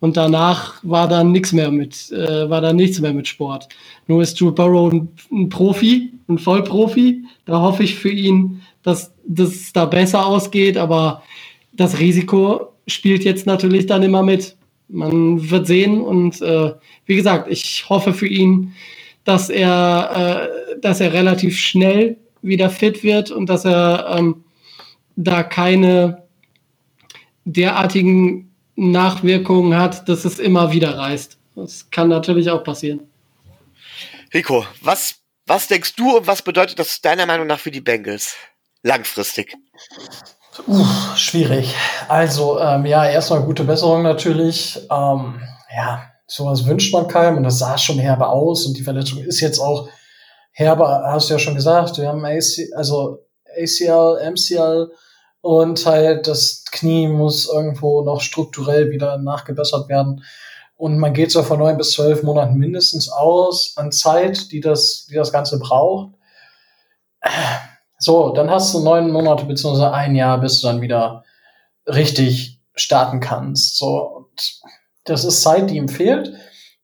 Und 0.00 0.18
danach 0.18 0.74
war 0.82 1.08
dann 1.08 1.32
nichts 1.32 1.54
mehr 1.54 1.70
mit, 1.70 2.12
äh, 2.12 2.50
war 2.50 2.60
dann 2.60 2.76
nichts 2.76 3.00
mehr 3.00 3.14
mit 3.14 3.26
Sport. 3.26 3.70
Nur 4.06 4.20
ist 4.20 4.38
Drew 4.38 4.52
Burrow 4.52 4.92
ein, 4.92 5.08
ein 5.32 5.48
Profi, 5.48 6.12
ein 6.28 6.36
Vollprofi. 6.36 7.24
Da 7.46 7.62
hoffe 7.62 7.82
ich 7.82 7.94
für 7.94 8.10
ihn, 8.10 8.60
dass 8.82 9.12
das 9.26 9.72
da 9.72 9.84
besser 9.84 10.26
ausgeht. 10.26 10.76
Aber 10.76 11.22
das 11.72 11.98
Risiko 11.98 12.72
spielt 12.86 13.24
jetzt 13.24 13.46
natürlich 13.46 13.86
dann 13.86 14.02
immer 14.02 14.22
mit. 14.22 14.56
Man 14.88 15.50
wird 15.50 15.66
sehen 15.66 16.00
und 16.00 16.40
äh, 16.40 16.72
wie 17.04 17.16
gesagt, 17.16 17.50
ich 17.50 17.84
hoffe 17.88 18.14
für 18.14 18.26
ihn, 18.26 18.74
dass 19.24 19.50
er, 19.50 20.48
äh, 20.74 20.80
dass 20.80 21.00
er 21.00 21.12
relativ 21.12 21.58
schnell 21.58 22.16
wieder 22.40 22.70
fit 22.70 23.02
wird 23.02 23.30
und 23.30 23.46
dass 23.48 23.66
er 23.66 24.16
ähm, 24.16 24.44
da 25.16 25.42
keine 25.42 26.22
derartigen 27.44 28.54
Nachwirkungen 28.76 29.78
hat, 29.78 30.08
dass 30.08 30.24
es 30.24 30.38
immer 30.38 30.72
wieder 30.72 30.96
reißt. 30.96 31.38
Das 31.56 31.90
kann 31.90 32.08
natürlich 32.08 32.48
auch 32.50 32.62
passieren. 32.64 33.00
Rico, 34.32 34.64
was, 34.80 35.16
was 35.46 35.68
denkst 35.68 35.96
du 35.96 36.16
und 36.16 36.26
was 36.26 36.42
bedeutet 36.42 36.78
das 36.78 37.00
deiner 37.00 37.26
Meinung 37.26 37.46
nach 37.46 37.58
für 37.58 37.70
die 37.70 37.80
Bengals 37.80 38.36
langfristig? 38.82 39.56
Uh, 40.66 40.84
schwierig. 41.14 41.74
Also, 42.08 42.58
ähm, 42.58 42.86
ja, 42.86 43.08
erstmal 43.08 43.42
gute 43.42 43.64
Besserung 43.64 44.02
natürlich. 44.02 44.76
Ähm, 44.90 45.40
ja, 45.74 46.02
sowas 46.26 46.66
wünscht 46.66 46.92
man 46.92 47.08
keinem 47.08 47.38
und 47.38 47.44
das 47.44 47.58
sah 47.58 47.78
schon 47.78 47.98
herbe 47.98 48.28
aus 48.28 48.66
und 48.66 48.76
die 48.76 48.82
Verletzung 48.82 49.18
ist 49.18 49.40
jetzt 49.40 49.58
auch 49.58 49.88
herbe, 50.52 50.86
hast 51.04 51.28
du 51.28 51.34
ja 51.34 51.38
schon 51.38 51.54
gesagt. 51.54 51.98
Wir 51.98 52.08
haben 52.08 52.24
AC, 52.24 52.68
also 52.74 53.24
ACL, 53.56 54.30
MCL 54.32 54.90
und 55.40 55.86
halt 55.86 56.26
das 56.26 56.64
Knie 56.70 57.08
muss 57.08 57.48
irgendwo 57.48 58.02
noch 58.02 58.20
strukturell 58.20 58.90
wieder 58.90 59.18
nachgebessert 59.18 59.88
werden. 59.88 60.24
Und 60.76 60.98
man 60.98 61.12
geht 61.12 61.32
so 61.32 61.42
von 61.42 61.58
neun 61.58 61.76
bis 61.76 61.92
zwölf 61.92 62.22
Monaten 62.22 62.56
mindestens 62.56 63.08
aus 63.08 63.74
an 63.76 63.90
Zeit, 63.90 64.52
die 64.52 64.60
das, 64.60 65.06
die 65.10 65.14
das 65.14 65.32
Ganze 65.32 65.58
braucht. 65.58 66.14
So, 67.98 68.32
dann 68.32 68.50
hast 68.50 68.72
du 68.72 68.80
neun 68.80 69.10
Monate 69.10 69.44
beziehungsweise 69.44 69.92
ein 69.92 70.14
Jahr, 70.14 70.40
bis 70.40 70.60
du 70.60 70.68
dann 70.68 70.80
wieder 70.80 71.24
richtig 71.86 72.60
starten 72.74 73.20
kannst. 73.20 73.76
So, 73.76 73.98
und 73.98 74.60
das 75.04 75.24
ist 75.24 75.42
Zeit, 75.42 75.70
die 75.70 75.76
ihm 75.76 75.88
fehlt. 75.88 76.32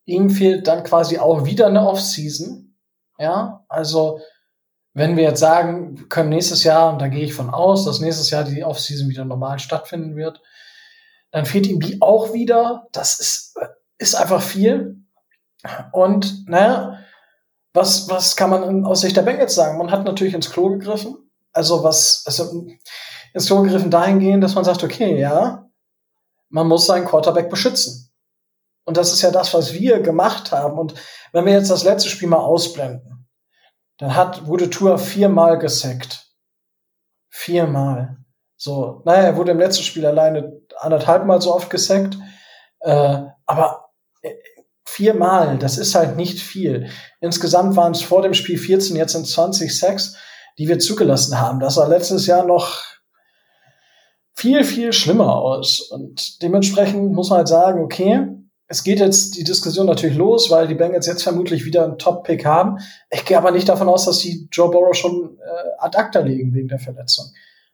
Ihm 0.07 0.29
fehlt 0.29 0.67
dann 0.67 0.83
quasi 0.83 1.19
auch 1.19 1.45
wieder 1.45 1.69
eine 1.69 1.87
Offseason. 1.87 2.75
Ja, 3.19 3.65
also 3.69 4.21
wenn 4.93 5.17
wir 5.17 5.25
jetzt 5.25 5.41
sagen, 5.41 5.99
wir 5.99 6.09
können 6.09 6.29
nächstes 6.31 6.65
Jahr, 6.65 6.93
und 6.93 7.01
da 7.01 7.09
gehe 7.09 7.25
ich 7.25 7.35
von 7.35 7.51
aus, 7.51 7.85
dass 7.85 8.01
nächstes 8.01 8.31
Jahr 8.31 8.45
die 8.45 8.65
Offseason 8.65 9.09
wieder 9.09 9.25
normal 9.25 9.59
stattfinden 9.59 10.17
wird, 10.17 10.41
dann 11.31 11.47
fehlt 11.47 11.67
ihm 11.67 11.81
die 11.81 12.01
auch 12.01 12.33
wieder. 12.33 12.87
Das 12.93 13.19
ist, 13.19 13.57
ist 13.99 14.15
einfach 14.15 14.43
viel. 14.43 15.05
Und 15.93 16.49
naja, 16.49 16.99
was, 17.75 18.09
was 18.09 18.37
kann 18.37 18.51
man 18.51 18.87
aus 18.87 19.01
Sicht 19.01 19.17
der 19.17 19.23
Bengals 19.23 19.55
sagen? 19.55 19.79
Man 19.79 19.91
hat 19.91 20.05
natürlich 20.05 20.33
ins 20.33 20.51
Klo 20.51 20.71
gegriffen. 20.71 21.17
Also 21.53 21.83
was, 21.83 22.23
also 22.25 22.67
ins 23.35 23.47
Klo 23.47 23.63
gegriffen 23.63 23.91
dahingehend, 23.91 24.43
dass 24.43 24.55
man 24.55 24.65
sagt, 24.65 24.83
okay, 24.83 25.19
ja, 25.19 25.69
man 26.49 26.69
muss 26.69 26.87
seinen 26.87 27.05
Quarterback 27.05 27.51
beschützen. 27.51 28.13
Und 28.85 28.97
das 28.97 29.13
ist 29.13 29.23
ja 29.23 29.31
das, 29.31 29.53
was 29.55 29.73
wir 29.73 30.01
gemacht 30.01 30.53
haben. 30.53 30.79
Und 30.79 30.95
wenn 31.33 31.47
wir 31.47 31.53
jetzt 31.53 31.71
das 31.71 31.85
letzte 31.85 32.09
Spiel 32.09 32.29
mal 32.29 32.39
ausblenden, 32.39 33.29
dann 33.99 34.15
hat, 34.15 34.47
wurde 34.47 34.71
Tour 34.71 34.99
viermal 34.99 35.59
gesackt. 35.59 36.33
Viermal. 37.29 38.19
So, 38.57 39.03
naja, 39.05 39.23
er 39.23 39.37
wurde 39.37 39.53
im 39.53 39.59
letzten 39.59 39.83
Spiel 39.83 40.07
alleine 40.07 40.61
anderthalb 40.79 41.25
Mal 41.25 41.41
so 41.41 41.55
oft 41.55 41.71
gesackt. 41.71 42.19
Äh, 42.81 43.23
aber 43.47 43.91
Viermal, 44.95 45.59
das 45.59 45.77
ist 45.77 45.97
halt 45.97 46.17
nicht 46.17 46.39
viel. 46.39 46.87
Insgesamt 47.21 47.75
waren 47.75 47.91
es 47.91 48.03
vor 48.03 48.23
dem 48.23 48.33
Spiel 48.33 48.57
14, 48.57 48.95
jetzt 48.95 49.11
sind 49.11 49.27
20 49.27 49.77
Sacks, 49.77 50.15
die 50.57 50.69
wir 50.69 50.79
zugelassen 50.79 51.41
haben. 51.41 51.59
Das 51.59 51.77
war 51.77 51.89
letztes 51.89 52.27
Jahr 52.29 52.47
noch 52.47 52.81
viel, 54.35 54.63
viel 54.63 54.93
schlimmer 54.93 55.35
aus. 55.35 55.81
Und 55.81 56.41
dementsprechend 56.43 57.13
muss 57.13 57.31
man 57.31 57.39
halt 57.39 57.49
sagen, 57.49 57.83
okay, 57.83 58.29
es 58.69 58.85
geht 58.85 59.01
jetzt 59.01 59.37
die 59.37 59.43
Diskussion 59.43 59.87
natürlich 59.87 60.17
los, 60.17 60.49
weil 60.53 60.69
die 60.69 60.77
Bengals 60.77 61.09
jetzt 61.09 61.25
vermutlich 61.25 61.65
wieder 61.65 61.83
einen 61.83 61.99
Top-Pick 61.99 62.45
haben. 62.45 62.79
Ich 63.11 63.25
gehe 63.25 63.37
aber 63.37 63.51
nicht 63.51 63.69
davon 63.69 63.89
aus, 63.89 64.05
dass 64.05 64.21
sie 64.21 64.49
Joe 64.53 64.71
Burrow 64.71 64.95
schon 64.95 65.39
äh, 65.45 65.71
ad 65.79 65.99
acta 65.99 66.21
legen 66.21 66.55
wegen 66.55 66.69
der 66.69 66.79
Verletzung. 66.79 67.27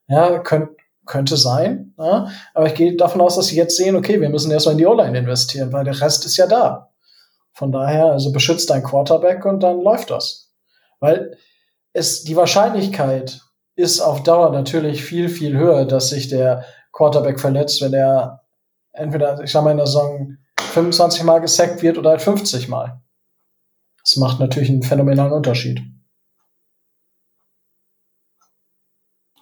Ja, 0.08 0.38
könnt, 0.38 0.70
könnte 1.04 1.36
sein. 1.36 1.92
Ja, 1.98 2.30
aber 2.54 2.68
ich 2.68 2.74
gehe 2.74 2.96
davon 2.96 3.20
aus, 3.20 3.36
dass 3.36 3.48
sie 3.48 3.56
jetzt 3.56 3.76
sehen, 3.76 3.94
okay, 3.94 4.22
wir 4.22 4.30
müssen 4.30 4.50
erstmal 4.50 4.72
in 4.72 4.78
die 4.78 4.86
O-Line 4.86 5.18
investieren, 5.18 5.70
weil 5.70 5.84
der 5.84 6.00
Rest 6.00 6.24
ist 6.24 6.38
ja 6.38 6.46
da. 6.46 6.89
Von 7.52 7.72
daher, 7.72 8.06
also 8.06 8.32
beschützt 8.32 8.70
dein 8.70 8.82
Quarterback 8.82 9.44
und 9.44 9.60
dann 9.62 9.82
läuft 9.82 10.10
das. 10.10 10.52
Weil 11.00 11.36
es, 11.92 12.24
die 12.24 12.36
Wahrscheinlichkeit 12.36 13.40
ist 13.76 14.00
auf 14.00 14.22
Dauer 14.22 14.50
natürlich 14.50 15.02
viel, 15.04 15.28
viel 15.28 15.56
höher, 15.56 15.84
dass 15.84 16.10
sich 16.10 16.28
der 16.28 16.64
Quarterback 16.92 17.40
verletzt, 17.40 17.80
wenn 17.80 17.94
er 17.94 18.44
entweder, 18.92 19.40
ich 19.42 19.50
sag 19.50 19.64
mal, 19.64 19.72
in 19.72 19.78
der 19.78 19.86
Saison 19.86 20.36
25 20.60 21.22
Mal 21.24 21.40
gesackt 21.40 21.82
wird 21.82 21.98
oder 21.98 22.10
halt 22.10 22.22
50 22.22 22.68
Mal. 22.68 23.00
Das 24.02 24.16
macht 24.16 24.40
natürlich 24.40 24.70
einen 24.70 24.82
phänomenalen 24.82 25.32
Unterschied. 25.32 25.80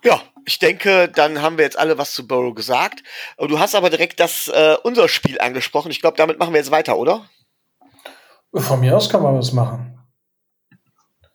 Ja, 0.04 0.20
ich 0.46 0.58
denke, 0.58 1.08
dann 1.08 1.42
haben 1.42 1.58
wir 1.58 1.64
jetzt 1.64 1.78
alle 1.78 1.98
was 1.98 2.12
zu 2.12 2.26
Burrow 2.26 2.54
gesagt. 2.54 3.02
Du 3.38 3.58
hast 3.58 3.74
aber 3.74 3.90
direkt 3.90 4.20
das 4.20 4.48
äh, 4.48 4.76
unser 4.82 5.08
Spiel 5.08 5.40
angesprochen. 5.40 5.90
Ich 5.90 6.00
glaube, 6.00 6.16
damit 6.16 6.38
machen 6.38 6.52
wir 6.52 6.60
jetzt 6.60 6.70
weiter, 6.70 6.96
oder? 6.98 7.28
Von 8.54 8.80
mir 8.80 8.96
aus 8.96 9.08
kann 9.08 9.22
man 9.22 9.36
was 9.36 9.52
machen. 9.52 9.98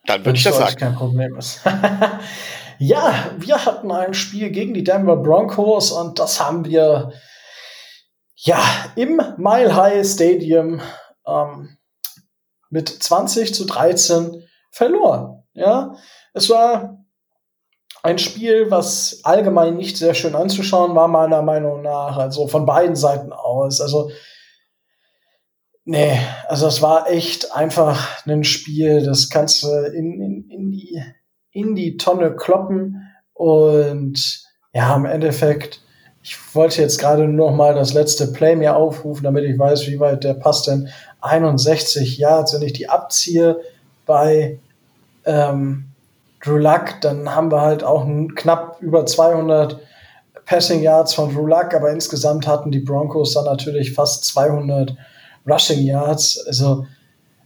Dann 0.05 0.25
würde 0.25 0.37
ich 0.37 0.43
das 0.43 0.57
sagen. 0.57 0.75
kein 0.75 0.95
Problem 0.95 1.37
ist. 1.37 1.61
ja, 2.79 3.31
wir 3.37 3.65
hatten 3.65 3.91
ein 3.91 4.13
Spiel 4.13 4.49
gegen 4.49 4.73
die 4.73 4.83
Denver 4.83 5.15
Broncos 5.15 5.91
und 5.91 6.19
das 6.19 6.39
haben 6.39 6.65
wir 6.65 7.13
ja 8.35 8.61
im 8.95 9.21
Mile 9.37 9.75
High 9.75 10.05
Stadium 10.05 10.81
ähm, 11.25 11.77
mit 12.69 12.89
20 12.89 13.53
zu 13.53 13.65
13 13.65 14.43
verloren. 14.71 15.43
Ja, 15.53 15.95
es 16.33 16.49
war 16.49 17.03
ein 18.01 18.17
Spiel, 18.17 18.69
was 18.69 19.21
allgemein 19.23 19.77
nicht 19.77 19.97
sehr 19.97 20.13
schön 20.13 20.35
anzuschauen 20.35 20.93
war, 20.95 21.07
meiner 21.07 21.41
Meinung 21.41 21.81
nach. 21.83 22.17
Also 22.17 22.47
von 22.47 22.65
beiden 22.65 22.97
Seiten 22.97 23.31
aus. 23.31 23.79
Also 23.79 24.11
Nee, 25.85 26.17
also 26.47 26.67
es 26.67 26.81
war 26.81 27.09
echt 27.09 27.53
einfach 27.53 28.25
ein 28.25 28.45
Spiel, 28.45 29.03
das 29.03 29.29
kannst 29.29 29.63
du 29.63 29.67
in, 29.67 30.21
in, 30.21 30.49
in, 30.49 30.71
die, 30.71 31.03
in 31.51 31.75
die 31.75 31.97
Tonne 31.97 32.35
kloppen. 32.35 33.11
Und 33.33 34.43
ja, 34.73 34.95
im 34.95 35.05
Endeffekt, 35.05 35.81
ich 36.21 36.37
wollte 36.55 36.81
jetzt 36.81 36.99
gerade 36.99 37.27
nur 37.27 37.51
noch 37.51 37.57
mal 37.57 37.75
das 37.75 37.93
letzte 37.93 38.27
Play 38.27 38.55
mir 38.55 38.77
aufrufen, 38.77 39.25
damit 39.25 39.43
ich 39.43 39.59
weiß, 39.59 39.87
wie 39.87 39.99
weit 39.99 40.23
der 40.23 40.35
passt 40.35 40.67
denn. 40.67 40.87
61 41.19 42.17
Yards, 42.17 42.53
wenn 42.53 42.61
ich 42.61 42.73
die 42.73 42.87
abziehe 42.89 43.59
bei 44.05 44.59
ähm, 45.25 45.89
Drew 46.41 46.57
Luck, 46.57 47.01
dann 47.01 47.35
haben 47.35 47.51
wir 47.51 47.61
halt 47.61 47.83
auch 47.83 48.07
knapp 48.35 48.77
über 48.81 49.05
200 49.05 49.79
Passing 50.45 50.81
Yards 50.81 51.13
von 51.13 51.33
Drew 51.33 51.45
Luck, 51.45 51.73
aber 51.73 51.91
insgesamt 51.91 52.47
hatten 52.47 52.71
die 52.71 52.79
Broncos 52.79 53.33
dann 53.33 53.45
natürlich 53.45 53.93
fast 53.93 54.25
200 54.25 54.95
Rushing 55.47 55.81
Yards. 55.81 56.43
Also 56.47 56.85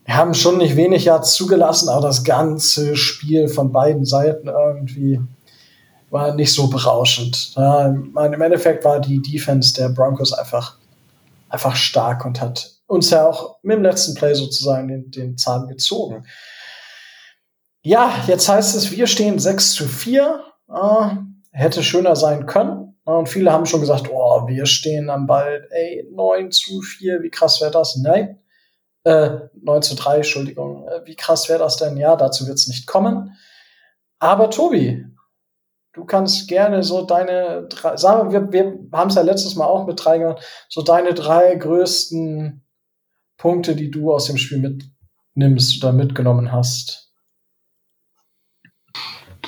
wir 0.05 0.15
haben 0.15 0.33
schon 0.33 0.57
nicht 0.57 0.75
wenig 0.75 1.05
Yards 1.05 1.33
zugelassen, 1.33 1.89
aber 1.89 2.07
das 2.07 2.23
ganze 2.23 2.95
Spiel 2.95 3.47
von 3.47 3.71
beiden 3.71 4.05
Seiten 4.05 4.47
irgendwie 4.47 5.19
war 6.10 6.33
nicht 6.33 6.53
so 6.53 6.67
berauschend. 6.67 7.53
Ja, 7.55 7.88
Im 7.88 8.41
Endeffekt 8.41 8.86
war 8.86 8.99
die 9.01 9.21
Defense 9.21 9.73
der 9.73 9.89
Broncos 9.89 10.31
einfach, 10.31 10.77
einfach 11.49 11.75
stark 11.75 12.25
und 12.25 12.39
hat 12.39 12.77
uns 12.88 13.10
ja 13.10 13.27
auch 13.27 13.57
mit 13.63 13.77
dem 13.77 13.83
letzten 13.83 14.15
Play 14.15 14.33
sozusagen 14.33 14.88
den, 14.88 15.12
den 15.12 15.38
Zahn 15.38 15.67
gezogen. 15.67 16.25
Ja, 17.81 18.13
jetzt 18.27 18.47
heißt 18.49 18.75
es, 18.75 18.91
wir 18.91 19.07
stehen 19.07 19.39
6 19.39 19.73
zu 19.73 19.88
4. 19.88 20.41
Äh, 20.69 21.07
hätte 21.51 21.83
schöner 21.83 22.15
sein 22.15 22.45
können. 22.45 22.95
Und 23.03 23.29
viele 23.29 23.51
haben 23.51 23.65
schon 23.65 23.79
gesagt, 23.79 24.10
oh, 24.12 24.26
wir 24.45 24.65
stehen 24.65 25.10
am 25.10 25.26
Ball, 25.26 25.67
ey, 25.71 26.08
9 26.12 26.52
zu 26.52 26.82
4, 26.82 27.23
wie 27.23 27.30
krass 27.30 27.62
wäre 27.62 27.71
das? 27.71 27.97
Nein, 27.97 28.39
äh, 29.04 29.39
9 29.62 29.82
zu 29.82 29.95
3, 29.95 30.17
Entschuldigung, 30.17 30.88
äh, 30.88 31.06
wie 31.06 31.15
krass 31.15 31.50
wäre 31.50 31.60
das 31.60 31.78
denn? 31.78 31.97
Ja, 31.97 32.15
dazu 32.15 32.45
wird 32.45 32.58
es 32.58 32.67
nicht 32.67 32.86
kommen. 32.86 33.36
Aber 34.19 34.50
Tobi, 34.50 35.06
du 35.93 36.06
kannst 36.06 36.47
gerne 36.47 36.84
so 36.84 37.06
deine 37.06 37.67
drei, 37.67 37.97
sagen 37.97 38.32
wir, 38.32 38.52
wir 38.52 38.80
haben 38.91 39.10
es 39.10 39.15
ja 39.15 39.21
letztes 39.21 39.56
Mal 39.56 39.65
auch 39.65 39.88
mit 39.88 40.04
drei 40.04 40.19
gemacht, 40.19 40.43
so 40.69 40.82
deine 40.82 41.13
drei 41.13 41.56
größten 41.56 42.63
Punkte, 43.38 43.76
die 43.76 43.91
du 43.91 44.13
aus 44.13 44.26
dem 44.26 44.38
Spiel 44.38 44.60
mitnimmst 45.36 45.84
oder 45.84 45.93
mitgenommen 45.93 46.52
hast. 46.52 47.07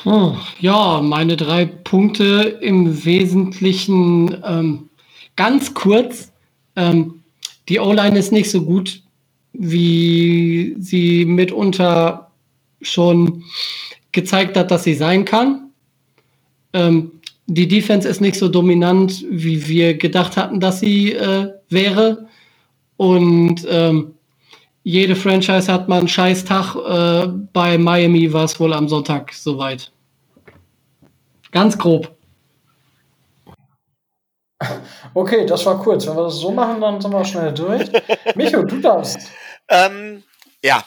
Puh, 0.04 0.36
ja, 0.60 1.02
meine 1.02 1.36
drei 1.36 1.66
Punkte 1.66 2.58
im 2.62 3.04
Wesentlichen 3.04 4.38
ähm, 4.46 4.90
ganz 5.36 5.74
kurz. 5.74 6.32
Ähm, 6.76 7.24
die 7.68 7.80
O-Line 7.80 8.18
ist 8.18 8.32
nicht 8.32 8.50
so 8.50 8.64
gut, 8.64 9.02
wie 9.52 10.76
sie 10.80 11.26
mitunter 11.26 12.32
schon 12.82 13.44
gezeigt 14.12 14.56
hat, 14.56 14.72
dass 14.72 14.86
sie 14.86 14.94
sein 14.94 15.26
kann. 15.26 15.72
Ähm, 16.72 17.12
die 17.48 17.68
Defense 17.68 18.08
ist 18.08 18.22
nicht 18.22 18.38
so 18.38 18.48
dominant, 18.48 19.26
wie 19.30 19.68
wir 19.68 19.96
gedacht 19.96 20.38
hatten, 20.38 20.60
dass 20.60 20.80
sie 20.80 21.14
äh, 21.14 21.52
wäre. 21.70 22.28
Und 22.96 23.66
ähm, 23.68 24.14
jede 24.84 25.16
Franchise 25.16 25.72
hat 25.72 25.88
mal 25.88 26.00
einen 26.00 26.08
scheiß 26.08 26.46
Tag. 26.46 26.76
Äh, 26.76 27.28
bei 27.54 27.78
Miami 27.78 28.32
war 28.32 28.46
es 28.46 28.60
wohl 28.60 28.74
am 28.74 28.88
Sonntag 28.88 29.34
soweit. 29.34 29.92
Ganz 31.52 31.78
grob. 31.78 32.16
Okay, 35.14 35.46
das 35.46 35.66
war 35.66 35.82
kurz. 35.82 36.06
Wenn 36.06 36.16
wir 36.16 36.24
das 36.24 36.36
so 36.36 36.52
machen, 36.52 36.82
dann 36.82 37.00
sind 37.02 37.12
wir 37.12 37.26
schnell 37.26 37.54
durch. 37.54 37.90
Micho, 38.36 38.64
du 38.64 38.80
darfst. 38.80 39.20
Ähm, 39.70 40.24
ja, 40.64 40.86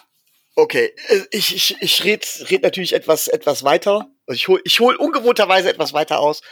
okay. 0.55 0.93
Ich, 1.31 1.55
ich, 1.55 1.77
ich 1.81 2.05
rede 2.05 2.27
red 2.51 2.63
natürlich 2.63 2.95
etwas, 2.95 3.29
etwas 3.29 3.65
weiter. 3.65 4.09
Also 4.27 4.37
ich 4.37 4.49
hole 4.49 4.61
ich 4.65 4.81
hol 4.81 4.95
ungewohnterweise 4.97 5.71
etwas 5.71 5.93
weiter 5.93 6.21
aus. 6.21 6.43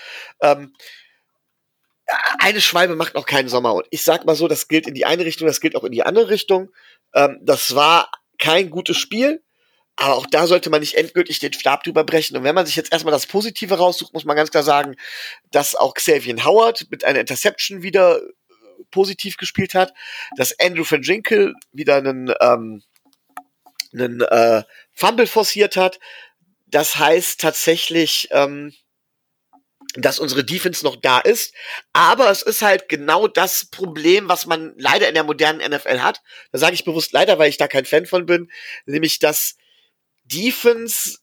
Ähm, 0.41 0.73
eine 2.39 2.61
Schwalbe 2.61 2.97
macht 2.97 3.15
noch 3.15 3.27
keinen 3.27 3.49
Sommer. 3.49 3.75
Und 3.75 3.87
ich 3.91 4.03
sag 4.03 4.25
mal 4.25 4.35
so, 4.35 4.49
das 4.49 4.69
gilt 4.69 4.87
in 4.87 4.95
die 4.95 5.05
eine 5.05 5.25
Richtung, 5.25 5.47
das 5.47 5.61
gilt 5.61 5.77
auch 5.77 5.85
in 5.85 5.93
die 5.93 6.03
andere 6.03 6.29
Richtung. 6.29 6.71
Ähm, 7.15 7.39
das 7.43 7.75
war 7.75 8.11
kein 8.39 8.71
gutes 8.71 8.97
Spiel. 8.97 9.43
Aber 9.97 10.15
auch 10.15 10.27
da 10.27 10.47
sollte 10.47 10.71
man 10.71 10.81
nicht 10.81 10.95
endgültig 10.95 11.41
den 11.41 11.53
Stab 11.53 11.85
drüber 11.85 12.05
brechen. 12.05 12.35
Und 12.35 12.43
wenn 12.43 12.55
man 12.55 12.65
sich 12.65 12.75
jetzt 12.75 12.91
erstmal 12.91 13.13
das 13.13 13.27
Positive 13.27 13.75
raussucht, 13.75 14.15
muss 14.15 14.25
man 14.25 14.35
ganz 14.35 14.51
klar 14.51 14.63
sagen, 14.63 14.97
dass 15.51 15.75
auch 15.75 15.93
Xavier 15.93 16.43
Howard 16.43 16.87
mit 16.91 17.05
einer 17.05 17.21
Interception 17.21 17.83
wieder 17.83 18.17
äh, 18.17 18.21
positiv 18.91 19.37
gespielt 19.37 19.75
hat, 19.75 19.93
dass 20.37 20.59
Andrew 20.59 20.85
van 20.89 21.03
Ginkel 21.03 21.55
wieder 21.73 21.97
einen, 21.97 22.33
ähm, 22.41 22.83
einen 23.93 24.23
äh, 24.23 24.63
Fumble 24.95 25.27
forciert 25.27 25.77
hat. 25.77 26.01
Das 26.67 26.97
heißt 26.97 27.39
tatsächlich, 27.39 28.29
ähm, 28.31 28.73
dass 29.97 30.19
unsere 30.19 30.45
Defense 30.45 30.85
noch 30.85 30.97
da 30.97 31.19
ist. 31.19 31.55
Aber 31.93 32.31
es 32.31 32.43
ist 32.43 32.63
halt 32.63 32.89
genau 32.89 33.27
das 33.27 33.67
Problem, 33.67 34.29
was 34.29 34.47
man 34.47 34.73
leider 34.77 35.09
in 35.09 35.15
der 35.15 35.25
modernen 35.25 35.69
NFL 35.69 36.01
hat. 36.01 36.21
Da 36.53 36.59
sage 36.59 36.75
ich 36.75 36.85
bewusst 36.85 37.13
leider, 37.13 37.39
weil 37.39 37.49
ich 37.49 37.57
da 37.57 37.69
kein 37.69 37.85
Fan 37.85 38.07
von 38.07 38.27
bin, 38.27 38.51
nämlich 38.87 39.19
dass 39.19 39.57
Defense 40.25 41.19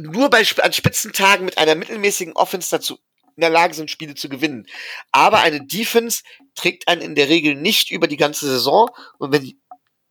nur 0.00 0.30
bei 0.30 0.44
an 0.62 0.72
Spitzentagen 0.72 1.44
mit 1.44 1.58
einer 1.58 1.74
mittelmäßigen 1.74 2.34
Offense 2.34 2.70
dazu 2.70 2.98
in 3.36 3.40
der 3.40 3.50
Lage 3.50 3.74
sind, 3.74 3.90
Spiele 3.90 4.14
zu 4.14 4.28
gewinnen. 4.28 4.66
Aber 5.10 5.40
eine 5.40 5.64
Defense 5.64 6.22
trägt 6.54 6.88
einen 6.88 7.00
in 7.00 7.14
der 7.14 7.28
Regel 7.28 7.54
nicht 7.54 7.90
über 7.90 8.06
die 8.06 8.16
ganze 8.16 8.46
Saison. 8.46 8.90
Und 9.18 9.32
wenn 9.32 9.42
die, 9.42 9.58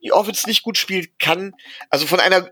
die 0.03 0.11
Offense 0.11 0.47
nicht 0.47 0.63
gut 0.63 0.77
spielt, 0.77 1.19
kann, 1.19 1.53
also 1.89 2.07
von 2.07 2.19
einer, 2.19 2.51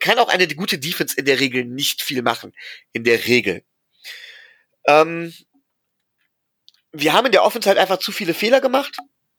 kann 0.00 0.18
auch 0.18 0.28
eine 0.28 0.46
gute 0.48 0.78
Defense 0.78 1.16
in 1.16 1.24
der 1.24 1.40
Regel 1.40 1.64
nicht 1.64 2.02
viel 2.02 2.22
machen. 2.22 2.52
In 2.92 3.04
der 3.04 3.26
Regel. 3.26 3.64
Ähm, 4.86 5.32
wir 6.92 7.12
haben 7.12 7.26
in 7.26 7.32
der 7.32 7.44
Offense 7.44 7.68
halt 7.68 7.78
einfach 7.78 7.98
zu 7.98 8.12
viele 8.12 8.34
Fehler 8.34 8.60
gemacht 8.60 8.96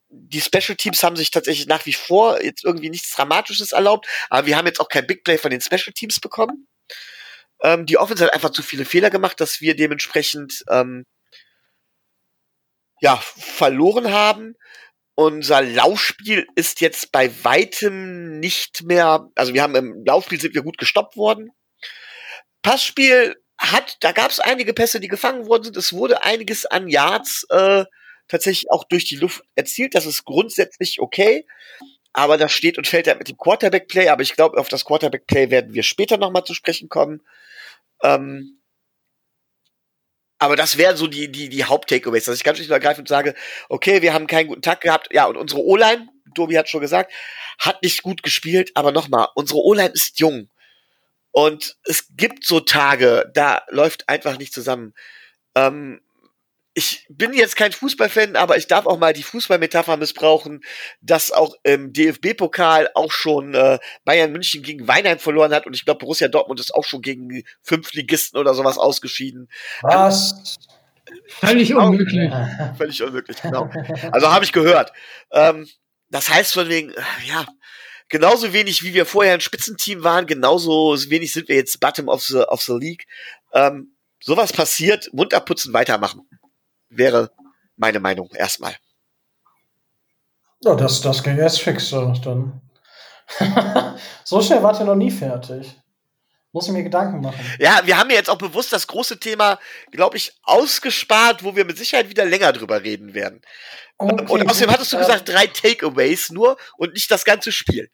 die 0.10 0.41
Special 0.41 0.75
Teams 0.75 1.03
haben 1.03 1.15
sich 1.15 1.31
tatsächlich 1.31 1.67
nach 1.67 1.86
wie 1.86 1.93
vor 1.93 2.41
jetzt 2.43 2.63
irgendwie 2.63 2.89
nichts 2.89 3.13
Dramatisches 3.15 3.71
erlaubt, 3.71 4.08
aber 4.29 4.47
wir 4.47 4.58
haben 4.58 4.67
jetzt 4.67 4.79
auch 4.79 4.89
kein 4.89 5.08
Big 5.08 5.23
Play 5.23 5.38
von 5.38 5.51
den 5.51 5.62
Special 5.62 5.93
Teams 5.93 6.19
bekommen. 6.19 6.67
Ähm, 7.62 7.86
die 7.86 7.97
Offense 7.97 8.25
hat 8.25 8.34
einfach 8.34 8.51
zu 8.51 8.63
viele 8.63 8.86
Fehler 8.86 9.10
gemacht, 9.10 9.39
dass 9.39 9.62
wir 9.62 9.75
dementsprechend 9.75 10.63
ähm, 10.69 11.05
ja 13.01 13.17
verloren 13.17 14.12
haben. 14.12 14.55
Unser 15.15 15.62
Laufspiel 15.62 16.45
ist 16.55 16.81
jetzt 16.81 17.12
bei 17.12 17.31
weitem 17.43 18.39
nicht 18.39 18.84
mehr, 18.84 19.29
also 19.36 19.53
wir 19.53 19.63
haben 19.63 19.75
im 19.75 20.03
Laufspiel 20.05 20.39
sind 20.39 20.53
wir 20.53 20.63
gut 20.63 20.77
gestoppt 20.77 21.15
worden. 21.15 21.51
Passspiel 22.62 23.36
hat, 23.57 23.97
da 24.01 24.11
gab 24.11 24.31
es 24.31 24.39
einige 24.39 24.73
Pässe, 24.73 24.99
die 24.99 25.07
gefangen 25.07 25.47
worden 25.47 25.63
sind. 25.63 25.77
Es 25.77 25.93
wurde 25.93 26.23
einiges 26.23 26.65
an 26.65 26.87
Yards 26.87 27.45
äh, 27.49 27.85
tatsächlich 28.27 28.71
auch 28.71 28.83
durch 28.83 29.05
die 29.05 29.15
Luft 29.15 29.43
erzielt. 29.55 29.95
Das 29.95 30.05
ist 30.05 30.25
grundsätzlich 30.25 30.99
okay. 30.99 31.45
Aber 32.13 32.37
das 32.37 32.51
steht 32.51 32.77
und 32.77 32.87
fällt 32.87 33.07
halt 33.07 33.19
mit 33.19 33.27
dem 33.27 33.37
Quarterback-Play. 33.37 34.09
Aber 34.09 34.21
ich 34.21 34.35
glaube, 34.35 34.57
auf 34.57 34.69
das 34.69 34.85
Quarterback-Play 34.85 35.51
werden 35.51 35.73
wir 35.73 35.83
später 35.83 36.17
nochmal 36.17 36.43
zu 36.43 36.53
sprechen 36.53 36.89
kommen. 36.89 37.21
Ähm, 38.03 38.61
aber 40.37 40.55
das 40.55 40.77
wären 40.77 40.97
so 40.97 41.07
die, 41.07 41.31
die, 41.31 41.49
die 41.49 41.65
Haupt-Takeaways, 41.65 42.25
dass 42.25 42.35
ich 42.35 42.43
ganz 42.43 42.57
schlicht 42.57 42.71
und 42.71 43.07
sage, 43.07 43.35
okay, 43.69 44.01
wir 44.01 44.13
haben 44.13 44.27
keinen 44.27 44.47
guten 44.47 44.61
Tag 44.61 44.81
gehabt. 44.81 45.09
Ja, 45.11 45.25
und 45.25 45.37
unsere 45.37 45.61
O-Line, 45.61 46.07
Tobi 46.35 46.57
hat 46.57 46.69
schon 46.69 46.81
gesagt, 46.81 47.13
hat 47.57 47.81
nicht 47.83 48.03
gut 48.03 48.21
gespielt. 48.21 48.71
Aber 48.75 48.91
nochmal, 48.91 49.27
unsere 49.35 49.59
O-Line 49.59 49.91
ist 49.93 50.19
jung. 50.19 50.49
Und 51.38 51.76
es 51.84 52.06
gibt 52.15 52.45
so 52.45 52.62
Tage, 52.62 53.30
da 53.34 53.62
läuft 53.67 54.08
einfach 54.08 54.38
nicht 54.38 54.54
zusammen. 54.54 54.93
Ähm, 55.54 56.00
ich 56.74 57.06
bin 57.10 57.34
jetzt 57.34 57.58
kein 57.58 57.74
Fußballfan, 57.74 58.38
aber 58.38 58.56
ich 58.56 58.67
darf 58.67 58.86
auch 58.86 58.98
mal 58.98 59.12
die 59.12 59.21
Fußballmetapher 59.21 59.98
missbrauchen, 59.98 60.62
dass 61.02 61.34
auch 61.34 61.54
im 61.63 61.91
DFB-Pokal 61.91 62.89
auch 62.95 63.12
schon 63.12 63.54
äh, 63.54 63.80
Bayern 64.06 64.32
München 64.32 64.63
gegen 64.63 64.88
Weinheim 64.88 65.19
verloren 65.19 65.54
hat 65.54 65.65
und 65.65 65.76
ich 65.76 65.84
glaube 65.84 65.98
Borussia 65.98 66.30
Dortmund 66.30 66.62
ist 66.62 66.74
auch 66.74 66.86
schon 66.86 67.02
gegen 67.02 67.43
fünf 67.62 67.91
Ligisten 67.91 68.39
oder 68.39 68.54
sowas 68.54 68.78
ausgeschieden. 68.78 69.50
Was? 69.82 70.56
Völlig 71.28 71.76
unmöglich. 71.76 72.32
Völlig 72.78 73.04
unmöglich, 73.04 73.41
genau. 73.41 73.69
Also 74.13 74.32
habe 74.32 74.45
ich 74.45 74.54
gehört. 74.54 74.93
Ähm, 75.34 75.67
das 76.10 76.30
heißt 76.30 76.54
von 76.54 76.69
wegen, 76.69 76.91
äh, 76.91 77.02
ja, 77.28 77.45
genauso 78.09 78.53
wenig 78.53 78.83
wie 78.83 78.93
wir 78.93 79.05
vorher 79.05 79.33
ein 79.33 79.41
Spitzenteam 79.41 80.03
waren, 80.03 80.25
genauso 80.25 80.95
wenig 81.09 81.33
sind 81.33 81.47
wir 81.47 81.55
jetzt 81.55 81.79
Bottom 81.79 82.07
of 82.07 82.23
the, 82.23 82.39
of 82.39 82.61
the 82.61 82.73
League. 82.73 83.05
Ähm, 83.53 83.95
sowas 84.21 84.53
passiert, 84.53 85.09
Mund 85.13 85.33
abputzen, 85.33 85.73
weitermachen 85.73 86.27
wäre 86.97 87.31
meine 87.75 87.99
Meinung 87.99 88.29
erstmal. 88.33 88.75
Ja, 90.61 90.75
das, 90.75 91.01
das 91.01 91.23
ging 91.23 91.37
jetzt 91.37 91.61
fix. 91.61 91.89
Dann. 91.89 92.61
so 94.23 94.41
schnell 94.41 94.63
wart 94.63 94.79
ihr 94.79 94.85
noch 94.85 94.95
nie 94.95 95.11
fertig. 95.11 95.75
Muss 96.55 96.67
ich 96.67 96.71
mir 96.71 96.83
Gedanken 96.83 97.19
machen. 97.19 97.35
Ja, 97.59 97.81
wir 97.83 97.97
haben 97.97 98.09
ja 98.09 98.15
jetzt 98.15 98.29
auch 98.29 98.37
bewusst 98.37 98.71
das 98.71 98.87
große 98.87 99.19
Thema, 99.19 99.59
glaube 99.91 100.15
ich, 100.15 100.31
ausgespart, 100.43 101.43
wo 101.43 101.57
wir 101.57 101.65
mit 101.65 101.77
Sicherheit 101.77 102.09
wieder 102.09 102.23
länger 102.23 102.53
drüber 102.53 102.81
reden 102.81 103.13
werden. 103.13 103.41
Okay, 103.97 104.31
und 104.31 104.49
außerdem 104.49 104.71
hattest 104.71 104.93
du 104.93 104.97
gesagt, 104.97 105.27
drei 105.27 105.47
Takeaways 105.47 106.31
nur 106.31 106.55
und 106.77 106.93
nicht 106.93 107.11
das 107.11 107.25
ganze 107.25 107.51
Spiel. 107.51 107.89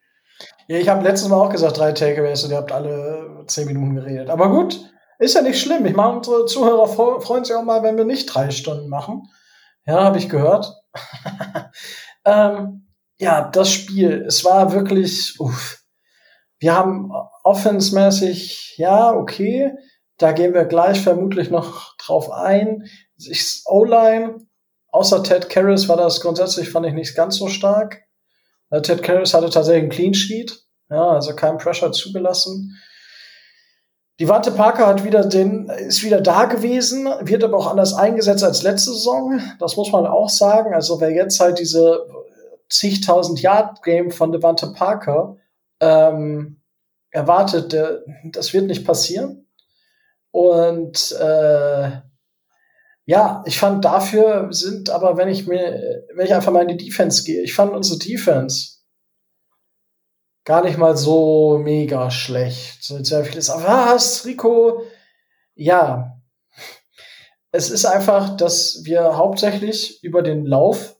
Ja, 0.67 0.77
ich 0.77 0.87
habe 0.89 1.03
letztes 1.03 1.27
Mal 1.27 1.37
auch 1.37 1.49
gesagt, 1.49 1.79
drei 1.79 1.91
Takeaways 1.91 2.43
und 2.43 2.51
ihr 2.51 2.57
habt 2.57 2.71
alle 2.71 3.43
zehn 3.47 3.65
Minuten 3.65 3.95
geredet. 3.95 4.29
Aber 4.29 4.51
gut, 4.51 4.79
ist 5.17 5.33
ja 5.33 5.41
nicht 5.41 5.59
schlimm. 5.59 5.83
Ich 5.87 5.95
mache 5.95 6.17
unsere 6.17 6.45
Zuhörer 6.45 6.87
freuen 6.87 7.43
sich 7.43 7.55
auch 7.55 7.63
mal, 7.63 7.81
wenn 7.81 7.97
wir 7.97 8.05
nicht 8.05 8.27
drei 8.27 8.51
Stunden 8.51 8.89
machen. 8.89 9.23
Ja, 9.87 10.03
habe 10.03 10.19
ich 10.19 10.29
gehört. 10.29 10.71
ähm, 12.25 12.87
ja, 13.19 13.41
das 13.41 13.71
Spiel, 13.71 14.23
es 14.27 14.45
war 14.45 14.71
wirklich, 14.71 15.39
uff. 15.39 15.79
Wir 16.59 16.75
haben 16.75 17.11
offensmäßig, 17.43 18.75
ja, 18.77 19.13
okay, 19.13 19.73
da 20.17 20.31
gehen 20.31 20.53
wir 20.53 20.65
gleich 20.65 21.01
vermutlich 21.01 21.49
noch 21.49 21.95
drauf 21.97 22.31
ein. 22.31 22.87
O-Line, 23.65 24.37
außer 24.89 25.23
Ted 25.23 25.49
Karras 25.49 25.89
war 25.89 25.97
das 25.97 26.21
grundsätzlich, 26.21 26.69
fand 26.69 26.85
ich 26.85 26.93
nicht 26.93 27.15
ganz 27.15 27.37
so 27.37 27.47
stark. 27.47 28.03
Äh, 28.69 28.81
Ted 28.81 29.03
Karras 29.03 29.33
hatte 29.33 29.49
tatsächlich 29.49 29.83
einen 29.83 29.91
Clean 29.91 30.13
Sheet, 30.13 30.63
ja, 30.89 31.09
also 31.11 31.35
kein 31.35 31.57
Pressure 31.57 31.91
zugelassen. 31.91 32.77
Die 34.19 34.27
Wante 34.27 34.51
Parker 34.51 34.85
hat 34.85 35.03
wieder 35.03 35.25
den, 35.25 35.67
ist 35.69 36.03
wieder 36.03 36.21
da 36.21 36.45
gewesen, 36.45 37.07
wird 37.21 37.43
aber 37.43 37.57
auch 37.57 37.65
anders 37.65 37.95
eingesetzt 37.95 38.43
als 38.43 38.61
letzte 38.61 38.91
Saison. 38.91 39.41
Das 39.57 39.77
muss 39.77 39.91
man 39.91 40.05
auch 40.05 40.29
sagen. 40.29 40.75
Also 40.75 41.01
wer 41.01 41.09
jetzt 41.09 41.39
halt 41.39 41.57
diese 41.57 42.05
zigtausend 42.69 43.41
Yard 43.41 43.81
Game 43.81 44.11
von 44.11 44.31
Devante 44.31 44.73
Parker 44.73 45.37
ähm, 45.79 46.60
erwartet, 47.11 47.75
das 48.25 48.53
wird 48.53 48.65
nicht 48.65 48.85
passieren. 48.85 49.47
Und 50.31 51.11
äh, 51.11 51.91
ja, 53.05 53.43
ich 53.45 53.59
fand 53.59 53.83
dafür 53.83 54.47
sind 54.51 54.89
aber, 54.89 55.17
wenn 55.17 55.27
ich 55.27 55.45
mir, 55.45 56.05
wenn 56.15 56.25
ich 56.25 56.33
einfach 56.33 56.51
mal 56.51 56.61
in 56.69 56.77
die 56.77 56.85
Defense 56.85 57.23
gehe, 57.23 57.41
ich 57.41 57.53
fand 57.53 57.73
unsere 57.73 57.99
Defense 57.99 58.77
gar 60.45 60.63
nicht 60.63 60.77
mal 60.77 60.95
so 60.97 61.59
mega 61.61 62.09
schlecht. 62.09 62.83
So 62.83 63.03
sehr 63.03 63.25
vieles, 63.25 63.49
was, 63.49 64.25
Rico? 64.25 64.83
Ja. 65.55 66.17
Es 67.51 67.69
ist 67.69 67.85
einfach, 67.85 68.37
dass 68.37 68.81
wir 68.85 69.17
hauptsächlich 69.17 70.01
über 70.03 70.21
den 70.21 70.45
Lauf 70.45 70.95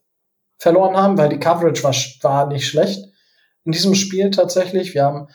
verloren 0.57 0.97
haben, 0.97 1.17
weil 1.17 1.29
die 1.29 1.39
Coverage 1.39 1.83
war, 1.83 1.93
war 2.21 2.47
nicht 2.47 2.67
schlecht 2.67 3.05
in 3.63 3.71
diesem 3.71 3.95
Spiel 3.95 4.31
tatsächlich. 4.31 4.93
Wir 4.93 5.05
haben 5.05 5.27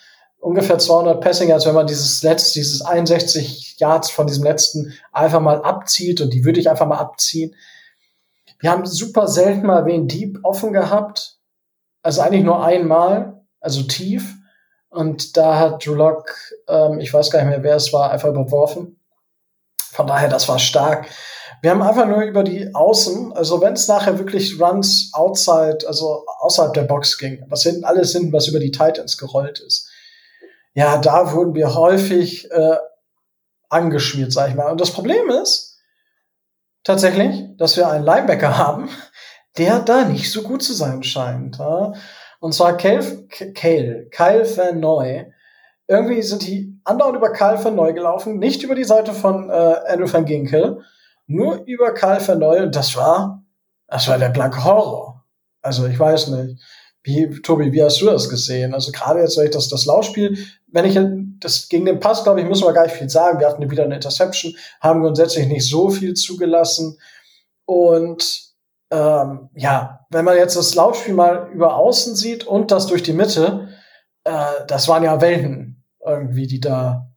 ungefähr 0.47 0.79
200 0.79 1.21
Passing 1.21 1.49
Yards, 1.49 1.67
wenn 1.67 1.75
man 1.75 1.89
dieses 1.89 2.23
letzte, 2.23 2.61
dieses 2.61 2.81
61 2.81 3.79
Yards 3.79 4.11
von 4.11 4.29
diesem 4.29 4.45
letzten 4.45 4.95
einfach 5.13 5.41
mal 5.41 5.61
abzieht 5.63 6.21
und 6.21 6.33
die 6.33 6.45
würde 6.45 6.61
ich 6.61 6.71
einfach 6.71 6.87
mal 6.87 6.99
abziehen. 6.99 7.57
Wir 8.61 8.71
haben 8.71 8.87
super 8.87 9.27
selten 9.27 9.67
mal 9.67 9.87
wen 9.87 10.07
Deep 10.07 10.39
offen 10.45 10.73
gehabt. 10.73 11.41
Also 12.01 12.21
eigentlich 12.21 12.45
nur 12.45 12.65
einmal, 12.65 13.43
also 13.61 13.83
tief. 13.83 14.37
Und 14.89 15.37
da 15.37 15.59
hat 15.59 15.85
Drew 15.85 15.95
Lock, 15.95 16.33
ähm, 16.69 17.01
ich 17.01 17.13
weiß 17.13 17.33
gar 17.33 17.41
nicht 17.41 17.49
mehr, 17.49 17.65
wer 17.65 17.75
es 17.75 17.93
war, 17.93 18.13
einfach 18.13 18.29
überworfen. 18.29 19.01
Von 19.91 20.07
daher, 20.07 20.29
das 20.29 20.49
war 20.49 20.61
stark. 20.61 21.09
Wir 21.61 21.73
haben 21.73 21.83
einfach 21.83 22.07
nur 22.07 22.23
über 22.23 22.45
die 22.45 22.73
Außen, 22.73 23.33
also 23.33 23.61
wenn 23.61 23.73
es 23.73 23.89
nachher 23.89 24.21
wirklich 24.21 24.61
Runs 24.61 25.11
outside, 25.13 25.79
also 25.89 26.25
außerhalb 26.39 26.73
der 26.73 26.83
Box 26.83 27.19
ging, 27.19 27.45
was 27.49 27.65
hinten 27.65 27.85
alles 27.85 28.13
hinten, 28.13 28.33
was 28.33 28.47
über 28.47 28.61
die 28.61 28.71
Titans 28.71 29.19
gerollt 29.19 29.59
ist. 29.59 29.91
Ja, 30.77 30.99
da 30.99 31.33
wurden 31.33 31.55
wir 31.55 31.75
häufig 31.75 32.51
äh, 32.51 32.77
angeschmiert, 33.69 34.33
sag 34.33 34.51
ich 34.51 34.55
mal. 34.55 34.71
Und 34.71 34.81
das 34.81 34.93
Problem 34.93 35.29
ist 35.31 35.81
tatsächlich, 36.85 37.57
dass 37.57 37.77
wir 37.77 37.89
einen 37.89 38.05
Linebacker 38.05 38.57
haben, 38.57 38.89
der 39.59 39.81
da 39.81 40.05
nicht 40.05 40.31
so 40.31 40.43
gut 40.43 40.63
zu 40.63 40.73
sein 40.73 41.03
scheint. 41.03 41.59
Ja? 41.59 41.95
Und 42.39 42.53
zwar 42.53 42.77
Kale, 42.77 43.27
Kale, 43.55 44.09
Kyle 44.11 44.57
Van 44.57 44.79
Noy. 44.79 45.33
Irgendwie 45.89 46.23
sind 46.23 46.47
die 46.47 46.79
andauernd 46.85 47.17
über 47.17 47.33
Kyle 47.33 47.63
Van 47.65 47.75
Noy 47.75 47.93
gelaufen, 47.93 48.39
nicht 48.39 48.63
über 48.63 48.75
die 48.75 48.85
Seite 48.85 49.15
von 49.15 49.51
äh, 49.51 49.81
Andrew 49.89 50.13
Van 50.13 50.25
Ginkel 50.25 50.85
nur 51.27 51.65
über 51.67 51.93
Karl 51.93 52.21
Verneu 52.21 52.63
und 52.63 52.77
das 52.77 52.97
war, 52.97 53.45
das 53.89 54.09
war 54.09 54.19
der 54.19 54.29
blanke 54.29 54.65
Horror. 54.65 55.25
Also 55.61 55.87
ich 55.87 55.99
weiß 55.99 56.29
nicht. 56.29 56.63
Wie, 57.03 57.41
Tobi, 57.41 57.73
wie 57.73 57.85
hast 57.85 58.01
du 58.01 58.07
das 58.07 58.29
gesehen? 58.29 58.75
Also 58.75 58.91
gerade 58.91 59.21
jetzt, 59.21 59.37
wenn 59.39 59.45
ich 59.45 59.53
das, 59.53 59.69
das 59.69 59.87
Laufspiel, 59.87 60.39
wenn 60.77 60.85
ich 60.85 60.99
das 61.41 61.71
gegen 61.71 61.87
den 61.87 62.01
Pass, 62.01 62.23
glaube 62.23 62.41
ich, 62.41 62.47
müssen 62.47 62.67
wir 62.67 62.73
gar 62.75 62.85
nicht 62.85 62.97
viel 62.97 63.09
sagen. 63.09 63.41
Wir 63.41 63.49
hatten 63.49 63.71
wieder 63.71 63.85
eine 63.85 63.95
Interception, 63.95 64.55
haben 64.81 65.01
grundsätzlich 65.01 65.47
nicht 65.47 65.67
so 65.67 65.89
viel 65.89 66.13
zugelassen. 66.13 66.99
Und 67.65 68.53
ähm, 68.91 69.49
ja, 69.55 70.07
wenn 70.11 70.27
man 70.27 70.37
jetzt 70.37 70.55
das 70.55 70.75
Laufspiel 70.75 71.15
mal 71.15 71.49
über 71.51 71.77
außen 71.77 72.15
sieht 72.15 72.47
und 72.47 72.71
das 72.71 72.87
durch 72.87 73.03
die 73.03 73.15
Mitte, 73.15 73.71
äh, 74.25 74.67
das 74.69 74.87
waren 74.87 75.03
ja 75.03 75.21
Welten 75.23 75.83
irgendwie, 76.05 76.47
die 76.47 76.61
da 76.61 77.11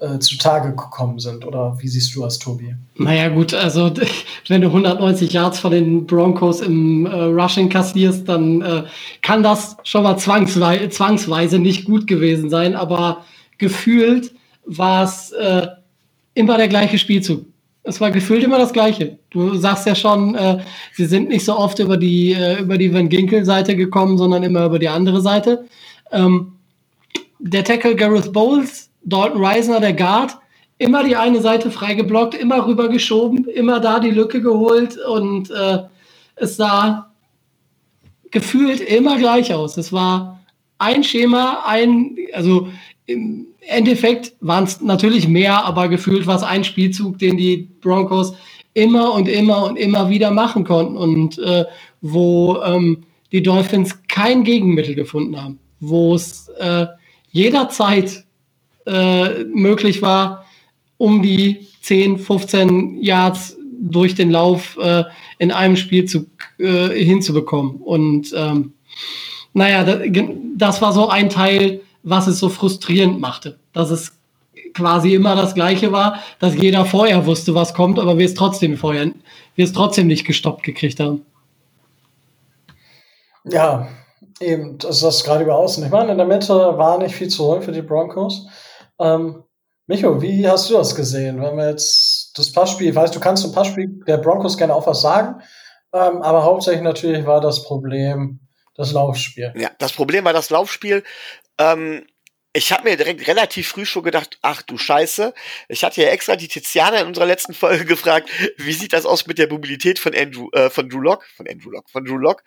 äh, 0.00 0.18
zutage 0.18 0.70
gekommen 0.70 1.18
sind. 1.18 1.46
Oder 1.46 1.76
wie 1.80 1.88
siehst 1.88 2.14
du 2.14 2.22
das, 2.22 2.38
Tobi? 2.38 2.74
Naja, 2.96 3.28
gut, 3.28 3.54
also 3.54 3.92
wenn 4.48 4.60
du 4.60 4.68
190 4.68 5.32
Yards 5.32 5.60
von 5.60 5.70
den 5.70 6.06
Broncos 6.06 6.60
im 6.60 7.06
äh, 7.06 7.14
Rushing 7.14 7.68
kassierst, 7.68 8.28
dann 8.28 8.62
äh, 8.62 8.84
kann 9.22 9.42
das 9.42 9.76
schon 9.84 10.02
mal 10.02 10.16
zwangsweise, 10.16 10.88
zwangsweise 10.88 11.58
nicht 11.58 11.84
gut 11.84 12.06
gewesen 12.06 12.50
sein, 12.50 12.74
aber 12.74 13.24
gefühlt 13.58 14.34
war 14.66 15.04
es 15.04 15.30
äh, 15.32 15.66
immer 16.34 16.56
der 16.56 16.68
gleiche 16.68 16.98
Spielzug. 16.98 17.46
Es 17.86 18.00
war 18.00 18.10
gefühlt 18.10 18.42
immer 18.42 18.58
das 18.58 18.72
Gleiche. 18.72 19.18
Du 19.28 19.56
sagst 19.56 19.86
ja 19.86 19.94
schon, 19.94 20.34
äh, 20.34 20.58
sie 20.94 21.04
sind 21.04 21.28
nicht 21.28 21.44
so 21.44 21.56
oft 21.56 21.78
über 21.78 21.98
die, 21.98 22.32
äh, 22.32 22.60
über 22.60 22.78
die 22.78 22.92
Van 22.92 23.10
Ginkel-Seite 23.10 23.76
gekommen, 23.76 24.16
sondern 24.16 24.42
immer 24.42 24.64
über 24.64 24.78
die 24.78 24.88
andere 24.88 25.20
Seite. 25.20 25.66
Ähm, 26.10 26.52
der 27.38 27.62
Tackle 27.62 27.94
Gareth 27.94 28.32
Bowles 28.32 28.90
Dalton 29.04 29.44
Reisner, 29.44 29.80
der 29.80 29.92
Guard, 29.92 30.38
immer 30.78 31.04
die 31.04 31.16
eine 31.16 31.40
Seite 31.40 31.70
freigeblockt, 31.70 32.34
immer 32.34 32.66
rübergeschoben, 32.66 33.46
immer 33.46 33.80
da 33.80 34.00
die 34.00 34.10
Lücke 34.10 34.40
geholt 34.40 34.98
und 34.98 35.50
äh, 35.50 35.78
es 36.36 36.56
sah 36.56 37.10
gefühlt 38.30 38.80
immer 38.80 39.16
gleich 39.16 39.54
aus. 39.54 39.76
Es 39.76 39.92
war 39.92 40.40
ein 40.78 41.04
Schema, 41.04 41.62
ein, 41.66 42.16
also 42.32 42.68
im 43.06 43.46
Endeffekt 43.60 44.34
waren 44.40 44.64
es 44.64 44.80
natürlich 44.80 45.28
mehr, 45.28 45.64
aber 45.64 45.88
gefühlt 45.88 46.26
war 46.26 46.36
es 46.36 46.42
ein 46.42 46.64
Spielzug, 46.64 47.18
den 47.18 47.36
die 47.36 47.68
Broncos 47.80 48.34
immer 48.74 49.14
und 49.14 49.28
immer 49.28 49.64
und 49.64 49.76
immer 49.76 50.08
wieder 50.10 50.30
machen 50.32 50.64
konnten 50.64 50.96
und 50.96 51.38
äh, 51.38 51.64
wo 52.00 52.60
ähm, 52.62 53.04
die 53.30 53.42
Dolphins 53.42 54.02
kein 54.08 54.44
Gegenmittel 54.44 54.94
gefunden 54.94 55.40
haben, 55.40 55.58
wo 55.80 56.14
es 56.14 56.48
äh, 56.58 56.86
jederzeit 57.30 58.23
äh, 58.86 59.44
möglich 59.44 60.02
war, 60.02 60.44
um 60.96 61.22
die 61.22 61.66
10, 61.82 62.18
15 62.18 63.02
Yards 63.02 63.56
durch 63.80 64.14
den 64.14 64.30
Lauf 64.30 64.78
äh, 64.78 65.04
in 65.38 65.50
einem 65.50 65.76
Spielzug 65.76 66.26
äh, 66.58 66.88
hinzubekommen. 66.88 67.76
Und 67.76 68.32
ähm, 68.34 68.72
naja, 69.52 69.84
das, 69.84 70.00
das 70.56 70.82
war 70.82 70.92
so 70.92 71.08
ein 71.08 71.28
Teil, 71.28 71.80
was 72.02 72.26
es 72.26 72.38
so 72.38 72.48
frustrierend 72.48 73.20
machte, 73.20 73.58
dass 73.72 73.90
es 73.90 74.12
quasi 74.74 75.14
immer 75.14 75.36
das 75.36 75.54
Gleiche 75.54 75.92
war, 75.92 76.18
dass 76.40 76.54
jeder 76.54 76.84
vorher 76.84 77.26
wusste, 77.26 77.54
was 77.54 77.74
kommt, 77.74 77.98
aber 77.98 78.18
wir 78.18 78.26
es 78.26 78.34
trotzdem 78.34 78.76
vorher, 78.76 79.12
wir 79.54 79.64
es 79.64 79.72
trotzdem 79.72 80.06
nicht 80.06 80.26
gestoppt 80.26 80.64
gekriegt 80.64 81.00
haben. 81.00 81.24
Ja, 83.44 83.88
eben, 84.40 84.78
das 84.78 84.96
ist 84.96 85.04
das 85.04 85.24
gerade 85.24 85.44
über 85.44 85.56
außen. 85.56 85.84
Ich 85.84 85.90
meine, 85.90 86.12
in 86.12 86.18
der 86.18 86.26
Mitte 86.26 86.54
war 86.54 86.98
nicht 86.98 87.14
viel 87.14 87.28
zu 87.28 87.44
holen 87.44 87.62
für 87.62 87.72
die 87.72 87.82
Broncos. 87.82 88.46
Ähm, 89.00 89.44
Micho, 89.86 90.22
wie 90.22 90.48
hast 90.48 90.70
du 90.70 90.74
das 90.74 90.94
gesehen? 90.94 91.42
Wenn 91.42 91.56
wir 91.56 91.68
jetzt 91.68 92.32
das 92.38 92.50
Passspiel, 92.52 92.88
ich 92.88 92.94
weiß, 92.94 93.10
du 93.10 93.20
kannst 93.20 93.42
zum 93.42 93.52
Passspiel 93.52 94.02
der 94.06 94.18
Broncos 94.18 94.56
gerne 94.56 94.74
auch 94.74 94.86
was 94.86 95.02
sagen, 95.02 95.42
ähm, 95.92 96.22
aber 96.22 96.44
hauptsächlich 96.44 96.82
natürlich 96.82 97.26
war 97.26 97.40
das 97.40 97.64
Problem 97.64 98.40
das 98.74 98.92
Laufspiel. 98.92 99.52
Ja, 99.56 99.70
das 99.78 99.92
Problem 99.92 100.24
war 100.24 100.32
das 100.32 100.50
Laufspiel. 100.50 101.04
Ähm, 101.58 102.06
ich 102.56 102.72
habe 102.72 102.88
mir 102.88 102.96
direkt 102.96 103.26
relativ 103.26 103.68
früh 103.68 103.84
schon 103.84 104.04
gedacht, 104.04 104.38
ach 104.40 104.62
du 104.62 104.78
Scheiße. 104.78 105.34
Ich 105.68 105.82
hatte 105.82 106.02
ja 106.02 106.08
extra 106.08 106.36
die 106.36 106.48
Tiziana 106.48 107.00
in 107.00 107.08
unserer 107.08 107.26
letzten 107.26 107.52
Folge 107.52 107.84
gefragt, 107.84 108.30
wie 108.56 108.72
sieht 108.72 108.92
das 108.92 109.06
aus 109.06 109.26
mit 109.26 109.38
der 109.38 109.50
Mobilität 109.50 109.98
von 109.98 110.14
Andrew, 110.14 110.48
äh, 110.52 110.70
von 110.70 110.88
Drew 110.88 111.00
Lock, 111.00 111.24
von 111.36 111.48
Andrew 111.48 111.70
Lock, 111.70 111.90
von 111.90 112.04
Drew 112.04 112.16
Lock. 112.16 112.42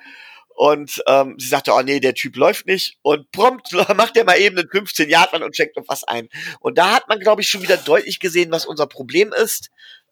Und 0.57 1.03
ähm, 1.05 1.35
sie 1.37 1.49
sagte, 1.49 1.71
oh 1.71 1.81
nee, 1.83 1.99
der 1.99 2.15
Typ 2.15 2.35
läuft 2.35 2.65
nicht. 2.65 2.97
Und 3.03 3.29
prompt 3.31 3.71
macht 3.95 4.17
er 4.17 4.23
mal 4.23 4.39
eben 4.39 4.57
einen 4.57 4.67
15 4.67 5.07
Yard 5.07 5.31
und 5.33 5.53
checkt 5.53 5.77
auf 5.77 5.85
was 5.87 6.03
ein. 6.03 6.29
Und 6.59 6.79
da 6.79 6.95
hat 6.95 7.07
man, 7.07 7.19
glaube 7.19 7.43
ich, 7.43 7.47
schon 7.47 7.61
wieder 7.61 7.77
deutlich 7.77 8.19
gesehen, 8.19 8.49
was 8.49 8.65
unser 8.65 8.87
Problem 8.87 9.31
ist. 9.33 9.69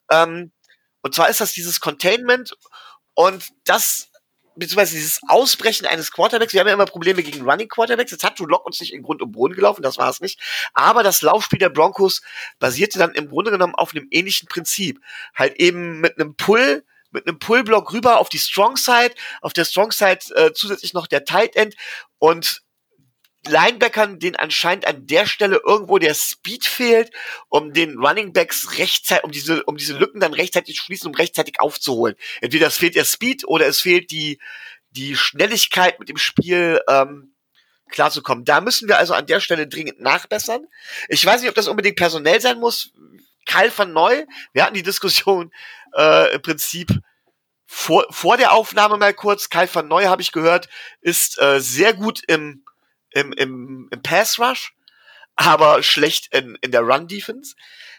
Ähm, 0.08 0.52
und 1.02 1.16
zwar 1.16 1.28
ist 1.30 1.40
das 1.40 1.52
dieses 1.52 1.80
Containment 1.80 2.56
und 3.14 3.48
das 3.64 4.08
beziehungsweise 4.54 4.94
dieses 4.94 5.18
Ausbrechen 5.26 5.84
eines 5.84 6.12
Quarterbacks. 6.12 6.52
Wir 6.52 6.60
haben 6.60 6.68
ja 6.68 6.74
immer 6.74 6.86
Probleme 6.86 7.24
gegen 7.24 7.42
Running 7.42 7.66
Quarterbacks. 7.66 8.12
Jetzt 8.12 8.22
hat 8.22 8.38
Drew 8.38 8.46
Lock 8.46 8.64
uns 8.66 8.80
nicht 8.80 8.94
in 8.94 9.02
Grund 9.02 9.22
und 9.22 9.32
Boden 9.32 9.56
gelaufen, 9.56 9.82
das 9.82 9.98
war 9.98 10.08
es 10.08 10.20
nicht. 10.20 10.40
Aber 10.74 11.02
das 11.02 11.22
Laufspiel 11.22 11.58
der 11.58 11.70
Broncos 11.70 12.22
basierte 12.60 13.00
dann 13.00 13.14
im 13.14 13.28
Grunde 13.28 13.50
genommen 13.50 13.74
auf 13.74 13.96
einem 13.96 14.06
ähnlichen 14.12 14.48
Prinzip. 14.48 15.00
Halt 15.34 15.56
eben 15.56 16.00
mit 16.00 16.20
einem 16.20 16.36
Pull, 16.36 16.84
mit 17.16 17.26
einem 17.26 17.38
Pullblock 17.38 17.92
rüber 17.92 18.18
auf 18.18 18.28
die 18.28 18.38
Strong 18.38 18.76
Side, 18.76 19.14
auf 19.40 19.52
der 19.52 19.64
Strong 19.64 19.90
Side 19.92 20.20
äh, 20.34 20.52
zusätzlich 20.52 20.94
noch 20.94 21.06
der 21.06 21.24
Tight 21.24 21.56
End 21.56 21.74
und 22.18 22.62
Linebackern, 23.48 24.18
denen 24.18 24.36
anscheinend 24.36 24.86
an 24.86 25.06
der 25.06 25.26
Stelle 25.26 25.60
irgendwo 25.64 25.98
der 25.98 26.14
Speed 26.14 26.64
fehlt, 26.64 27.10
um 27.48 27.72
den 27.72 27.98
Running 27.98 28.32
Backs 28.32 28.78
rechtzeitig, 28.78 29.24
um 29.24 29.30
diese, 29.30 29.62
um 29.64 29.76
diese 29.76 29.96
Lücken 29.96 30.20
dann 30.20 30.34
rechtzeitig 30.34 30.76
zu 30.76 30.84
schließen, 30.84 31.08
um 31.08 31.14
rechtzeitig 31.14 31.60
aufzuholen. 31.60 32.16
Entweder 32.40 32.66
es 32.66 32.76
fehlt 32.76 32.96
der 32.96 33.04
Speed 33.04 33.46
oder 33.46 33.66
es 33.66 33.80
fehlt 33.80 34.10
die, 34.10 34.40
die 34.90 35.16
Schnelligkeit 35.16 35.98
mit 35.98 36.08
dem 36.08 36.18
Spiel, 36.18 36.80
ähm, 36.88 37.32
klarzukommen. 37.90 38.44
Da 38.44 38.60
müssen 38.60 38.88
wir 38.88 38.98
also 38.98 39.14
an 39.14 39.26
der 39.26 39.40
Stelle 39.40 39.66
dringend 39.66 40.00
nachbessern. 40.00 40.66
Ich 41.08 41.24
weiß 41.24 41.40
nicht, 41.40 41.48
ob 41.48 41.54
das 41.54 41.68
unbedingt 41.68 41.96
personell 41.96 42.40
sein 42.40 42.58
muss. 42.58 42.90
Kyle 43.46 43.72
van 43.74 43.92
Neu, 43.92 44.24
wir 44.52 44.64
hatten 44.64 44.74
die 44.74 44.82
Diskussion 44.82 45.52
äh, 45.96 46.34
im 46.34 46.42
Prinzip 46.42 46.90
vor, 47.66 48.06
vor 48.10 48.36
der 48.36 48.52
Aufnahme 48.52 48.96
mal 48.96 49.14
kurz. 49.14 49.48
Kyle 49.48 49.68
van 49.72 49.88
Neu, 49.88 50.06
habe 50.06 50.22
ich 50.22 50.32
gehört, 50.32 50.68
ist 51.00 51.40
äh, 51.40 51.60
sehr 51.60 51.94
gut 51.94 52.22
im, 52.26 52.64
im, 53.10 53.32
im, 53.32 53.88
im 53.90 54.02
Pass 54.02 54.38
Rush, 54.38 54.74
aber 55.36 55.82
schlecht 55.82 56.34
in, 56.34 56.56
in 56.62 56.70
der 56.70 56.82
Run 56.82 57.06
Defense. 57.06 57.54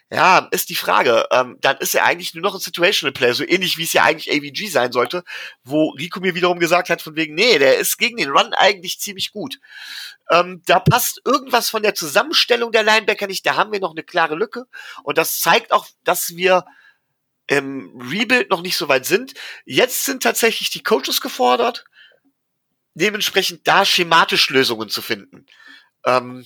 Ja, 0.09 0.47
ist 0.51 0.69
die 0.69 0.75
Frage. 0.75 1.27
Ähm, 1.31 1.57
dann 1.59 1.77
ist 1.77 1.93
er 1.93 2.05
eigentlich 2.05 2.33
nur 2.33 2.41
noch 2.41 2.53
ein 2.53 2.61
Situational 2.61 3.11
Player, 3.11 3.33
so 3.33 3.43
ähnlich 3.45 3.77
wie 3.77 3.83
es 3.83 3.91
ja 3.91 4.03
eigentlich 4.03 4.31
AVG 4.31 4.69
sein 4.71 4.93
sollte, 4.93 5.23
wo 5.63 5.89
Rico 5.89 6.21
mir 6.21 6.33
wiederum 6.33 6.59
gesagt 6.59 6.89
hat, 6.89 7.01
von 7.01 7.17
wegen, 7.17 7.35
nee, 7.35 7.59
der 7.59 7.77
ist 7.77 7.97
gegen 7.97 8.15
den 8.15 8.29
Run 8.29 8.53
eigentlich 8.53 9.01
ziemlich 9.01 9.33
gut. 9.33 9.59
Ähm, 10.29 10.61
da 10.65 10.79
passt 10.79 11.21
irgendwas 11.25 11.69
von 11.69 11.83
der 11.83 11.93
Zusammenstellung 11.93 12.71
der 12.71 12.83
Linebacker 12.83 13.27
nicht, 13.27 13.45
da 13.45 13.55
haben 13.55 13.73
wir 13.73 13.81
noch 13.81 13.91
eine 13.91 14.03
klare 14.03 14.35
Lücke. 14.35 14.65
Und 15.03 15.17
das 15.17 15.41
zeigt 15.41 15.73
auch, 15.73 15.87
dass 16.05 16.37
wir 16.37 16.65
im 17.47 17.91
Rebuild 18.09 18.49
noch 18.49 18.61
nicht 18.61 18.77
so 18.77 18.87
weit 18.87 19.05
sind. 19.05 19.33
Jetzt 19.65 20.05
sind 20.05 20.23
tatsächlich 20.23 20.69
die 20.69 20.83
Coaches 20.83 21.19
gefordert, 21.19 21.83
dementsprechend 22.93 23.67
da 23.67 23.83
schematisch 23.83 24.49
Lösungen 24.49 24.89
zu 24.89 25.01
finden. 25.01 25.45
Ähm, 26.05 26.45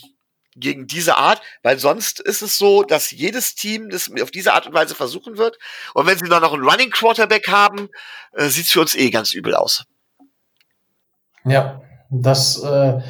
gegen 0.56 0.88
diese 0.88 1.18
Art, 1.18 1.42
weil 1.64 1.80
sonst 1.80 2.20
ist 2.20 2.42
es 2.42 2.58
so, 2.58 2.84
dass 2.84 3.12
jedes 3.12 3.56
Team 3.56 3.90
das 3.90 4.12
auf 4.22 4.32
diese 4.32 4.54
Art 4.54 4.68
und 4.68 4.74
Weise 4.74 4.96
versuchen 4.96 5.38
wird. 5.38 5.58
Und 5.94 6.08
wenn 6.08 6.18
sie 6.18 6.30
dann 6.30 6.42
noch 6.42 6.54
einen 6.54 6.68
Running 6.68 6.90
Quarterback 6.90 7.48
haben, 7.48 7.90
äh, 8.34 8.48
sieht 8.48 8.66
es 8.66 8.72
für 8.72 8.82
uns 8.82 8.96
eh 8.96 9.10
ganz 9.10 9.34
übel 9.34 9.56
aus. 9.56 9.86
Ja, 11.46 11.82
das, 12.10 12.62
äh, 12.64 13.02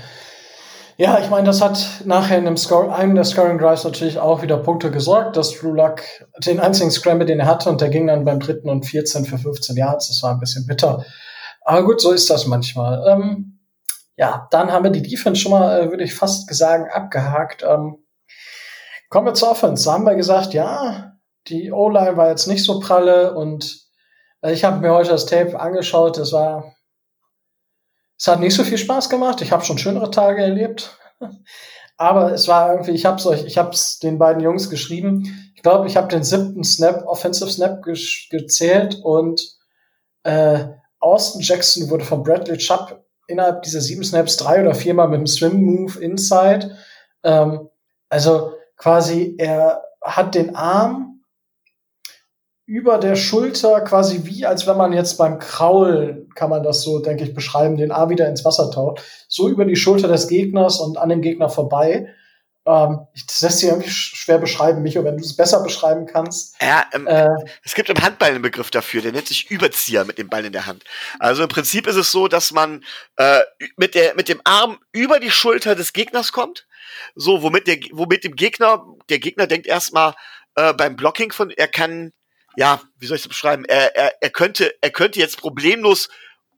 Ja, 0.98 1.20
ich 1.20 1.32
meine, 1.32 1.48
das 1.48 1.62
hat 1.62 2.04
nachher 2.06 2.38
in 2.38 2.46
einem, 2.46 2.58
Score, 2.58 2.94
einem 2.94 3.16
der 3.16 3.24
Scoring 3.24 3.58
Drives 3.58 3.84
natürlich 3.84 4.20
auch 4.20 4.44
wieder 4.44 4.58
Punkte 4.58 4.92
gesorgt, 4.92 5.36
dass 5.36 5.52
Drew 5.52 5.74
Luck 5.74 6.02
den 6.46 6.60
einzigen 6.60 6.92
Scramble, 6.92 7.26
den 7.26 7.40
er 7.40 7.48
hatte, 7.48 7.72
und 7.72 7.82
der 7.82 7.90
ging 7.90 8.06
dann 8.06 8.24
beim 8.24 8.40
dritten 8.40 8.70
und 8.70 8.86
14 8.86 9.26
für 9.26 9.40
15 9.40 9.76
Yards. 9.78 10.10
Das 10.10 10.22
war 10.22 10.32
ein 10.32 10.40
bisschen 10.40 10.68
bitter. 10.68 11.04
Aber 11.62 11.84
gut, 11.86 12.02
so 12.02 12.12
ist 12.12 12.30
das 12.30 12.46
manchmal. 12.46 13.04
Ähm, 13.08 13.58
ja, 14.18 14.48
dann 14.52 14.72
haben 14.72 14.84
wir 14.84 14.92
die 14.92 15.02
Defense 15.02 15.42
schon 15.42 15.52
mal, 15.52 15.80
äh, 15.80 15.90
würde 15.90 16.04
ich 16.04 16.14
fast 16.14 16.54
sagen, 16.54 16.90
abgehakt. 16.92 17.64
Ähm, 17.64 18.06
kommen 19.10 19.28
wir 19.28 19.34
zur 19.34 19.52
Offense. 19.52 19.86
Da 19.86 19.94
haben 19.94 20.06
wir 20.06 20.16
gesagt, 20.16 20.54
ja, 20.54 21.14
die 21.48 21.72
O-Line 21.72 22.18
war 22.18 22.30
jetzt 22.30 22.48
nicht 22.48 22.64
so 22.64 22.80
pralle 22.80 23.34
und 23.34 23.82
äh, 24.42 24.54
ich 24.54 24.64
habe 24.64 24.80
mir 24.80 24.94
heute 24.94 25.10
das 25.10 25.26
Tape 25.26 25.60
angeschaut. 25.60 26.18
Es 26.18 26.34
war 26.34 26.76
es 28.22 28.28
hat 28.28 28.40
nicht 28.40 28.56
so 28.56 28.64
viel 28.64 28.78
Spaß 28.78 29.10
gemacht. 29.10 29.42
Ich 29.42 29.52
habe 29.52 29.66
schon 29.66 29.80
schönere 29.80 30.12
Tage 30.12 30.44
erlebt. 30.44 30.96
Aber 31.98 32.32
es 32.32 32.48
war 32.48 32.72
irgendwie, 32.72 32.92
ich 32.92 33.06
habe 33.06 33.24
euch, 33.26 33.46
ich 33.46 33.58
habe 33.58 33.72
es 33.72 33.98
den 33.98 34.20
beiden 34.20 34.44
Jungs 34.44 34.70
geschrieben. 34.70 35.52
Ich 35.56 35.64
glaube, 35.64 35.88
ich 35.88 35.98
habe 35.98 36.08
den 36.08 36.24
siebten 36.24 36.64
Snap, 36.64 37.04
Offensive 37.08 37.50
Snap 37.50 37.82
ge 37.84 37.98
gezählt 38.30 39.00
und 39.04 39.42
äh, 40.22 40.66
Austin 41.00 41.42
Jackson 41.42 41.90
wurde 41.90 42.06
von 42.06 42.22
Bradley 42.22 42.58
Chubb 42.58 43.04
innerhalb 43.32 43.64
dieser 43.64 43.82
sieben 43.82 44.04
Snaps 44.04 44.38
drei 44.38 44.62
oder 44.62 44.76
viermal 44.76 45.08
mit 45.08 45.18
einem 45.18 45.28
Swim 45.28 45.62
Move 45.64 46.00
Inside. 46.00 46.76
Ähm, 47.24 47.70
also 48.10 48.54
quasi, 48.78 49.36
er 49.38 49.84
hat 50.02 50.36
den 50.36 50.56
Arm 50.56 51.24
über 52.66 52.98
der 52.98 53.16
Schulter 53.16 53.82
quasi 53.82 54.22
wie, 54.24 54.46
als 54.46 54.66
wenn 54.66 54.78
man 54.78 54.94
jetzt 54.94 55.18
beim 55.18 55.40
Kraulen, 55.40 56.30
kann 56.36 56.50
man 56.50 56.64
das 56.64 56.84
so, 56.84 57.00
denke 57.00 57.24
ich, 57.24 57.34
beschreiben, 57.34 57.76
den 57.76 57.92
Arm 57.92 58.10
wieder 58.10 58.30
ins 58.30 58.46
Wasser 58.46 58.72
taucht, 58.72 59.02
so 59.28 59.50
über 59.50 59.66
die 59.66 59.76
Schulter 59.76 60.08
des 60.08 60.28
Gegners 60.28 60.80
und 60.80 60.98
an 60.98 61.10
dem 61.10 61.22
Gegner 61.22 61.50
vorbei. 61.50 62.08
Ähm, 62.66 63.08
das 63.14 63.42
lässt 63.42 63.60
sich 63.60 63.70
irgendwie 63.70 63.90
schwer 63.90 64.38
beschreiben, 64.38 64.84
Micho, 64.84 65.04
wenn 65.04 65.18
du 65.18 65.24
es 65.24 65.36
besser 65.36 65.64
beschreiben 65.64 66.06
kannst. 66.06 66.56
Ja, 66.62 66.86
ähm, 66.94 67.08
äh, 67.08 67.28
es 67.64 67.74
gibt 67.74 67.90
im 67.90 68.02
Handball 68.02 68.30
einen 68.30 68.44
Begriff 68.44 68.70
dafür, 68.70 69.02
der 69.02 69.12
nennt 69.12 69.28
sich 69.28 69.50
Überzieher 69.50 70.06
mit 70.06 70.20
dem 70.20 70.30
Ball 70.30 70.46
in 70.46 70.54
der 70.54 70.68
Hand. 70.68 70.84
Also 71.20 71.44
im 71.44 71.50
Prinzip 71.50 71.88
ist 71.88 71.96
es 71.96 72.12
so, 72.12 72.28
dass 72.28 72.52
man 72.52 72.84
äh, 73.18 73.42
mit, 73.78 73.96
der, 73.96 74.14
mit 74.16 74.30
dem 74.30 74.42
Arm 74.44 74.80
über 74.92 75.20
die 75.20 75.32
Schulter 75.32 75.74
des 75.76 75.94
Gegners 75.94 76.32
kommt, 76.32 76.68
so, 77.16 77.42
womit, 77.42 77.68
der, 77.68 77.78
womit 77.92 78.24
dem 78.24 78.36
Gegner, 78.36 78.86
der 79.10 79.20
Gegner 79.20 79.48
denkt 79.48 79.66
erstmal 79.66 80.14
äh, 80.56 80.74
beim 80.74 80.96
Blocking 80.96 81.32
von, 81.32 81.50
er 81.50 81.68
kann 81.68 82.12
ja, 82.58 82.82
wie 82.98 83.08
soll 83.08 83.16
ich 83.16 83.24
das 83.24 83.30
beschreiben? 83.30 83.66
Er, 83.66 83.96
er, 83.96 84.14
er 84.22 84.30
könnte, 84.30 84.76
er 84.82 84.90
könnte 84.90 85.20
jetzt 85.20 85.38
problemlos 85.38 86.10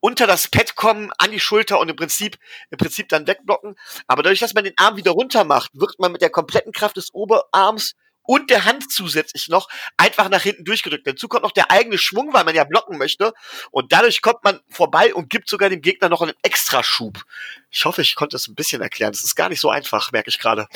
unter 0.04 0.28
das 0.28 0.50
Pad 0.50 0.76
kommen, 0.76 1.12
an 1.18 1.32
die 1.32 1.40
Schulter 1.40 1.80
und 1.80 1.88
im 1.88 1.96
Prinzip, 1.96 2.38
im 2.72 2.78
Prinzip 2.78 3.08
dann 3.08 3.26
wegblocken. 3.26 3.76
Aber 4.06 4.22
dadurch, 4.22 4.42
dass 4.42 4.54
man 4.54 4.66
den 4.66 4.74
Arm 4.76 4.98
wieder 4.98 5.12
runter 5.12 5.46
macht, 5.46 5.72
wird 5.74 5.98
man 5.98 6.12
mit 6.12 6.22
der 6.22 6.30
kompletten 6.30 6.74
Kraft 6.74 6.98
des 6.98 7.14
Oberarms 7.14 7.94
und 8.24 8.50
der 8.50 8.66
Hand 8.66 8.92
zusätzlich 8.92 9.48
noch 9.48 9.70
einfach 9.96 10.28
nach 10.28 10.42
hinten 10.42 10.66
durchgedrückt. 10.66 11.08
Dazu 11.08 11.30
kommt 11.30 11.44
noch 11.44 11.54
der 11.54 11.72
eigene 11.72 11.98
Schwung, 11.98 12.34
weil 12.34 12.44
man 12.44 12.54
ja 12.54 12.66
blocken 12.66 12.98
möchte. 12.98 13.32
Und 13.72 13.94
dadurch 13.94 14.22
kommt 14.22 14.44
man 14.44 14.60
vorbei 14.70 15.16
und 15.16 15.30
gibt 15.30 15.50
sogar 15.50 15.70
dem 15.70 15.82
Gegner 15.82 16.10
noch 16.10 16.22
einen 16.22 16.34
Extraschub. 16.42 17.24
Ich 17.72 17.86
hoffe, 17.86 18.02
ich 18.02 18.16
konnte 18.16 18.36
es 18.36 18.50
ein 18.50 18.56
bisschen 18.56 18.82
erklären. 18.82 19.14
Das 19.14 19.24
ist 19.24 19.36
gar 19.38 19.48
nicht 19.48 19.62
so 19.62 19.70
einfach, 19.70 20.12
merke 20.12 20.30
ich 20.30 20.38
gerade. 20.38 20.68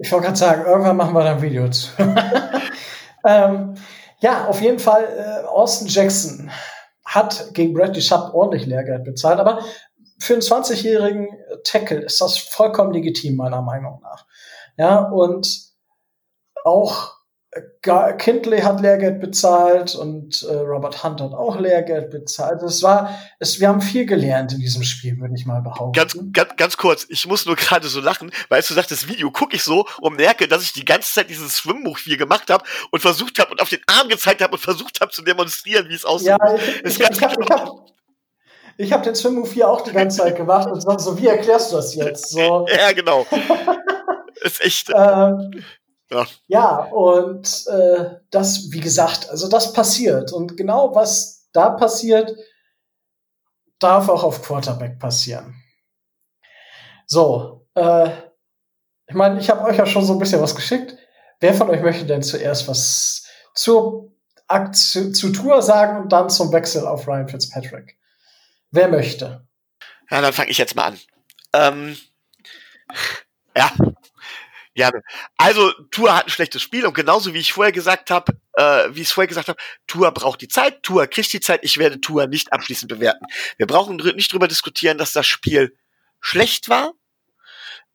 Ich 0.00 0.12
wollte 0.12 0.26
gerade 0.26 0.38
sagen, 0.38 0.66
irgendwann 0.66 0.98
machen 0.98 1.14
wir 1.14 1.24
dann 1.24 1.40
Videos. 1.40 1.90
ähm, 3.24 3.76
ja, 4.20 4.44
auf 4.46 4.60
jeden 4.60 4.78
Fall, 4.78 5.04
äh, 5.04 5.46
Austin 5.46 5.88
Jackson 5.88 6.50
hat 7.04 7.52
gegen 7.54 7.74
Bradley 7.74 8.02
Schupp 8.02 8.34
ordentlich 8.34 8.66
Lehrgeld 8.66 9.04
bezahlt, 9.04 9.38
aber 9.38 9.64
für 10.18 10.34
einen 10.34 10.42
20-jährigen 10.42 11.28
Tackle 11.64 12.00
ist 12.00 12.20
das 12.20 12.38
vollkommen 12.38 12.92
legitim, 12.92 13.36
meiner 13.36 13.62
Meinung 13.62 14.00
nach. 14.02 14.26
Ja, 14.76 15.08
und 15.10 15.46
auch 16.64 17.12
Kindley 18.18 18.60
hat 18.60 18.80
Lehrgeld 18.80 19.20
bezahlt 19.20 19.94
und 19.94 20.42
äh, 20.42 20.54
Robert 20.54 21.04
Hunt 21.04 21.20
hat 21.20 21.32
auch 21.32 21.58
Lehrgeld 21.58 22.10
bezahlt. 22.10 22.62
Es 22.62 22.82
war, 22.82 23.16
es, 23.38 23.60
wir 23.60 23.68
haben 23.68 23.80
viel 23.80 24.06
gelernt 24.06 24.52
in 24.52 24.58
diesem 24.58 24.82
Spiel, 24.82 25.18
würde 25.20 25.34
ich 25.36 25.46
mal 25.46 25.60
behaupten. 25.60 25.92
Ganz, 25.92 26.18
ganz, 26.32 26.56
ganz 26.56 26.76
kurz, 26.76 27.06
ich 27.08 27.26
muss 27.26 27.46
nur 27.46 27.56
gerade 27.56 27.86
so 27.88 28.00
lachen, 28.00 28.30
weil 28.48 28.62
du 28.62 28.74
sagst, 28.74 28.90
das 28.90 29.08
Video 29.08 29.30
gucke 29.30 29.54
ich 29.56 29.62
so 29.62 29.86
und 30.00 30.16
merke, 30.16 30.48
dass 30.48 30.62
ich 30.62 30.72
die 30.72 30.84
ganze 30.84 31.12
Zeit 31.12 31.30
dieses 31.30 31.58
Schwimmbuch 31.58 31.98
hier 31.98 32.16
gemacht 32.16 32.50
habe 32.50 32.64
und 32.90 33.00
versucht 33.00 33.38
habe 33.38 33.52
und 33.52 33.60
auf 33.60 33.68
den 33.68 33.80
Arm 33.86 34.08
gezeigt 34.08 34.42
habe 34.42 34.54
und 34.54 34.60
versucht 34.60 35.00
habe 35.00 35.12
zu 35.12 35.22
demonstrieren, 35.22 35.88
wie 35.88 35.94
es 35.94 36.04
aussieht. 36.04 36.28
Ja, 36.28 36.54
ich, 36.54 36.84
ich, 36.84 37.00
ich, 37.00 37.22
hab, 37.22 37.40
ich 37.40 37.50
hab, 37.50 37.70
ich 38.76 38.92
habe 38.92 39.04
den 39.04 39.14
Swim-Move 39.14 39.50
hier 39.50 39.68
auch 39.68 39.82
die 39.82 39.92
ganze 39.92 40.18
Zeit 40.18 40.36
gemacht 40.36 40.68
und 40.68 40.80
so, 41.00 41.18
wie 41.18 41.28
erklärst 41.28 41.72
du 41.72 41.76
das 41.76 41.94
jetzt? 41.94 42.30
So. 42.30 42.66
Ja, 42.74 42.92
genau. 42.92 43.26
ist 44.42 44.60
echt. 44.60 44.90
Ähm, 44.94 45.62
ja, 46.14 46.26
ja 46.46 46.76
und 46.86 47.66
äh, 47.68 48.16
das, 48.30 48.70
wie 48.70 48.80
gesagt, 48.80 49.28
also 49.30 49.48
das 49.48 49.72
passiert. 49.72 50.32
Und 50.32 50.56
genau 50.56 50.94
was 50.94 51.48
da 51.52 51.70
passiert, 51.70 52.34
darf 53.78 54.08
auch 54.08 54.22
auf 54.22 54.42
Quarterback 54.42 54.98
passieren. 54.98 55.54
So, 57.06 57.66
äh, 57.74 58.10
ich 59.06 59.14
meine, 59.14 59.38
ich 59.40 59.50
habe 59.50 59.62
euch 59.64 59.76
ja 59.76 59.86
schon 59.86 60.04
so 60.04 60.14
ein 60.14 60.18
bisschen 60.18 60.40
was 60.40 60.54
geschickt. 60.54 60.96
Wer 61.40 61.54
von 61.54 61.68
euch 61.68 61.82
möchte 61.82 62.06
denn 62.06 62.22
zuerst 62.22 62.68
was 62.68 63.26
zur 63.54 64.10
zu, 64.72 65.12
zu 65.12 65.32
Tour 65.32 65.62
sagen 65.62 66.02
und 66.02 66.12
dann 66.12 66.30
zum 66.30 66.52
Wechsel 66.52 66.86
auf 66.86 67.08
Ryan 67.08 67.28
Fitzpatrick? 67.28 67.98
Wer 68.70 68.88
möchte? 68.88 69.46
Ja, 70.10 70.20
dann 70.20 70.32
fange 70.32 70.50
ich 70.50 70.58
jetzt 70.58 70.74
mal 70.74 70.84
an. 70.84 70.98
Ähm, 71.52 71.96
ja, 73.56 73.72
Gerne. 74.74 75.02
Also, 75.36 75.72
Tour 75.92 76.16
hat 76.16 76.26
ein 76.26 76.30
schlechtes 76.30 76.60
Spiel 76.60 76.84
und 76.84 76.94
genauso 76.94 77.32
wie 77.32 77.38
ich 77.38 77.52
vorher 77.52 77.72
gesagt 77.72 78.10
habe, 78.10 78.32
äh, 78.54 78.88
wie 78.90 79.02
ich 79.02 79.08
es 79.08 79.12
vorher 79.12 79.28
gesagt 79.28 79.48
habe, 79.48 79.60
Tour 79.86 80.10
braucht 80.10 80.40
die 80.40 80.48
Zeit, 80.48 80.82
Tour 80.82 81.06
kriegt 81.06 81.32
die 81.32 81.40
Zeit, 81.40 81.60
ich 81.62 81.78
werde 81.78 82.00
Tour 82.00 82.26
nicht 82.26 82.52
abschließend 82.52 82.88
bewerten. 82.88 83.24
Wir 83.56 83.66
brauchen 83.66 83.96
nicht 83.96 84.32
drüber 84.32 84.48
diskutieren, 84.48 84.98
dass 84.98 85.12
das 85.12 85.28
Spiel 85.28 85.76
schlecht 86.20 86.68
war. 86.68 86.92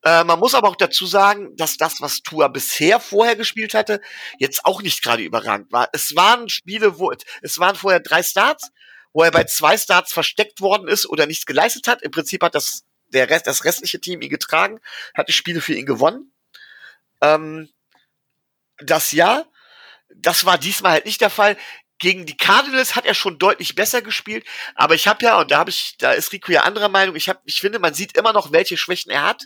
Äh, 0.04 0.24
man 0.24 0.40
muss 0.40 0.54
aber 0.54 0.70
auch 0.70 0.78
dazu 0.78 1.06
sagen, 1.06 1.54
dass 1.58 1.76
das, 1.76 2.00
was 2.00 2.22
Tour 2.22 2.48
bisher 2.48 3.02
vorher 3.02 3.36
gespielt 3.36 3.74
hatte, 3.74 4.00
jetzt 4.38 4.66
auch 4.66 4.82
nicht 4.82 5.04
gerade 5.04 5.24
überragend 5.24 5.74
war. 5.74 5.90
Es 5.92 6.16
waren 6.16 6.48
Spiele, 6.48 6.98
wo 6.98 7.12
es 7.42 7.60
waren 7.60 7.76
vorher 7.76 8.00
drei 8.00 8.24
Starts, 8.24 8.72
wo 9.12 9.24
er 9.24 9.32
bei 9.32 9.44
zwei 9.44 9.78
Starts 9.78 10.14
versteckt 10.14 10.62
worden 10.62 10.88
ist 10.88 11.10
oder 11.10 11.26
nichts 11.26 11.46
geleistet 11.46 11.90
hat. 11.90 12.02
Im 12.04 12.12
Prinzip 12.12 12.42
hat 12.42 12.56
das 12.56 12.86
der 13.08 13.30
Rest, 13.30 13.48
das 13.48 13.66
restliche 13.66 14.00
Team 14.00 14.22
ihn 14.22 14.30
getragen, 14.30 14.80
hat 15.16 15.28
die 15.28 15.34
Spiele 15.34 15.62
für 15.62 15.74
ihn 15.74 15.86
gewonnen. 15.86 16.32
Ähm, 17.22 17.70
das 18.78 19.12
ja, 19.12 19.46
das 20.16 20.46
war 20.46 20.58
diesmal 20.58 20.94
halt 20.94 21.06
nicht 21.06 21.22
der 21.22 21.30
Fall. 21.30 21.58
Gegen 22.00 22.26
die 22.26 22.38
Cardinals 22.38 22.96
hat 22.96 23.06
er 23.06 23.14
schon 23.14 23.40
deutlich 23.40 23.76
besser 23.76 24.02
gespielt, 24.02 24.46
aber 24.76 24.96
ich 24.96 25.08
habe 25.08 25.24
ja, 25.26 25.40
und 25.40 25.52
da 25.52 25.58
habe 25.58 25.70
ich, 25.70 25.98
da 25.98 26.14
ist 26.14 26.32
Rico 26.32 26.52
ja 26.52 26.64
anderer 26.64 26.88
Meinung, 26.88 27.16
ich 27.18 27.28
habe, 27.28 27.42
ich 27.44 27.60
finde, 27.60 27.80
man 27.80 27.94
sieht 27.94 28.18
immer 28.18 28.32
noch, 28.32 28.54
welche 28.54 28.78
Schwächen 28.78 29.12
er 29.12 29.24
hat. 29.24 29.44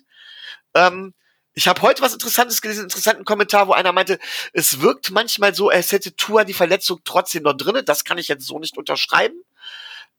Ähm, 0.76 1.15
ich 1.55 1.67
habe 1.67 1.82
heute 1.82 2.01
was 2.01 2.13
Interessantes 2.13 2.61
gelesen, 2.61 2.82
einen 2.82 2.89
interessanten 2.89 3.26
Kommentar, 3.26 3.67
wo 3.67 3.74
einer 3.74 3.91
meinte, 3.91 4.19
es 4.53 4.82
wirkt 4.82 5.11
manchmal 5.11 5.53
so, 5.53 5.69
als 5.69 5.91
hätte 5.91 6.15
Tua 6.15 6.43
die 6.43 6.53
Verletzung 6.53 7.01
trotzdem 7.03 7.43
noch 7.43 7.53
drinne. 7.53 7.84
Das 7.84 8.03
kann 8.03 8.17
ich 8.17 8.28
jetzt 8.28 8.45
so 8.45 8.59
nicht 8.59 8.78
unterschreiben. 8.78 9.43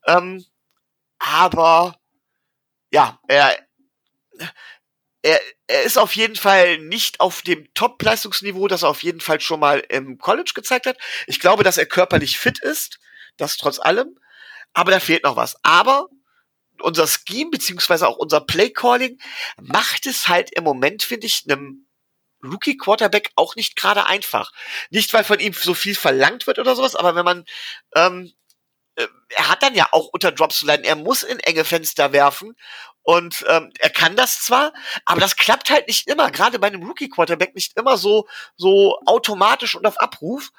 Ähm, 0.05 0.45
aber 1.19 1.97
ja, 2.91 3.19
er, 3.27 3.57
er, 5.25 5.41
er 5.65 5.81
ist 5.81 5.97
auf 5.97 6.15
jeden 6.15 6.35
Fall 6.35 6.77
nicht 6.77 7.19
auf 7.19 7.41
dem 7.41 7.73
Top-Leistungsniveau, 7.73 8.67
das 8.67 8.83
er 8.83 8.89
auf 8.89 9.01
jeden 9.01 9.21
Fall 9.21 9.41
schon 9.41 9.59
mal 9.59 9.79
im 9.89 10.19
College 10.19 10.51
gezeigt 10.53 10.85
hat. 10.85 10.97
Ich 11.25 11.39
glaube, 11.39 11.63
dass 11.63 11.79
er 11.79 11.87
körperlich 11.87 12.37
fit 12.37 12.61
ist, 12.61 12.99
das 13.37 13.57
trotz 13.57 13.79
allem. 13.79 14.19
Aber 14.73 14.91
da 14.91 14.99
fehlt 14.99 15.23
noch 15.23 15.35
was. 15.35 15.55
Aber 15.63 16.09
unser 16.79 17.07
Scheme, 17.07 17.49
beziehungsweise 17.49 18.07
auch 18.07 18.17
unser 18.17 18.39
Play-Calling, 18.39 19.17
macht 19.59 20.05
es 20.05 20.27
halt 20.27 20.51
im 20.55 20.63
Moment, 20.63 21.01
finde 21.01 21.25
ich, 21.25 21.45
einem 21.49 21.87
Rookie-Quarterback 22.43 23.31
auch 23.35 23.55
nicht 23.55 23.75
gerade 23.75 24.05
einfach. 24.05 24.51
Nicht, 24.91 25.11
weil 25.13 25.23
von 25.23 25.39
ihm 25.39 25.53
so 25.53 25.73
viel 25.73 25.95
verlangt 25.95 26.45
wird 26.45 26.59
oder 26.59 26.75
sowas, 26.75 26.95
aber 26.95 27.15
wenn 27.15 27.25
man 27.25 27.45
ähm, 27.95 28.31
äh, 28.95 29.07
er 29.29 29.49
hat 29.49 29.63
dann 29.63 29.75
ja 29.75 29.87
auch 29.91 30.07
unter 30.07 30.31
Drops 30.31 30.59
zu 30.59 30.65
leiden. 30.65 30.85
Er 30.85 30.95
muss 30.95 31.23
in 31.23 31.39
enge 31.39 31.65
Fenster 31.65 32.11
werfen 32.13 32.55
und 33.05 33.45
ähm, 33.47 33.71
er 33.77 33.91
kann 33.91 34.15
das 34.15 34.41
zwar, 34.41 34.73
aber 35.05 35.21
das 35.21 35.35
klappt 35.35 35.69
halt 35.69 35.87
nicht 35.87 36.07
immer, 36.07 36.31
gerade 36.31 36.57
bei 36.57 36.65
einem 36.67 36.81
Rookie-Quarterback 36.81 37.53
nicht 37.53 37.77
immer 37.77 37.97
so, 37.97 38.27
so 38.55 38.99
automatisch 39.05 39.75
und 39.75 39.85
auf 39.85 39.99
Abruf. 39.99 40.49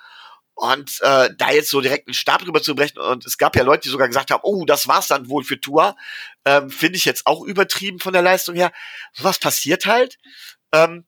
Und 0.54 1.00
äh, 1.02 1.28
da 1.36 1.50
jetzt 1.50 1.68
so 1.68 1.80
direkt 1.80 2.06
einen 2.06 2.14
Stab 2.14 2.42
drüber 2.42 2.62
zu 2.62 2.74
brechen, 2.76 2.98
und 2.98 3.26
es 3.26 3.36
gab 3.36 3.56
ja 3.56 3.64
Leute, 3.64 3.82
die 3.82 3.88
sogar 3.90 4.06
gesagt 4.06 4.30
haben, 4.30 4.40
oh, 4.44 4.64
das 4.64 4.86
war's 4.88 5.08
dann 5.08 5.28
wohl 5.28 5.42
für 5.42 5.60
Tua, 5.60 5.96
ähm, 6.44 6.70
finde 6.70 6.96
ich 6.96 7.04
jetzt 7.04 7.26
auch 7.26 7.42
übertrieben 7.42 7.98
von 7.98 8.12
der 8.12 8.22
Leistung 8.22 8.54
her. 8.54 8.72
Was 9.18 9.38
passiert 9.40 9.84
halt. 9.84 10.16
Ähm, 10.72 11.04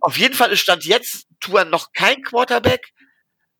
auf 0.00 0.18
jeden 0.18 0.34
Fall 0.34 0.50
ist 0.50 0.60
Stand 0.60 0.84
jetzt 0.84 1.26
Tua 1.40 1.64
noch 1.64 1.92
kein 1.92 2.22
Quarterback, 2.22 2.92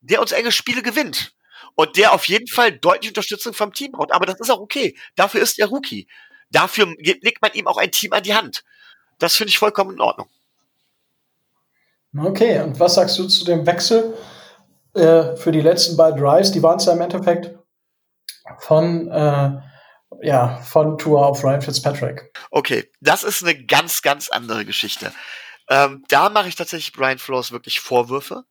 der 0.01 0.21
uns 0.21 0.33
enge 0.33 0.53
Spiele 0.53 0.83
gewinnt. 0.83 1.35
Und 1.75 1.97
der 1.97 2.13
auf 2.13 2.27
jeden 2.27 2.47
Fall 2.47 2.73
deutlich 2.73 3.11
Unterstützung 3.11 3.55
vom 3.55 3.73
Team 3.73 3.93
braucht. 3.93 4.13
Aber 4.13 4.27
das 4.27 4.41
ist 4.41 4.51
auch 4.51 4.61
okay. 4.61 4.97
Dafür 5.17 5.41
ist 5.41 5.59
er 5.59 5.67
Rookie. 5.67 6.07
Dafür 6.51 6.87
legt 6.99 7.43
man 7.43 7.53
ihm 7.55 7.67
auch 7.67 7.79
ein 7.79 7.91
Team 7.91 8.13
an 8.13 8.23
die 8.23 8.35
Hand. 8.35 8.65
Das 9.19 9.37
finde 9.37 9.51
ich 9.51 9.59
vollkommen 9.59 9.95
in 9.95 10.01
Ordnung. 10.01 10.29
Okay, 12.17 12.61
und 12.61 12.79
was 12.79 12.95
sagst 12.95 13.19
du 13.19 13.27
zu 13.27 13.45
dem 13.45 13.67
Wechsel 13.67 14.17
äh, 14.95 15.35
für 15.37 15.51
die 15.51 15.61
letzten 15.61 15.97
beiden 15.97 16.21
Drives? 16.21 16.53
Die 16.53 16.63
waren 16.63 16.77
es 16.77 16.87
ja 16.87 16.93
im 16.93 17.01
Endeffekt 17.01 17.59
von, 18.59 19.11
äh, 19.11 19.51
ja, 20.23 20.57
von 20.63 20.97
Tour 20.97 21.27
auf 21.27 21.43
Ryan 21.43 21.63
Fitzpatrick. 21.63 22.33
Okay, 22.51 22.89
das 23.01 23.25
ist 23.25 23.43
eine 23.43 23.65
ganz, 23.67 24.03
ganz 24.03 24.29
andere 24.29 24.65
Geschichte. 24.65 25.13
Ähm, 25.69 26.05
da 26.09 26.29
mache 26.29 26.49
ich 26.49 26.55
tatsächlich 26.55 26.93
Brian 26.93 27.19
Flores 27.19 27.51
wirklich 27.51 27.81
Vorwürfe. 27.81 28.45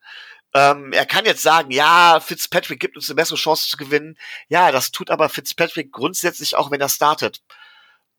Ähm, 0.53 0.93
er 0.93 1.05
kann 1.05 1.25
jetzt 1.25 1.41
sagen, 1.41 1.71
ja, 1.71 2.19
Fitzpatrick 2.19 2.79
gibt 2.79 2.95
uns 2.95 3.09
eine 3.09 3.15
bessere 3.15 3.37
Chance 3.37 3.69
zu 3.69 3.77
gewinnen. 3.77 4.17
Ja, 4.49 4.71
das 4.71 4.91
tut 4.91 5.09
aber 5.09 5.29
Fitzpatrick 5.29 5.91
grundsätzlich 5.91 6.55
auch, 6.55 6.69
wenn 6.69 6.81
er 6.81 6.89
startet. 6.89 7.41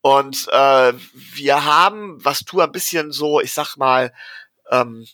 Und 0.00 0.48
äh, 0.48 0.92
wir 1.12 1.64
haben, 1.64 2.22
was 2.22 2.40
tu 2.40 2.60
ein 2.60 2.72
bisschen 2.72 3.12
so, 3.12 3.40
ich 3.40 3.52
sag 3.52 3.76
mal, 3.76 4.12
ähm, 4.70 5.06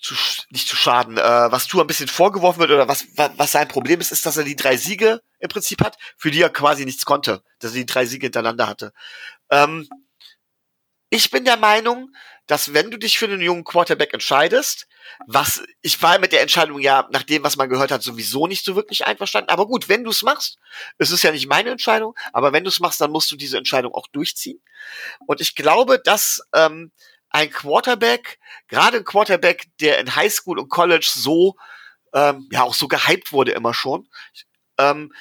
zu, 0.00 0.14
nicht 0.50 0.68
zu 0.68 0.76
schaden, 0.76 1.18
äh, 1.18 1.52
was 1.52 1.66
tu 1.66 1.80
ein 1.80 1.86
bisschen 1.86 2.08
vorgeworfen 2.08 2.60
wird 2.60 2.70
oder 2.70 2.88
was, 2.88 3.06
was, 3.16 3.30
was 3.36 3.52
sein 3.52 3.68
Problem 3.68 4.00
ist, 4.00 4.12
ist, 4.12 4.24
dass 4.26 4.36
er 4.36 4.44
die 4.44 4.56
drei 4.56 4.76
Siege 4.76 5.20
im 5.38 5.48
Prinzip 5.48 5.82
hat, 5.84 5.98
für 6.16 6.30
die 6.30 6.40
er 6.40 6.50
quasi 6.50 6.84
nichts 6.84 7.04
konnte, 7.04 7.42
dass 7.58 7.72
er 7.72 7.78
die 7.78 7.86
drei 7.86 8.06
Siege 8.06 8.26
hintereinander 8.26 8.66
hatte. 8.66 8.92
Ähm, 9.50 9.88
ich 11.10 11.30
bin 11.30 11.44
der 11.44 11.56
Meinung, 11.56 12.12
dass 12.48 12.74
wenn 12.74 12.90
du 12.90 12.98
dich 12.98 13.18
für 13.18 13.26
einen 13.26 13.40
jungen 13.40 13.62
Quarterback 13.62 14.12
entscheidest, 14.14 14.88
was 15.26 15.62
ich 15.82 16.02
war 16.02 16.18
mit 16.18 16.32
der 16.32 16.40
Entscheidung 16.40 16.80
ja 16.80 17.06
nach 17.12 17.22
dem, 17.22 17.44
was 17.44 17.56
man 17.56 17.68
gehört 17.68 17.90
hat, 17.92 18.02
sowieso 18.02 18.46
nicht 18.46 18.64
so 18.64 18.74
wirklich 18.74 19.06
einverstanden. 19.06 19.50
Aber 19.50 19.66
gut, 19.66 19.88
wenn 19.88 20.02
du 20.02 20.10
es 20.10 20.22
machst, 20.22 20.58
es 20.96 21.10
ist 21.10 21.22
ja 21.22 21.30
nicht 21.30 21.46
meine 21.46 21.70
Entscheidung, 21.70 22.16
aber 22.32 22.52
wenn 22.52 22.64
du 22.64 22.68
es 22.68 22.80
machst, 22.80 23.00
dann 23.00 23.12
musst 23.12 23.30
du 23.30 23.36
diese 23.36 23.58
Entscheidung 23.58 23.94
auch 23.94 24.08
durchziehen. 24.08 24.60
Und 25.26 25.40
ich 25.40 25.54
glaube, 25.54 26.00
dass 26.02 26.40
ähm, 26.54 26.90
ein 27.28 27.50
Quarterback, 27.50 28.38
gerade 28.68 28.96
ein 28.96 29.04
Quarterback, 29.04 29.66
der 29.80 29.98
in 29.98 30.16
Highschool 30.16 30.58
und 30.58 30.70
College 30.70 31.08
so 31.14 31.54
ähm, 32.14 32.48
ja 32.50 32.62
auch 32.62 32.74
so 32.74 32.88
gehypt 32.88 33.30
wurde 33.32 33.52
immer 33.52 33.74
schon, 33.74 34.08
ähm, 34.78 35.12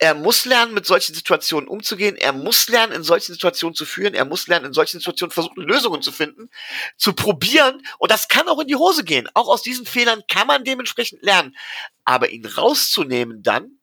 er 0.00 0.14
muss 0.14 0.44
lernen, 0.44 0.74
mit 0.74 0.86
solchen 0.86 1.12
Situationen 1.12 1.68
umzugehen. 1.68 2.16
Er 2.16 2.32
muss 2.32 2.68
lernen, 2.68 2.92
in 2.92 3.02
solchen 3.02 3.32
Situationen 3.32 3.74
zu 3.74 3.84
führen. 3.84 4.14
Er 4.14 4.24
muss 4.24 4.46
lernen, 4.46 4.66
in 4.66 4.72
solchen 4.72 5.00
Situationen 5.00 5.32
versuchen, 5.32 5.64
Lösungen 5.64 6.02
zu 6.02 6.12
finden, 6.12 6.50
zu 6.96 7.14
probieren. 7.14 7.82
Und 7.98 8.12
das 8.12 8.28
kann 8.28 8.48
auch 8.48 8.60
in 8.60 8.68
die 8.68 8.76
Hose 8.76 9.02
gehen. 9.02 9.28
Auch 9.34 9.48
aus 9.48 9.62
diesen 9.62 9.86
Fehlern 9.86 10.22
kann 10.28 10.46
man 10.46 10.62
dementsprechend 10.62 11.22
lernen. 11.22 11.56
Aber 12.04 12.30
ihn 12.30 12.46
rauszunehmen 12.46 13.42
dann 13.42 13.80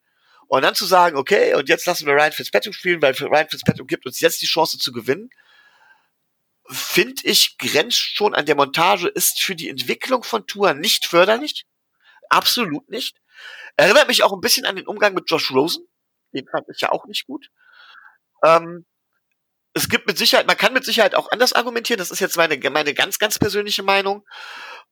und 0.48 0.62
dann 0.62 0.74
zu 0.74 0.86
sagen, 0.86 1.18
okay, 1.18 1.54
und 1.54 1.68
jetzt 1.68 1.86
lassen 1.86 2.06
wir 2.06 2.14
Ryan 2.14 2.32
Fitzpatrick 2.32 2.76
spielen, 2.76 3.02
weil 3.02 3.14
Ryan 3.14 3.50
Fitzpatrick 3.50 3.88
gibt 3.88 4.06
uns 4.06 4.22
jetzt 4.22 4.42
die 4.42 4.48
Chance 4.48 4.78
zu 4.78 4.94
gewinnen, 4.94 5.30
finde 6.70 7.22
ich, 7.26 7.58
grenzt 7.58 8.00
schon 8.00 8.34
an 8.34 8.46
der 8.46 8.56
Montage, 8.56 9.10
ist 9.10 9.42
für 9.42 9.56
die 9.56 9.70
Entwicklung 9.70 10.24
von 10.24 10.48
Tour 10.48 10.74
nicht 10.74 11.06
förderlich. 11.06 11.66
Absolut 12.30 12.90
nicht. 12.90 13.18
Erinnert 13.76 14.08
mich 14.08 14.24
auch 14.24 14.32
ein 14.32 14.42
bisschen 14.42 14.66
an 14.66 14.78
den 14.78 14.88
Umgang 14.88 15.14
mit 15.14 15.30
Josh 15.30 15.52
Rosen 15.52 15.86
den 16.36 16.48
fand 16.48 16.68
ich 16.74 16.82
ja 16.82 16.92
auch 16.92 17.06
nicht 17.06 17.26
gut. 17.26 17.50
Ähm, 18.44 18.86
es 19.74 19.90
gibt 19.90 20.08
mit 20.08 20.18
Sicherheit, 20.18 20.48
man 20.48 20.58
kann 20.58 20.74
mit 20.74 20.86
Sicherheit 20.86 21.16
auch 21.16 21.32
anders 21.32 21.54
argumentieren. 21.54 21.98
Das 21.98 22.12
ist 22.12 22.22
jetzt 22.22 22.38
meine, 22.38 22.58
meine 22.70 22.94
ganz, 22.94 23.20
ganz 23.20 23.38
persönliche 23.38 23.84
Meinung. 23.84 24.26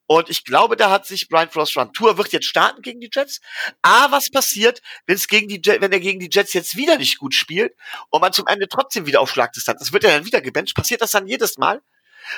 Und 0.06 0.30
ich 0.30 0.44
glaube, 0.44 0.76
da 0.76 0.92
hat 0.92 1.06
sich 1.06 1.30
Brian 1.30 1.50
Frost 1.50 1.76
dran. 1.76 1.94
Tour 1.94 2.18
wird 2.18 2.34
jetzt 2.34 2.46
starten 2.48 2.82
gegen 2.82 3.00
die 3.00 3.10
Jets. 3.12 3.40
A, 3.82 4.12
was 4.12 4.30
passiert, 4.30 4.82
wenn 5.06 5.16
es 5.16 5.28
gegen 5.28 5.48
die 5.48 5.62
Jets, 5.64 5.80
wenn 5.82 5.94
er 5.94 6.02
gegen 6.02 6.20
die 6.20 6.30
Jets 6.30 6.52
jetzt 6.54 6.76
wieder 6.76 6.98
nicht 6.98 7.18
gut 7.18 7.34
spielt 7.34 7.74
und 8.10 8.20
man 8.20 8.34
zum 8.34 8.48
Ende 8.48 8.68
trotzdem 8.68 9.06
wieder 9.06 9.22
auf 9.22 9.32
Schlagdistanz 9.32 9.82
ist, 9.82 9.94
wird 9.94 10.04
er 10.04 10.18
dann 10.18 10.26
wieder 10.26 10.42
gebencht? 10.42 10.76
Passiert 10.76 11.02
das 11.02 11.12
dann 11.12 11.28
jedes 11.28 11.58
Mal? 11.58 11.82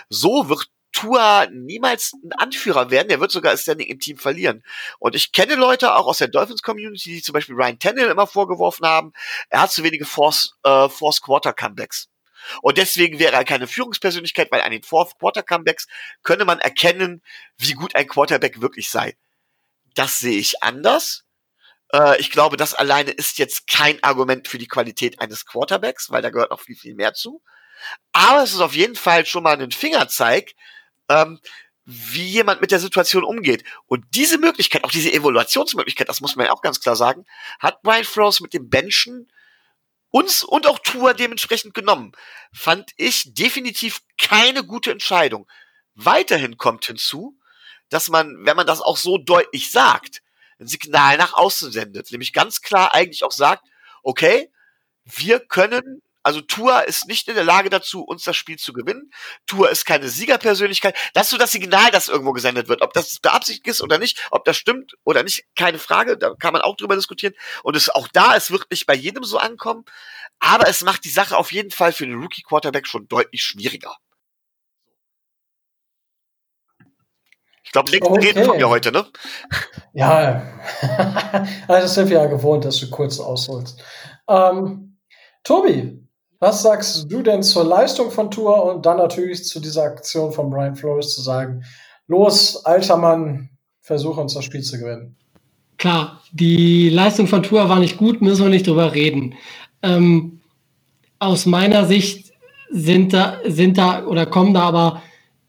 So 0.10 0.48
wird 0.48 0.68
Tua 0.96 1.48
niemals 1.52 2.14
ein 2.24 2.32
Anführer 2.38 2.90
werden. 2.90 3.10
Der 3.10 3.20
wird 3.20 3.30
sogar 3.30 3.56
Standing 3.58 3.88
im 3.88 4.00
Team 4.00 4.18
verlieren. 4.18 4.64
Und 4.98 5.14
ich 5.14 5.34
kenne 5.34 5.56
Leute 5.56 5.94
auch 5.94 6.08
aus 6.08 6.20
der 6.20 6.30
Dolphins 6.30 6.62
Community, 6.62 7.16
die 7.16 7.22
zum 7.22 7.34
Beispiel 7.34 7.56
Ryan 7.56 7.80
Tannehill 7.80 8.10
immer 8.10 8.28
vorgeworfen 8.28 8.88
haben, 8.88 9.12
er 9.50 9.62
hat 9.62 9.74
zu 9.74 9.84
wenige 9.84 10.06
äh, 10.06 10.90
Force 10.90 11.22
Quarter 11.22 11.52
Comebacks. 11.52 12.08
Und 12.62 12.78
deswegen 12.78 13.20
wäre 13.20 13.34
er 13.34 13.44
keine 13.44 13.68
Führungspersönlichkeit, 13.68 14.52
weil 14.52 14.62
an 14.62 14.72
den 14.72 14.84
Fourth 14.84 15.18
Quarter 15.20 15.44
Comebacks 15.44 15.88
könne 16.24 16.46
man 16.46 16.60
erkennen, 16.60 17.22
wie 17.58 17.74
gut 17.74 17.96
ein 17.96 18.08
Quarterback 18.08 18.62
wirklich 18.62 18.90
sei. 18.90 19.18
Das 19.96 20.20
sehe 20.20 20.38
ich 20.38 20.64
anders. 20.64 21.26
Äh, 21.92 22.20
ich 22.22 22.32
glaube, 22.32 22.56
das 22.56 22.74
alleine 22.74 23.12
ist 23.12 23.38
jetzt 23.38 23.68
kein 23.68 24.02
Argument 24.02 24.48
für 24.48 24.60
die 24.60 24.68
Qualität 24.68 25.20
eines 25.20 25.46
Quarterbacks, 25.46 26.10
weil 26.10 26.22
da 26.22 26.30
gehört 26.30 26.52
noch 26.52 26.62
viel, 26.62 26.78
viel 26.78 26.96
mehr 26.96 27.14
zu. 27.14 27.42
Aber 28.14 28.44
es 28.44 28.54
ist 28.54 28.62
auf 28.62 28.76
jeden 28.76 28.96
Fall 28.96 29.26
schon 29.26 29.44
mal 29.44 29.60
ein 29.60 29.72
Fingerzeig, 29.72 30.54
ähm, 31.10 31.40
wie 31.86 32.28
jemand 32.28 32.62
mit 32.62 32.72
der 32.72 32.80
Situation 32.80 33.24
umgeht. 33.24 33.64
Und 33.86 34.06
diese 34.12 34.40
Möglichkeit, 34.40 34.84
auch 34.84 34.92
diese 34.92 35.14
Evaluationsmöglichkeit, 35.14 36.10
das 36.10 36.20
muss 36.22 36.36
man 36.36 36.48
ja 36.48 36.52
auch 36.52 36.62
ganz 36.62 36.80
klar 36.80 36.96
sagen, 36.96 37.26
hat 37.60 37.82
Brian 37.84 38.04
Flores 38.04 38.42
mit 38.42 38.54
dem 38.54 38.70
Benchen 38.70 39.32
uns 40.10 40.44
und 40.44 40.66
auch 40.66 40.80
Tour 40.80 41.14
dementsprechend 41.14 41.74
genommen. 41.74 42.14
Fand 42.52 42.92
ich 42.98 43.34
definitiv 43.34 44.02
keine 44.18 44.64
gute 44.64 44.92
Entscheidung. 44.92 45.48
Weiterhin 45.94 46.58
kommt 46.58 46.86
hinzu, 46.86 47.38
dass 47.90 48.10
man, 48.10 48.34
wenn 48.46 48.56
man 48.56 48.66
das 48.66 48.82
auch 48.82 48.98
so 48.98 49.18
deutlich 49.18 49.72
sagt, 49.72 50.22
ein 50.60 50.68
Signal 50.68 51.18
nach 51.18 51.34
außen 51.34 51.72
sendet, 51.72 52.12
nämlich 52.12 52.34
ganz 52.34 52.62
klar 52.62 52.94
eigentlich 52.94 53.24
auch 53.24 53.32
sagt, 53.32 53.68
okay, 54.04 54.50
wir 55.04 55.40
können 55.40 56.02
also 56.26 56.42
Tour 56.42 56.88
ist 56.88 57.08
nicht 57.08 57.28
in 57.28 57.36
der 57.36 57.44
Lage 57.44 57.70
dazu, 57.70 58.02
uns 58.02 58.24
das 58.24 58.36
Spiel 58.36 58.58
zu 58.58 58.74
gewinnen. 58.74 59.12
Tour 59.46 59.70
ist 59.70 59.86
keine 59.86 60.10
Siegerpersönlichkeit. 60.10 60.98
Das 61.14 61.28
ist 61.28 61.30
so 61.30 61.38
das 61.38 61.52
Signal, 61.52 61.92
das 61.92 62.08
irgendwo 62.08 62.34
gesendet 62.34 62.68
wird. 62.68 62.82
Ob 62.82 62.94
das 62.94 63.20
beabsichtigt 63.20 63.68
ist 63.68 63.84
oder 63.84 64.00
nicht, 64.00 64.26
ob 64.32 64.44
das 64.44 64.58
stimmt 64.58 64.96
oder 65.04 65.22
nicht, 65.22 65.46
keine 65.56 65.78
Frage. 65.78 66.18
Da 66.18 66.34
kann 66.34 66.52
man 66.52 66.64
auch 66.64 66.78
drüber 66.78 66.96
diskutieren. 66.96 67.36
Und 67.62 67.76
es 67.76 67.90
auch 67.90 68.08
da, 68.08 68.36
es 68.36 68.50
wird 68.50 68.72
nicht 68.72 68.88
bei 68.88 68.96
jedem 68.96 69.24
so 69.24 69.38
ankommen. 69.38 69.86
Aber 70.40 70.68
es 70.68 70.82
macht 70.82 71.06
die 71.06 71.12
Sache 71.12 71.38
auf 71.38 71.52
jeden 71.52 71.70
Fall 71.70 71.94
für 71.94 72.08
den 72.08 72.20
Rookie 72.20 72.42
Quarterback 72.42 72.88
schon 72.88 73.08
deutlich 73.08 73.44
schwieriger. 73.44 73.96
Ich 77.64 77.72
glaube, 77.72 77.92
links 77.92 78.08
okay. 78.08 78.28
reden 78.28 78.46
von 78.46 78.58
mir 78.58 78.68
heute, 78.68 78.92
ne? 78.92 79.06
Ja, 79.94 80.42
also 81.68 81.82
das 81.82 81.94
sind 81.94 82.10
wir 82.10 82.18
ja 82.18 82.26
gewohnt, 82.26 82.66
dass 82.66 82.78
du 82.80 82.90
kurz 82.90 83.20
ausholst. 83.20 83.80
Ähm, 84.28 84.98
Tobi, 85.44 86.05
was 86.40 86.62
sagst 86.62 87.12
du 87.12 87.22
denn 87.22 87.44
zur 87.44 87.64
Leistung 87.64 88.12
von 88.12 88.30
Tour 88.32 88.64
und 88.66 88.86
dann 88.86 88.98
natürlich 88.98 89.46
zu 89.46 89.60
dieser 89.60 89.84
Aktion 89.84 90.32
von 90.32 90.50
Brian 90.50 90.76
Flores 90.76 91.16
zu 91.16 91.22
sagen, 91.22 91.64
los, 92.08 92.66
alter 92.66 92.98
Mann, 92.98 93.50
versuche 93.82 94.22
uns 94.22 94.34
das 94.34 94.46
Spiel 94.46 94.62
zu 94.62 94.78
gewinnen? 94.78 95.16
Klar, 95.78 96.22
die 96.32 96.90
Leistung 96.90 97.28
von 97.28 97.44
Tour 97.44 97.70
war 97.70 97.80
nicht 97.80 97.98
gut, 97.98 98.22
müssen 98.22 98.44
wir 98.44 98.50
nicht 98.50 98.68
drüber 98.68 98.94
reden. 98.94 99.36
Ähm, 99.84 100.42
aus 101.20 101.46
meiner 101.46 101.86
Sicht 101.86 102.32
sind 102.70 103.14
da, 103.14 103.40
sind 103.46 103.78
da 103.78 104.06
oder 104.06 104.26
kommen 104.26 104.54
da 104.54 104.62
aber 104.62 105.02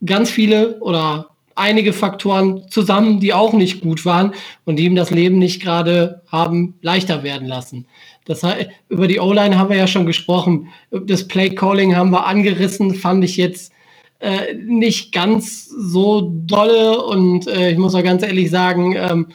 ganz 0.05 0.30
viele 0.30 0.78
oder 0.80 1.30
einige 1.55 1.93
Faktoren 1.93 2.68
zusammen, 2.70 3.18
die 3.18 3.32
auch 3.32 3.53
nicht 3.53 3.80
gut 3.80 4.05
waren 4.05 4.34
und 4.64 4.76
die 4.76 4.84
ihm 4.84 4.95
das 4.95 5.11
Leben 5.11 5.39
nicht 5.39 5.62
gerade 5.62 6.22
haben 6.30 6.74
leichter 6.82 7.22
werden 7.22 7.49
lassen. 7.49 7.87
Das 8.27 8.43
heißt, 8.43 8.68
über 8.89 9.09
die 9.09 9.20
O-Line 9.20 9.59
haben 9.59 9.70
wir 9.70 9.77
ja 9.77 9.87
schon 9.87 10.05
gesprochen. 10.05 10.68
Das 10.91 11.27
Play-Calling 11.27 11.97
haben 11.97 12.11
wir 12.11 12.27
angerissen, 12.27 12.95
fand 12.95 13.24
ich 13.24 13.37
jetzt 13.37 13.72
äh, 14.18 14.55
nicht 14.55 15.12
ganz 15.12 15.66
so 15.66 16.33
dolle. 16.47 17.03
Und 17.03 17.47
äh, 17.47 17.70
ich 17.70 17.79
muss 17.79 17.95
auch 17.95 18.03
ganz 18.03 18.22
ehrlich 18.22 18.51
sagen, 18.51 18.95
ähm, 18.97 19.29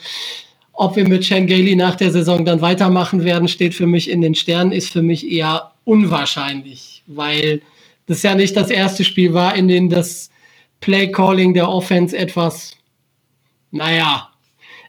ob 0.73 0.95
wir 0.95 1.07
mit 1.07 1.25
Shane 1.25 1.47
Gailey 1.47 1.75
nach 1.75 1.95
der 1.95 2.11
Saison 2.11 2.43
dann 2.43 2.61
weitermachen 2.61 3.23
werden, 3.23 3.47
steht 3.47 3.73
für 3.73 3.87
mich 3.87 4.09
in 4.09 4.21
den 4.21 4.35
Sternen, 4.35 4.71
ist 4.71 4.91
für 4.91 5.01
mich 5.01 5.29
eher 5.29 5.71
unwahrscheinlich, 5.85 7.03
weil 7.07 7.61
das 8.07 8.23
ja 8.23 8.35
nicht 8.35 8.57
das 8.57 8.69
erste 8.69 9.03
Spiel 9.03 9.33
war, 9.33 9.55
in 9.55 9.67
dem 9.67 9.89
das 9.89 10.29
Play-Calling 10.81 11.53
der 11.53 11.69
Offense 11.69 12.17
etwas, 12.17 12.75
naja, 13.71 14.29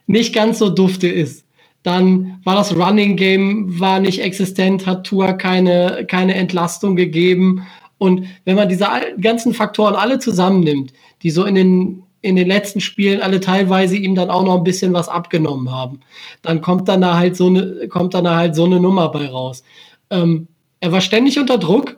nicht 0.07 0.33
ganz 0.33 0.59
so 0.59 0.69
dufte 0.69 1.07
ist. 1.07 1.45
Dann 1.83 2.39
war 2.43 2.55
das 2.55 2.75
Running 2.75 3.17
Game 3.17 3.79
war 3.79 3.99
nicht 3.99 4.21
existent, 4.21 4.85
hat 4.85 5.05
Tour 5.05 5.33
keine, 5.33 6.05
keine 6.07 6.35
Entlastung 6.35 6.95
gegeben. 6.95 7.65
Und 7.97 8.25
wenn 8.45 8.55
man 8.55 8.69
diese 8.69 8.87
ganzen 9.19 9.53
Faktoren 9.53 9.95
alle 9.95 10.19
zusammennimmt, 10.19 10.93
die 11.21 11.29
so 11.29 11.45
in 11.45 11.55
den, 11.55 12.03
in 12.21 12.35
den 12.35 12.47
letzten 12.47 12.79
Spielen 12.79 13.21
alle 13.21 13.39
teilweise 13.39 13.97
ihm 13.97 14.15
dann 14.15 14.29
auch 14.29 14.43
noch 14.43 14.57
ein 14.57 14.63
bisschen 14.63 14.93
was 14.93 15.09
abgenommen 15.09 15.71
haben, 15.71 15.99
dann 16.41 16.61
kommt 16.61 16.87
dann 16.87 17.01
da 17.01 17.17
halt 17.17 17.35
so 17.35 17.47
eine, 17.47 17.87
kommt 17.89 18.13
dann 18.13 18.23
da 18.23 18.37
halt 18.37 18.55
so 18.55 18.65
eine 18.65 18.79
Nummer 18.79 19.09
bei 19.09 19.27
raus. 19.27 19.63
Ähm, 20.09 20.47
er 20.79 20.91
war 20.91 21.01
ständig 21.01 21.37
unter 21.37 21.57
Druck, 21.57 21.97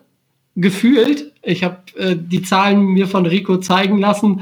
gefühlt. 0.56 1.34
Ich 1.42 1.64
habe 1.64 1.78
äh, 1.98 2.16
die 2.18 2.42
Zahlen 2.42 2.82
mir 2.82 3.08
von 3.08 3.26
Rico 3.26 3.58
zeigen 3.58 4.00
lassen, 4.00 4.42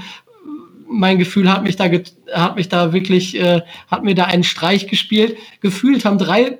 mein 0.88 1.18
Gefühl 1.18 1.52
hat 1.52 1.64
mich 1.64 1.76
da, 1.76 1.90
hat 2.34 2.56
mich 2.56 2.70
da 2.70 2.94
wirklich, 2.94 3.40
äh, 3.40 3.62
hat 3.90 4.04
mir 4.04 4.16
da 4.16 4.26
einen 4.26 4.44
Streich 4.44 4.88
gespielt. 4.88 5.38
Gefühlt 5.62 6.06
haben 6.06 6.18
drei 6.18 6.60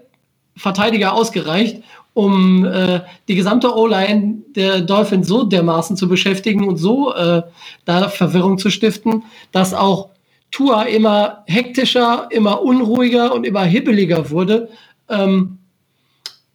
Verteidiger 0.56 1.14
ausgereicht, 1.14 1.84
um 2.14 2.66
äh, 2.66 3.02
die 3.28 3.36
gesamte 3.36 3.76
O-Line 3.76 4.44
der 4.56 4.82
Dolphins 4.82 5.28
so 5.28 5.44
dermaßen 5.44 5.98
zu 5.98 6.08
beschäftigen 6.08 6.68
und 6.68 6.78
so 6.78 7.14
äh, 7.14 7.42
da 7.86 8.10
Verwirrung 8.10 8.58
zu 8.58 8.70
stiften, 8.70 9.24
dass 9.52 9.74
auch 9.74 10.10
Tua 10.52 10.84
immer 10.84 11.44
hektischer, 11.48 12.28
immer 12.30 12.62
unruhiger 12.62 13.34
und 13.34 13.46
immer 13.46 13.64
hibbeliger 13.64 14.30
wurde. 14.30 14.70
Ähm, 15.10 15.58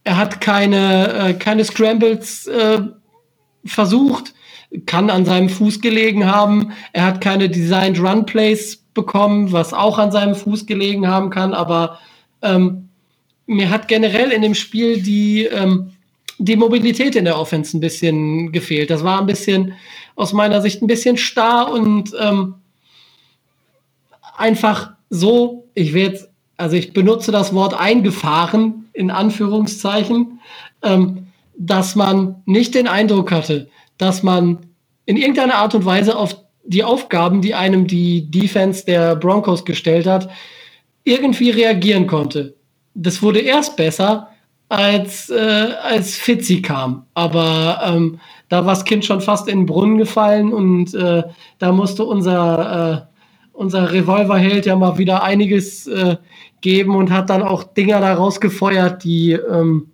er 0.05 0.17
hat 0.17 0.39
keine, 0.39 1.13
äh, 1.13 1.33
keine 1.33 1.65
Scrambles 1.65 2.47
äh, 2.47 2.79
versucht, 3.65 4.33
kann 4.85 5.09
an 5.09 5.25
seinem 5.25 5.49
Fuß 5.49 5.81
gelegen 5.81 6.25
haben. 6.25 6.71
Er 6.93 7.05
hat 7.05 7.21
keine 7.21 7.49
Designed 7.49 7.99
Run 7.99 8.25
Plays 8.25 8.77
bekommen, 8.93 9.51
was 9.51 9.73
auch 9.73 9.97
an 9.97 10.11
seinem 10.11 10.35
Fuß 10.35 10.65
gelegen 10.65 11.07
haben 11.07 11.29
kann. 11.29 11.53
Aber 11.53 11.99
ähm, 12.41 12.89
mir 13.47 13.69
hat 13.69 13.87
generell 13.87 14.31
in 14.31 14.41
dem 14.41 14.55
Spiel 14.55 15.01
die, 15.01 15.45
ähm, 15.45 15.91
die 16.37 16.55
Mobilität 16.55 17.15
in 17.15 17.25
der 17.25 17.39
Offense 17.39 17.75
ein 17.75 17.81
bisschen 17.81 18.51
gefehlt. 18.51 18.89
Das 18.89 19.03
war 19.03 19.19
ein 19.19 19.25
bisschen, 19.25 19.73
aus 20.15 20.33
meiner 20.33 20.61
Sicht, 20.61 20.81
ein 20.81 20.87
bisschen 20.87 21.17
starr 21.17 21.71
und 21.71 22.11
ähm, 22.19 22.55
einfach 24.37 24.91
so, 25.09 25.67
ich 25.73 25.93
werde 25.93 26.29
also 26.59 26.75
ich 26.75 26.91
benutze 26.91 27.31
das 27.31 27.53
Wort 27.53 27.73
eingefahren 27.73 28.89
in 28.91 29.11
Anführungszeichen, 29.11 30.41
ähm, 30.83 31.27
dass 31.57 31.95
man 31.95 32.41
nicht 32.45 32.75
den 32.75 32.87
Eindruck 32.87 33.31
hatte, 33.31 33.69
dass 33.99 34.23
man 34.23 34.57
in 35.05 35.17
irgendeiner 35.17 35.55
Art 35.55 35.75
und 35.75 35.85
Weise 35.85 36.17
auf 36.17 36.35
die 36.63 36.83
Aufgaben, 36.83 37.41
die 37.41 37.53
einem 37.53 37.85
die 37.85 38.31
Defense 38.31 38.85
der 38.85 39.15
Broncos 39.15 39.65
gestellt 39.65 40.07
hat, 40.07 40.29
irgendwie 41.03 41.51
reagieren 41.51 42.07
konnte. 42.07 42.55
Das 42.95 43.21
wurde 43.21 43.39
erst 43.39 43.75
besser, 43.75 44.29
als, 44.69 45.29
äh, 45.29 45.73
als 45.81 46.15
Fitzi 46.15 46.61
kam. 46.61 47.05
Aber 47.15 47.81
ähm, 47.83 48.19
da 48.49 48.65
war 48.65 48.73
das 48.73 48.85
Kind 48.85 49.03
schon 49.03 49.19
fast 49.19 49.47
in 49.47 49.61
den 49.61 49.65
Brunnen 49.65 49.97
gefallen 49.97 50.53
und 50.53 50.93
äh, 50.93 51.23
da 51.57 51.71
musste 51.71 52.05
unser, 52.05 53.09
äh, 53.11 53.17
unser 53.53 53.91
Revolverheld 53.91 54.67
ja 54.67 54.75
mal 54.75 54.97
wieder 54.97 55.23
einiges 55.23 55.87
äh, 55.87 56.17
geben 56.61 56.95
und 56.95 57.11
hat 57.11 57.29
dann 57.29 57.41
auch 57.41 57.63
Dinger 57.63 57.99
da 57.99 58.13
rausgefeuert, 58.13 59.03
die, 59.03 59.31
ähm, 59.31 59.89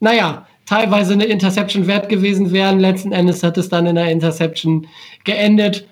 naja, 0.00 0.46
teilweise 0.66 1.14
eine 1.14 1.24
Interception 1.24 1.86
wert 1.86 2.08
gewesen 2.08 2.52
wären. 2.52 2.80
Letzten 2.80 3.12
Endes 3.12 3.42
hat 3.42 3.56
es 3.56 3.68
dann 3.68 3.86
in 3.86 3.94
der 3.94 4.10
Interception 4.10 4.86
geendet, 5.24 5.86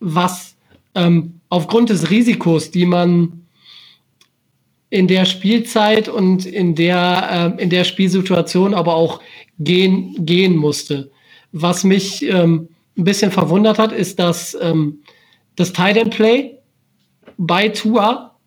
was 0.00 0.54
ähm, 0.94 1.40
aufgrund 1.48 1.90
des 1.90 2.10
Risikos, 2.10 2.70
die 2.70 2.86
man 2.86 3.46
in 4.90 5.06
der 5.06 5.24
Spielzeit 5.24 6.08
und 6.08 6.46
in 6.46 6.74
der, 6.74 7.54
äh, 7.58 7.62
in 7.62 7.70
der 7.70 7.84
Spielsituation 7.84 8.74
aber 8.74 8.94
auch 8.94 9.20
gehen, 9.58 10.14
gehen 10.24 10.56
musste. 10.56 11.10
Was 11.52 11.84
mich 11.84 12.22
ähm, 12.22 12.68
ein 12.96 13.04
bisschen 13.04 13.30
verwundert 13.30 13.78
hat, 13.78 13.92
ist, 13.92 14.18
dass 14.18 14.56
ähm, 14.60 15.00
das 15.56 15.72
Tight 15.72 16.10
Play 16.10 16.58
bei 17.36 17.68
Tua 17.68 18.37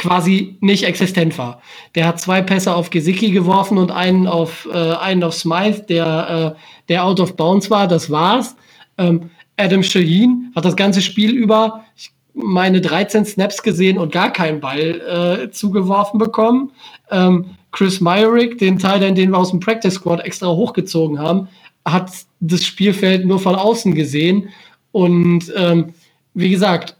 quasi 0.00 0.56
nicht 0.60 0.84
existent 0.84 1.36
war. 1.36 1.60
Der 1.94 2.06
hat 2.06 2.18
zwei 2.18 2.40
Pässe 2.40 2.74
auf 2.74 2.88
Gesicki 2.88 3.30
geworfen 3.30 3.76
und 3.76 3.90
einen 3.90 4.26
auf, 4.26 4.66
äh, 4.72 4.94
einen 4.94 5.22
auf 5.22 5.34
Smythe, 5.34 5.82
der, 5.82 6.56
äh, 6.56 6.60
der 6.88 7.04
out 7.04 7.20
of 7.20 7.36
bounds 7.36 7.70
war. 7.70 7.86
Das 7.86 8.10
war's. 8.10 8.56
Ähm, 8.96 9.28
Adam 9.58 9.82
Shaheen 9.82 10.52
hat 10.56 10.64
das 10.64 10.74
ganze 10.74 11.02
Spiel 11.02 11.32
über, 11.32 11.84
meine 12.32 12.80
13 12.80 13.26
Snaps 13.26 13.62
gesehen 13.62 13.98
und 13.98 14.10
gar 14.10 14.32
keinen 14.32 14.60
Ball 14.60 15.42
äh, 15.44 15.50
zugeworfen 15.50 16.18
bekommen. 16.18 16.70
Ähm, 17.10 17.56
Chris 17.70 18.00
Myrick, 18.00 18.56
den 18.56 18.78
Teil, 18.78 19.00
den 19.00 19.30
wir 19.30 19.36
aus 19.36 19.50
dem 19.50 19.60
Practice 19.60 19.94
Squad 19.94 20.24
extra 20.24 20.46
hochgezogen 20.48 21.18
haben, 21.18 21.48
hat 21.84 22.10
das 22.40 22.64
Spielfeld 22.64 23.26
nur 23.26 23.38
von 23.38 23.54
außen 23.54 23.94
gesehen. 23.94 24.48
Und 24.92 25.52
ähm, 25.54 25.92
wie 26.32 26.48
gesagt, 26.48 26.96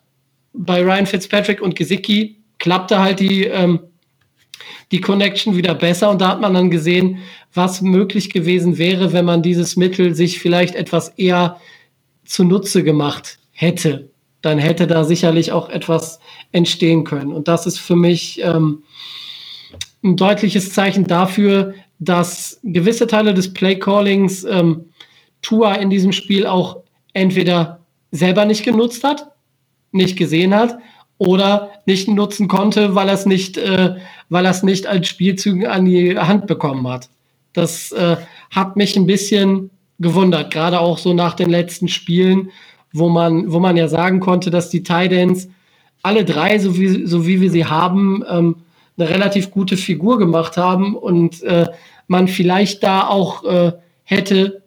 bei 0.53 0.83
Ryan 0.83 1.07
Fitzpatrick 1.07 1.63
und 1.63 1.77
Gesicki 1.77 2.40
klappte 2.61 3.01
halt 3.01 3.19
die, 3.19 3.47
ähm, 3.47 3.81
die 4.93 5.01
Connection 5.01 5.57
wieder 5.57 5.75
besser. 5.75 6.11
Und 6.11 6.21
da 6.21 6.29
hat 6.29 6.41
man 6.41 6.55
dann 6.55 6.71
gesehen, 6.71 7.19
was 7.53 7.83
möglich 7.83 8.31
gewesen 8.31 8.79
wäre, 8.79 9.13
wenn 9.13 9.25
man 9.25 9.43
dieses 9.43 9.75
Mittel 9.75 10.15
sich 10.15 10.39
vielleicht 10.39 10.77
etwas 10.77 11.09
eher 11.09 11.61
zunutze 12.25 12.85
gemacht 12.85 13.41
hätte 13.51 14.11
dann 14.43 14.59
hätte 14.59 14.87
da 14.87 15.05
sicherlich 15.05 15.53
auch 15.53 15.69
etwas 15.69 16.21
entstehen 16.53 17.05
können. 17.05 17.33
Und 17.33 17.49
das 17.49 17.67
ist 17.67 17.79
für 17.79 17.97
mich 17.97 18.41
ähm, 18.43 18.83
ein 20.03 20.17
deutliches 20.17 20.73
Zeichen 20.73 21.05
dafür, 21.05 21.75
dass 21.99 22.59
gewisse 22.63 23.07
Teile 23.07 23.35
des 23.35 23.53
Playcallings 23.53 24.45
ähm, 24.45 24.87
Tua 25.43 25.75
in 25.75 25.91
diesem 25.91 26.13
Spiel 26.13 26.47
auch 26.47 26.79
entweder 27.13 27.81
selber 28.11 28.45
nicht 28.45 28.65
genutzt 28.65 29.05
hat, 29.05 29.31
nicht 29.93 30.17
gesehen 30.17 30.55
hat 30.55 30.79
oder 31.21 31.69
nicht 31.85 32.09
nutzen 32.09 32.49
konnte, 32.49 32.95
weil 32.95 33.09
er 33.09 33.15
es 33.15 33.27
nicht, 33.27 33.59
äh, 33.59 33.97
weil 34.31 34.47
er 34.47 34.53
es 34.53 34.63
nicht 34.63 34.87
als 34.87 35.07
Spielzüge 35.07 35.71
an 35.71 35.85
die 35.85 36.19
Hand 36.19 36.47
bekommen 36.47 36.89
hat. 36.89 37.11
Das 37.53 37.93
äh, 37.93 38.17
hat 38.51 38.77
mich 38.77 38.97
ein 38.97 39.07
bisschen 39.07 39.69
gewundert, 39.99 40.51
gerade 40.51 40.81
auch 40.81 40.97
so 40.97 41.13
nach 41.13 41.35
den 41.35 41.51
letzten 41.51 41.89
Spielen, 41.89 42.51
wo 42.95 43.11
man, 43.11 43.53
wo 43.53 43.61
man 43.61 43.77
ja 43.77 43.87
sagen 43.87 44.21
konnte, 44.21 44.51
dass 44.51 44.71
die 44.71 44.83
Titans 44.83 45.49
alle 46.03 46.25
drei, 46.25 46.59
so 46.59 46.79
wie, 46.79 47.07
so 47.07 47.27
wie 47.27 47.43
wir 47.43 47.51
sie 47.51 47.67
haben, 47.67 48.25
ähm, 48.27 48.57
eine 48.97 49.11
relativ 49.11 49.51
gute 49.51 49.77
Figur 49.77 50.19
gemacht 50.19 50.57
haben 50.57 50.97
und 50.97 51.43
äh, 51.43 51.67
man 52.09 52.29
vielleicht 52.29 52.83
da 52.83 53.07
auch 53.07 53.45
äh, 53.45 53.73
hätte 54.05 54.63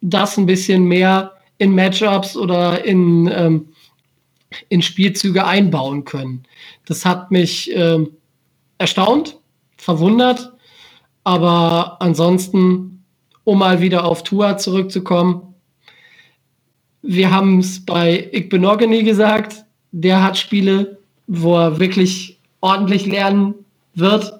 das 0.00 0.38
ein 0.38 0.46
bisschen 0.46 0.84
mehr 0.84 1.32
in 1.58 1.74
Matchups 1.74 2.36
oder 2.36 2.84
in, 2.84 3.28
ähm, 3.34 3.68
in 4.68 4.82
Spielzüge 4.82 5.44
einbauen 5.44 6.04
können. 6.04 6.44
Das 6.86 7.04
hat 7.04 7.30
mich 7.30 7.74
äh, 7.74 8.04
erstaunt, 8.78 9.38
verwundert, 9.76 10.52
aber 11.24 12.00
ansonsten, 12.00 13.04
um 13.44 13.58
mal 13.58 13.80
wieder 13.80 14.04
auf 14.04 14.22
Tua 14.24 14.56
zurückzukommen, 14.56 15.54
wir 17.02 17.30
haben 17.30 17.60
es 17.60 17.84
bei 17.84 18.28
Igbenogany 18.32 19.02
gesagt, 19.02 19.64
der 19.92 20.22
hat 20.22 20.36
Spiele, 20.36 20.98
wo 21.26 21.56
er 21.56 21.78
wirklich 21.78 22.38
ordentlich 22.60 23.06
lernen 23.06 23.54
wird. 23.94 24.32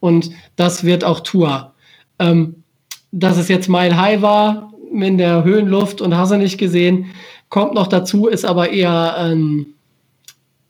Und 0.00 0.30
das 0.56 0.84
wird 0.84 1.04
auch 1.04 1.20
Tua. 1.20 1.74
Ähm, 2.18 2.62
dass 3.10 3.36
es 3.36 3.48
jetzt 3.48 3.68
Mile 3.68 3.96
High 3.96 4.22
war 4.22 4.72
in 4.92 5.18
der 5.18 5.44
Höhenluft 5.44 6.00
und 6.00 6.16
hast 6.16 6.30
du 6.30 6.36
nicht 6.36 6.58
gesehen, 6.58 7.06
kommt 7.54 7.74
noch 7.74 7.86
dazu, 7.86 8.26
ist 8.26 8.44
aber 8.44 8.70
eher 8.70 9.16
ein 9.16 9.66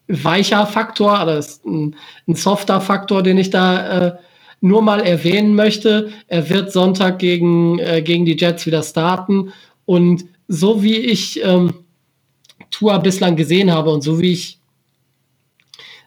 weicher 0.06 0.66
Faktor, 0.66 1.26
ist 1.32 1.64
ein, 1.64 1.96
ein 2.28 2.34
softer 2.34 2.78
Faktor, 2.82 3.22
den 3.22 3.38
ich 3.38 3.48
da 3.48 4.08
äh, 4.08 4.18
nur 4.60 4.82
mal 4.82 5.00
erwähnen 5.00 5.54
möchte. 5.54 6.12
Er 6.26 6.50
wird 6.50 6.72
Sonntag 6.72 7.20
gegen, 7.20 7.78
äh, 7.78 8.02
gegen 8.02 8.26
die 8.26 8.36
Jets 8.36 8.66
wieder 8.66 8.82
starten 8.82 9.50
und 9.86 10.26
so 10.46 10.82
wie 10.82 10.98
ich 10.98 11.42
ähm, 11.42 11.72
Tua 12.70 12.98
bislang 12.98 13.36
gesehen 13.36 13.72
habe 13.72 13.90
und 13.90 14.02
so 14.02 14.20
wie 14.20 14.32
ich 14.32 14.58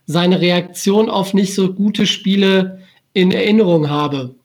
seine 0.06 0.42
Reaktion 0.42 1.10
auf 1.10 1.34
nicht 1.34 1.56
so 1.56 1.74
gute 1.74 2.06
Spiele 2.06 2.84
in 3.14 3.32
Erinnerung 3.32 3.90
habe, 3.90 4.36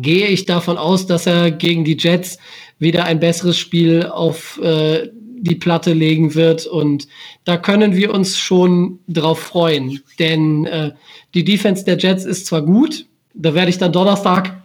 gehe 0.00 0.26
ich 0.26 0.46
davon 0.46 0.78
aus, 0.78 1.06
dass 1.06 1.26
er 1.26 1.52
gegen 1.52 1.84
die 1.84 1.96
Jets 1.96 2.38
wieder 2.80 3.04
ein 3.04 3.20
besseres 3.20 3.56
Spiel 3.56 4.04
auf 4.04 4.60
äh, 4.60 5.10
die 5.40 5.54
Platte 5.54 5.92
legen 5.92 6.34
wird. 6.34 6.66
Und 6.66 7.08
da 7.44 7.56
können 7.56 7.94
wir 7.96 8.12
uns 8.12 8.38
schon 8.38 8.98
drauf 9.08 9.38
freuen. 9.38 10.02
Denn 10.18 10.66
äh, 10.66 10.92
die 11.34 11.44
Defense 11.44 11.84
der 11.84 11.98
Jets 11.98 12.24
ist 12.24 12.46
zwar 12.46 12.62
gut, 12.62 13.06
da 13.34 13.54
werde 13.54 13.70
ich 13.70 13.78
dann 13.78 13.92
Donnerstag 13.92 14.62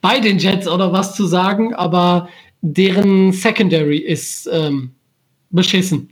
bei 0.00 0.20
den 0.20 0.38
Jets 0.38 0.68
oder 0.68 0.92
was 0.92 1.14
zu 1.14 1.26
sagen, 1.26 1.74
aber 1.74 2.28
deren 2.60 3.32
Secondary 3.32 3.98
ist 3.98 4.48
ähm, 4.52 4.92
beschissen. 5.50 6.10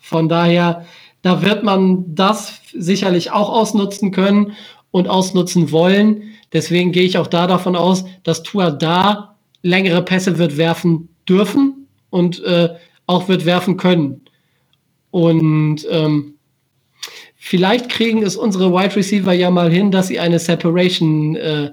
Von 0.00 0.28
daher, 0.28 0.86
da 1.22 1.42
wird 1.42 1.64
man 1.64 2.14
das 2.14 2.60
sicherlich 2.72 3.30
auch 3.30 3.48
ausnutzen 3.50 4.10
können 4.10 4.52
und 4.90 5.08
ausnutzen 5.08 5.72
wollen. 5.72 6.22
Deswegen 6.52 6.92
gehe 6.92 7.04
ich 7.04 7.18
auch 7.18 7.26
da 7.26 7.46
davon 7.46 7.76
aus, 7.76 8.04
dass 8.22 8.42
Tua 8.42 8.70
da 8.70 9.36
längere 9.62 10.02
Pässe 10.02 10.38
wird 10.38 10.56
werfen 10.56 11.08
dürfen 11.28 11.88
und 12.10 12.42
äh, 12.44 12.70
auch 13.08 13.26
wird 13.26 13.44
werfen 13.44 13.76
können. 13.76 14.20
Und 15.10 15.84
ähm, 15.90 16.34
vielleicht 17.36 17.88
kriegen 17.88 18.22
es 18.22 18.36
unsere 18.36 18.72
Wide 18.72 18.94
Receiver 18.94 19.32
ja 19.32 19.50
mal 19.50 19.72
hin, 19.72 19.90
dass 19.90 20.06
sie 20.06 20.20
eine 20.20 20.38
Separation 20.38 21.34
äh, 21.34 21.72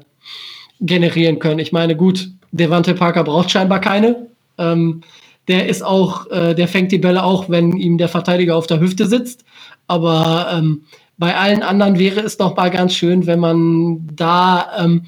generieren 0.81 1.37
können. 1.37 1.59
Ich 1.59 1.71
meine, 1.71 1.95
gut, 1.95 2.31
Devante 2.51 2.95
Parker 2.95 3.23
braucht 3.23 3.51
scheinbar 3.51 3.81
keine. 3.81 4.27
Ähm, 4.57 5.01
der 5.47 5.67
ist 5.67 5.83
auch, 5.83 6.31
äh, 6.31 6.55
der 6.55 6.67
fängt 6.67 6.91
die 6.91 6.97
Bälle 6.97 7.23
auch, 7.23 7.49
wenn 7.49 7.77
ihm 7.77 7.97
der 7.97 8.09
Verteidiger 8.09 8.55
auf 8.55 8.65
der 8.65 8.79
Hüfte 8.79 9.05
sitzt. 9.05 9.43
Aber 9.87 10.47
ähm, 10.53 10.85
bei 11.17 11.35
allen 11.35 11.61
anderen 11.61 11.99
wäre 11.99 12.21
es 12.21 12.37
doch 12.37 12.55
mal 12.55 12.71
ganz 12.71 12.93
schön, 12.95 13.27
wenn 13.27 13.39
man 13.39 14.09
da 14.15 14.71
ähm, 14.79 15.05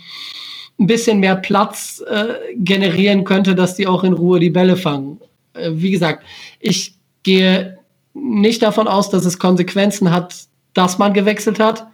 ein 0.77 0.87
bisschen 0.87 1.19
mehr 1.19 1.37
Platz 1.37 2.03
äh, 2.07 2.53
generieren 2.57 3.23
könnte, 3.23 3.55
dass 3.55 3.75
die 3.75 3.87
auch 3.87 4.03
in 4.03 4.13
Ruhe 4.13 4.39
die 4.39 4.51
Bälle 4.51 4.75
fangen. 4.75 5.19
Äh, 5.57 5.81
wie 5.81 5.91
gesagt, 5.91 6.23
ich 6.59 6.95
gehe 7.23 7.77
nicht 8.13 8.61
davon 8.63 8.87
aus, 8.87 9.09
dass 9.09 9.25
es 9.25 9.39
Konsequenzen 9.39 10.11
hat, 10.11 10.47
dass 10.73 10.97
man 10.97 11.13
gewechselt 11.13 11.59
hat. 11.59 11.87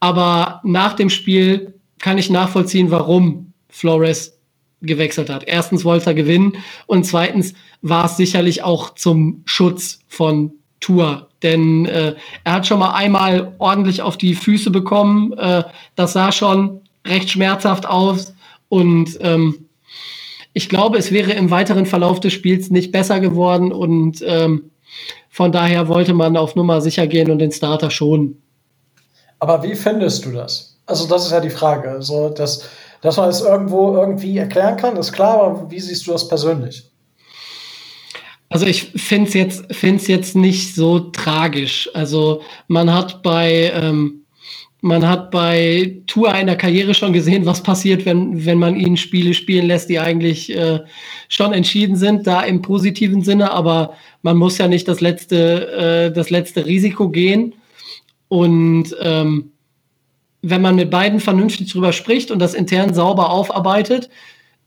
Aber 0.00 0.60
nach 0.64 0.94
dem 0.94 1.10
Spiel 1.10 1.74
kann 1.98 2.18
ich 2.18 2.30
nachvollziehen, 2.30 2.90
warum 2.90 3.52
Flores 3.68 4.38
gewechselt 4.80 5.28
hat. 5.28 5.44
Erstens 5.46 5.84
wollte 5.84 6.10
er 6.10 6.14
gewinnen 6.14 6.52
und 6.86 7.04
zweitens 7.04 7.54
war 7.82 8.04
es 8.04 8.16
sicherlich 8.16 8.62
auch 8.62 8.94
zum 8.94 9.42
Schutz 9.44 10.00
von 10.06 10.52
Tour. 10.80 11.28
Denn 11.42 11.86
äh, 11.86 12.14
er 12.44 12.52
hat 12.52 12.66
schon 12.66 12.78
mal 12.78 12.92
einmal 12.92 13.54
ordentlich 13.58 14.02
auf 14.02 14.16
die 14.16 14.34
Füße 14.34 14.70
bekommen. 14.70 15.32
Äh, 15.32 15.64
das 15.96 16.12
sah 16.12 16.30
schon 16.30 16.80
recht 17.06 17.30
schmerzhaft 17.30 17.86
aus. 17.86 18.34
Und 18.68 19.18
ähm, 19.20 19.67
ich 20.52 20.68
glaube, 20.68 20.98
es 20.98 21.12
wäre 21.12 21.32
im 21.32 21.50
weiteren 21.50 21.86
Verlauf 21.86 22.20
des 22.20 22.32
Spiels 22.32 22.70
nicht 22.70 22.92
besser 22.92 23.20
geworden. 23.20 23.72
Und 23.72 24.22
ähm, 24.26 24.70
von 25.28 25.52
daher 25.52 25.88
wollte 25.88 26.14
man 26.14 26.36
auf 26.36 26.56
Nummer 26.56 26.80
sicher 26.80 27.06
gehen 27.06 27.30
und 27.30 27.38
den 27.38 27.52
Starter 27.52 27.90
schonen. 27.90 28.42
Aber 29.38 29.62
wie 29.62 29.74
findest 29.74 30.24
du 30.24 30.32
das? 30.32 30.78
Also, 30.86 31.06
das 31.06 31.26
ist 31.26 31.32
ja 31.32 31.40
die 31.40 31.50
Frage. 31.50 32.02
So, 32.02 32.30
dass, 32.30 32.68
dass 33.02 33.16
man 33.16 33.28
es 33.28 33.40
irgendwo 33.40 33.94
irgendwie 33.96 34.38
erklären 34.38 34.76
kann, 34.76 34.96
ist 34.96 35.12
klar, 35.12 35.42
aber 35.42 35.70
wie 35.70 35.80
siehst 35.80 36.06
du 36.06 36.12
das 36.12 36.26
persönlich? 36.26 36.90
Also 38.50 38.66
ich 38.66 38.84
finde 38.96 39.28
es 39.28 39.34
jetzt, 39.34 39.74
find's 39.74 40.06
jetzt 40.06 40.34
nicht 40.34 40.74
so 40.74 41.00
tragisch. 41.00 41.90
Also 41.92 42.40
man 42.66 42.92
hat 42.92 43.22
bei, 43.22 43.70
ähm, 43.74 44.24
man 44.80 45.08
hat 45.08 45.30
bei 45.30 46.00
Tour 46.06 46.32
in 46.34 46.46
der 46.46 46.56
Karriere 46.56 46.94
schon 46.94 47.12
gesehen, 47.12 47.46
was 47.46 47.62
passiert, 47.62 48.06
wenn, 48.06 48.44
wenn 48.44 48.58
man 48.58 48.76
ihn 48.76 48.96
Spiele 48.96 49.34
spielen 49.34 49.66
lässt, 49.66 49.88
die 49.88 49.98
eigentlich 49.98 50.54
äh, 50.54 50.80
schon 51.28 51.52
entschieden 51.52 51.96
sind, 51.96 52.26
da 52.26 52.42
im 52.42 52.62
positiven 52.62 53.22
Sinne, 53.22 53.50
aber 53.50 53.94
man 54.22 54.36
muss 54.36 54.58
ja 54.58 54.68
nicht 54.68 54.86
das 54.86 55.00
letzte, 55.00 55.72
äh, 55.72 56.12
das 56.12 56.30
letzte 56.30 56.64
Risiko 56.66 57.08
gehen. 57.08 57.54
Und 58.28 58.94
ähm, 59.00 59.50
wenn 60.42 60.62
man 60.62 60.76
mit 60.76 60.90
beiden 60.90 61.18
vernünftig 61.18 61.72
drüber 61.72 61.92
spricht 61.92 62.30
und 62.30 62.38
das 62.38 62.54
intern 62.54 62.94
sauber 62.94 63.30
aufarbeitet, 63.30 64.08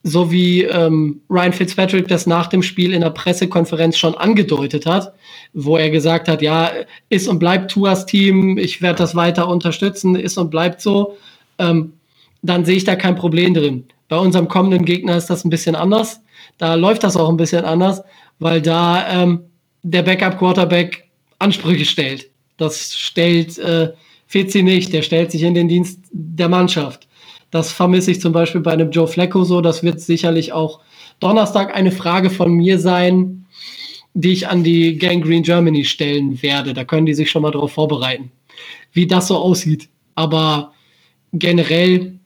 so 0.04 0.32
wie 0.32 0.64
ähm, 0.64 1.22
Ryan 1.30 1.54
Fitzpatrick 1.54 2.08
das 2.08 2.26
nach 2.26 2.48
dem 2.48 2.64
Spiel 2.64 2.94
in 2.94 3.02
der 3.02 3.12
Pressekonferenz 3.12 3.98
schon 3.98 4.16
angedeutet 4.16 4.86
hat, 4.86 5.14
wo 5.54 5.78
er 5.78 5.90
gesagt 5.90 6.28
hat, 6.28 6.42
ja, 6.42 6.72
ist 7.10 7.28
und 7.28 7.40
bleibt 7.40 7.72
Tuas 7.72 8.06
Team, 8.06 8.58
ich 8.58 8.82
werde 8.82 8.98
das 8.98 9.16
weiter 9.16 9.48
unterstützen, 9.48 10.16
ist 10.16 10.38
und 10.38 10.50
bleibt 10.50 10.82
so, 10.82 11.18
ähm, 11.60 11.94
dann 12.42 12.66
sehe 12.66 12.78
ich 12.78 12.84
da 12.84 12.96
kein 12.96 13.16
Problem 13.16 13.54
drin. 13.54 13.86
Bei 14.08 14.18
unserem 14.18 14.48
kommenden 14.48 14.86
Gegner 14.86 15.18
ist 15.18 15.30
das 15.30 15.46
ein 15.46 15.52
bisschen 15.52 15.76
anders. 15.76 16.22
Da 16.58 16.74
läuft 16.74 17.04
das 17.04 17.16
auch 17.16 17.30
ein 17.30 17.38
bisschen 17.38 17.64
anders, 17.64 18.02
weil 18.40 18.62
da 18.62 19.08
ähm, 19.08 19.42
der 19.84 20.02
Backup-Quarterback 20.02 21.08
Ansprüche 21.40 21.86
stellt. 21.86 22.30
Das 22.58 22.96
stellt 22.98 23.58
äh, 23.60 23.92
Fitzi 24.28 24.64
nicht, 24.64 24.94
der 24.94 25.02
stellt 25.02 25.32
sich 25.32 25.44
in 25.44 25.54
den 25.54 25.68
Dienst 25.68 26.00
der 26.12 26.50
Mannschaft. 26.50 27.08
Das 27.52 27.72
vermisse 27.72 28.12
ich 28.12 28.22
zum 28.22 28.32
Beispiel 28.34 28.62
bei 28.62 28.72
einem 28.72 28.92
Joe 28.92 29.08
Flacco 29.08 29.44
so. 29.44 29.62
Das 29.62 29.84
wird 29.84 30.00
sicherlich 30.00 30.54
auch 30.54 30.80
Donnerstag 31.20 31.76
eine 31.76 31.92
Frage 31.92 32.30
von 32.30 32.54
mir 32.54 32.80
sein, 32.80 33.46
die 34.14 34.32
ich 34.32 34.48
an 34.48 34.64
die 34.64 34.98
Gang 34.98 35.24
Green 35.24 35.44
Germany 35.44 35.86
stellen 35.86 36.42
werde. 36.42 36.74
Da 36.74 36.86
können 36.86 37.06
die 37.06 37.14
sich 37.14 37.30
schon 37.30 37.42
mal 37.42 37.52
darauf 37.52 37.74
vorbereiten, 37.74 38.32
wie 38.94 39.06
das 39.06 39.28
so 39.28 39.38
aussieht. 39.38 39.90
Aber 40.16 40.74
generell, 41.34 42.20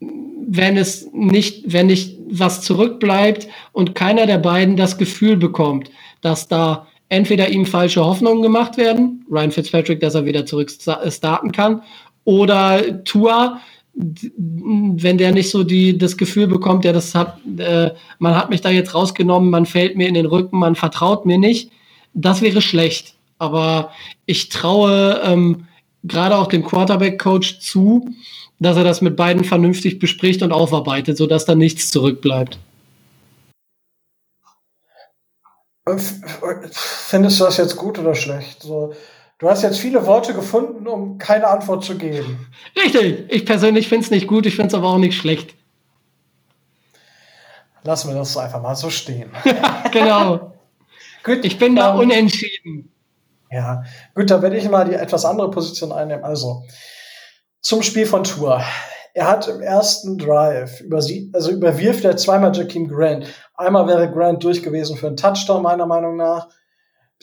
wenn 0.00 0.76
es 0.76 1.08
nicht, 1.12 1.72
wenn 1.72 1.86
nicht 1.86 2.18
was 2.28 2.62
zurückbleibt 2.62 3.48
und 3.72 3.94
keiner 3.94 4.26
der 4.26 4.38
beiden 4.38 4.76
das 4.76 4.98
Gefühl 4.98 5.36
bekommt, 5.36 5.90
dass 6.20 6.48
da 6.48 6.86
entweder 7.08 7.50
ihm 7.50 7.66
falsche 7.66 8.04
Hoffnungen 8.04 8.42
gemacht 8.42 8.76
werden, 8.76 9.24
Ryan 9.30 9.50
Fitzpatrick, 9.50 10.00
dass 10.00 10.14
er 10.14 10.24
wieder 10.24 10.46
zurück 10.46 10.70
starten 10.70 11.52
kann, 11.52 11.82
oder 12.24 13.04
Tua, 13.04 13.60
wenn 13.94 15.18
der 15.18 15.32
nicht 15.32 15.50
so 15.50 15.64
die, 15.64 15.98
das 15.98 16.16
Gefühl 16.16 16.46
bekommt, 16.46 16.84
ja, 16.84 16.92
das 16.92 17.14
hat, 17.14 17.38
äh, 17.58 17.90
man 18.18 18.34
hat 18.34 18.50
mich 18.50 18.62
da 18.62 18.70
jetzt 18.70 18.94
rausgenommen, 18.94 19.50
man 19.50 19.66
fällt 19.66 19.96
mir 19.96 20.08
in 20.08 20.14
den 20.14 20.26
Rücken, 20.26 20.58
man 20.58 20.74
vertraut 20.74 21.26
mir 21.26 21.38
nicht, 21.38 21.70
das 22.14 22.40
wäre 22.40 22.62
schlecht. 22.62 23.14
Aber 23.38 23.90
ich 24.24 24.48
traue 24.48 25.20
ähm, 25.24 25.66
gerade 26.04 26.36
auch 26.36 26.46
dem 26.46 26.64
Quarterback-Coach 26.64 27.60
zu, 27.60 28.08
dass 28.60 28.76
er 28.76 28.84
das 28.84 29.00
mit 29.00 29.16
beiden 29.16 29.44
vernünftig 29.44 29.98
bespricht 29.98 30.42
und 30.42 30.52
aufarbeitet, 30.52 31.16
sodass 31.16 31.44
da 31.44 31.54
nichts 31.54 31.90
zurückbleibt. 31.90 32.58
Findest 35.84 37.40
du 37.40 37.44
das 37.44 37.56
jetzt 37.56 37.76
gut 37.76 37.98
oder 37.98 38.14
schlecht? 38.14 38.62
So, 38.62 38.94
Du 39.42 39.50
hast 39.50 39.62
jetzt 39.62 39.80
viele 39.80 40.06
Worte 40.06 40.34
gefunden, 40.34 40.86
um 40.86 41.18
keine 41.18 41.48
Antwort 41.48 41.84
zu 41.84 41.98
geben. 41.98 42.46
Richtig. 42.76 43.24
Ich 43.28 43.44
persönlich 43.44 43.88
finde 43.88 44.04
es 44.04 44.12
nicht 44.12 44.28
gut, 44.28 44.46
ich 44.46 44.54
finde 44.54 44.68
es 44.68 44.74
aber 44.74 44.86
auch 44.86 44.98
nicht 44.98 45.18
schlecht. 45.18 45.56
Lassen 47.82 48.10
wir 48.10 48.14
das 48.14 48.36
einfach 48.36 48.62
mal 48.62 48.76
so 48.76 48.88
stehen. 48.88 49.32
genau. 49.92 50.52
gut, 51.24 51.44
ich 51.44 51.58
bin 51.58 51.74
da 51.74 51.92
um, 51.92 52.02
unentschieden. 52.02 52.92
Ja, 53.50 53.82
gut, 54.14 54.30
da 54.30 54.40
werde 54.42 54.56
ich 54.56 54.70
mal 54.70 54.84
die 54.84 54.94
etwas 54.94 55.24
andere 55.24 55.50
Position 55.50 55.90
einnehmen. 55.90 56.22
Also, 56.22 56.62
zum 57.60 57.82
Spiel 57.82 58.06
von 58.06 58.22
Tour. 58.22 58.62
Er 59.12 59.26
hat 59.26 59.48
im 59.48 59.60
ersten 59.60 60.18
Drive 60.18 60.82
über 60.82 61.02
sie, 61.02 61.32
also 61.34 61.50
überwirft 61.50 62.04
er 62.04 62.16
zweimal 62.16 62.56
Jakeem 62.56 62.86
Grant. 62.86 63.26
Einmal 63.56 63.88
wäre 63.88 64.08
Grant 64.08 64.44
durch 64.44 64.62
gewesen 64.62 64.96
für 64.96 65.08
einen 65.08 65.16
Touchdown, 65.16 65.64
meiner 65.64 65.86
Meinung 65.86 66.16
nach. 66.16 66.46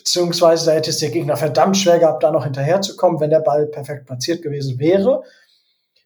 Beziehungsweise 0.00 0.66
da 0.66 0.72
hätte 0.72 0.88
es 0.88 0.98
der 0.98 1.10
Gegner 1.10 1.36
verdammt 1.36 1.76
schwer 1.76 1.98
gehabt, 1.98 2.22
da 2.22 2.30
noch 2.30 2.44
hinterherzukommen, 2.44 3.20
wenn 3.20 3.28
der 3.28 3.40
Ball 3.40 3.66
perfekt 3.66 4.06
platziert 4.06 4.40
gewesen 4.40 4.78
wäre. 4.78 5.22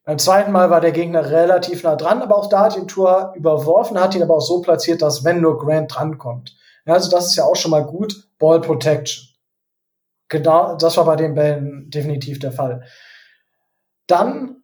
Beim 0.05 0.19
zweiten 0.19 0.51
Mal 0.51 0.69
war 0.69 0.81
der 0.81 0.91
Gegner 0.91 1.31
relativ 1.31 1.85
nah 1.85 1.95
dran, 1.95 2.21
aber 2.21 2.37
auch 2.37 2.49
da 2.49 2.61
hat 2.61 2.77
ihn 2.77 2.89
Tour 2.89 3.33
überworfen, 3.37 3.99
hat 3.99 4.17
ihn 4.17 4.23
aber 4.23 4.37
auch 4.37 4.41
so 4.41 4.61
platziert, 4.61 5.01
dass 5.01 5.25
wenn 5.25 5.41
nur 5.41 5.59
Grant 5.59 5.95
drankommt. 5.95 6.57
Ja, 6.87 6.95
also 6.95 7.09
das 7.09 7.27
ist 7.27 7.37
ja 7.37 7.45
auch 7.45 7.55
schon 7.55 7.71
mal 7.71 7.85
gut. 7.85 8.29
Ball 8.39 8.61
Protection. 8.61 9.29
Genau, 10.29 10.75
das 10.77 10.97
war 10.97 11.05
bei 11.05 11.17
den 11.17 11.35
Bällen 11.35 11.89
definitiv 11.91 12.41
der 12.41 12.51
Fall. 12.51 12.83
Dann 14.09 14.63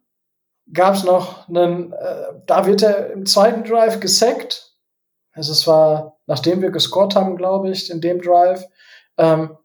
gab 0.73 0.95
es 0.95 1.03
noch 1.05 1.47
einen, 1.47 1.93
äh, 1.93 2.33
da 2.45 2.65
wird 2.65 2.83
er 2.83 3.11
im 3.11 3.25
zweiten 3.25 3.63
Drive 3.63 4.01
gesackt. 4.01 4.75
Also 5.31 5.53
es 5.53 5.65
war, 5.65 6.17
nachdem 6.27 6.61
wir 6.61 6.71
gescored 6.71 7.15
haben, 7.15 7.37
glaube 7.37 7.69
ich, 7.71 7.89
in 7.89 8.01
dem 8.01 8.21
Drive. 8.21 8.65
Ähm, 9.21 9.57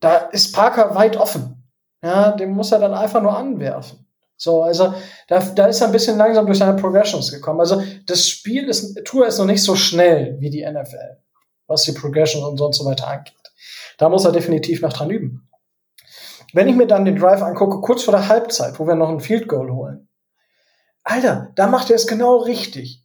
da 0.00 0.16
ist 0.16 0.54
Parker 0.54 0.94
weit 0.94 1.16
offen. 1.16 1.68
Ja, 2.02 2.32
den 2.32 2.52
muss 2.52 2.72
er 2.72 2.78
dann 2.78 2.94
einfach 2.94 3.20
nur 3.20 3.36
anwerfen. 3.36 4.06
So, 4.36 4.62
also 4.62 4.94
da, 5.28 5.38
da 5.38 5.66
ist 5.66 5.80
er 5.80 5.88
ein 5.88 5.92
bisschen 5.92 6.16
langsam 6.16 6.46
durch 6.46 6.58
seine 6.58 6.80
Progressions 6.80 7.30
gekommen. 7.30 7.60
Also 7.60 7.82
das 8.06 8.28
Spiel 8.28 8.68
ist, 8.68 9.04
Tour 9.04 9.26
ist 9.26 9.38
noch 9.38 9.46
nicht 9.46 9.62
so 9.62 9.76
schnell 9.76 10.36
wie 10.40 10.50
die 10.50 10.64
NFL, 10.64 11.18
was 11.66 11.82
die 11.82 11.92
Progression 11.92 12.42
und 12.42 12.74
so 12.74 12.84
weiter 12.84 13.06
angeht. 13.06 13.34
Da 13.98 14.08
muss 14.08 14.24
er 14.24 14.32
definitiv 14.32 14.82
noch 14.82 14.92
dran 14.92 15.10
üben. 15.10 15.48
Wenn 16.52 16.68
ich 16.68 16.74
mir 16.74 16.86
dann 16.86 17.04
den 17.04 17.16
Drive 17.16 17.42
angucke, 17.42 17.80
kurz 17.80 18.02
vor 18.02 18.12
der 18.12 18.28
Halbzeit, 18.28 18.78
wo 18.78 18.86
wir 18.86 18.94
noch 18.94 19.08
ein 19.08 19.20
Field 19.20 19.48
Goal 19.48 19.70
holen, 19.70 20.08
Alter, 21.04 21.50
da 21.56 21.66
macht 21.66 21.90
er 21.90 21.96
es 21.96 22.06
genau 22.06 22.38
richtig. 22.38 23.04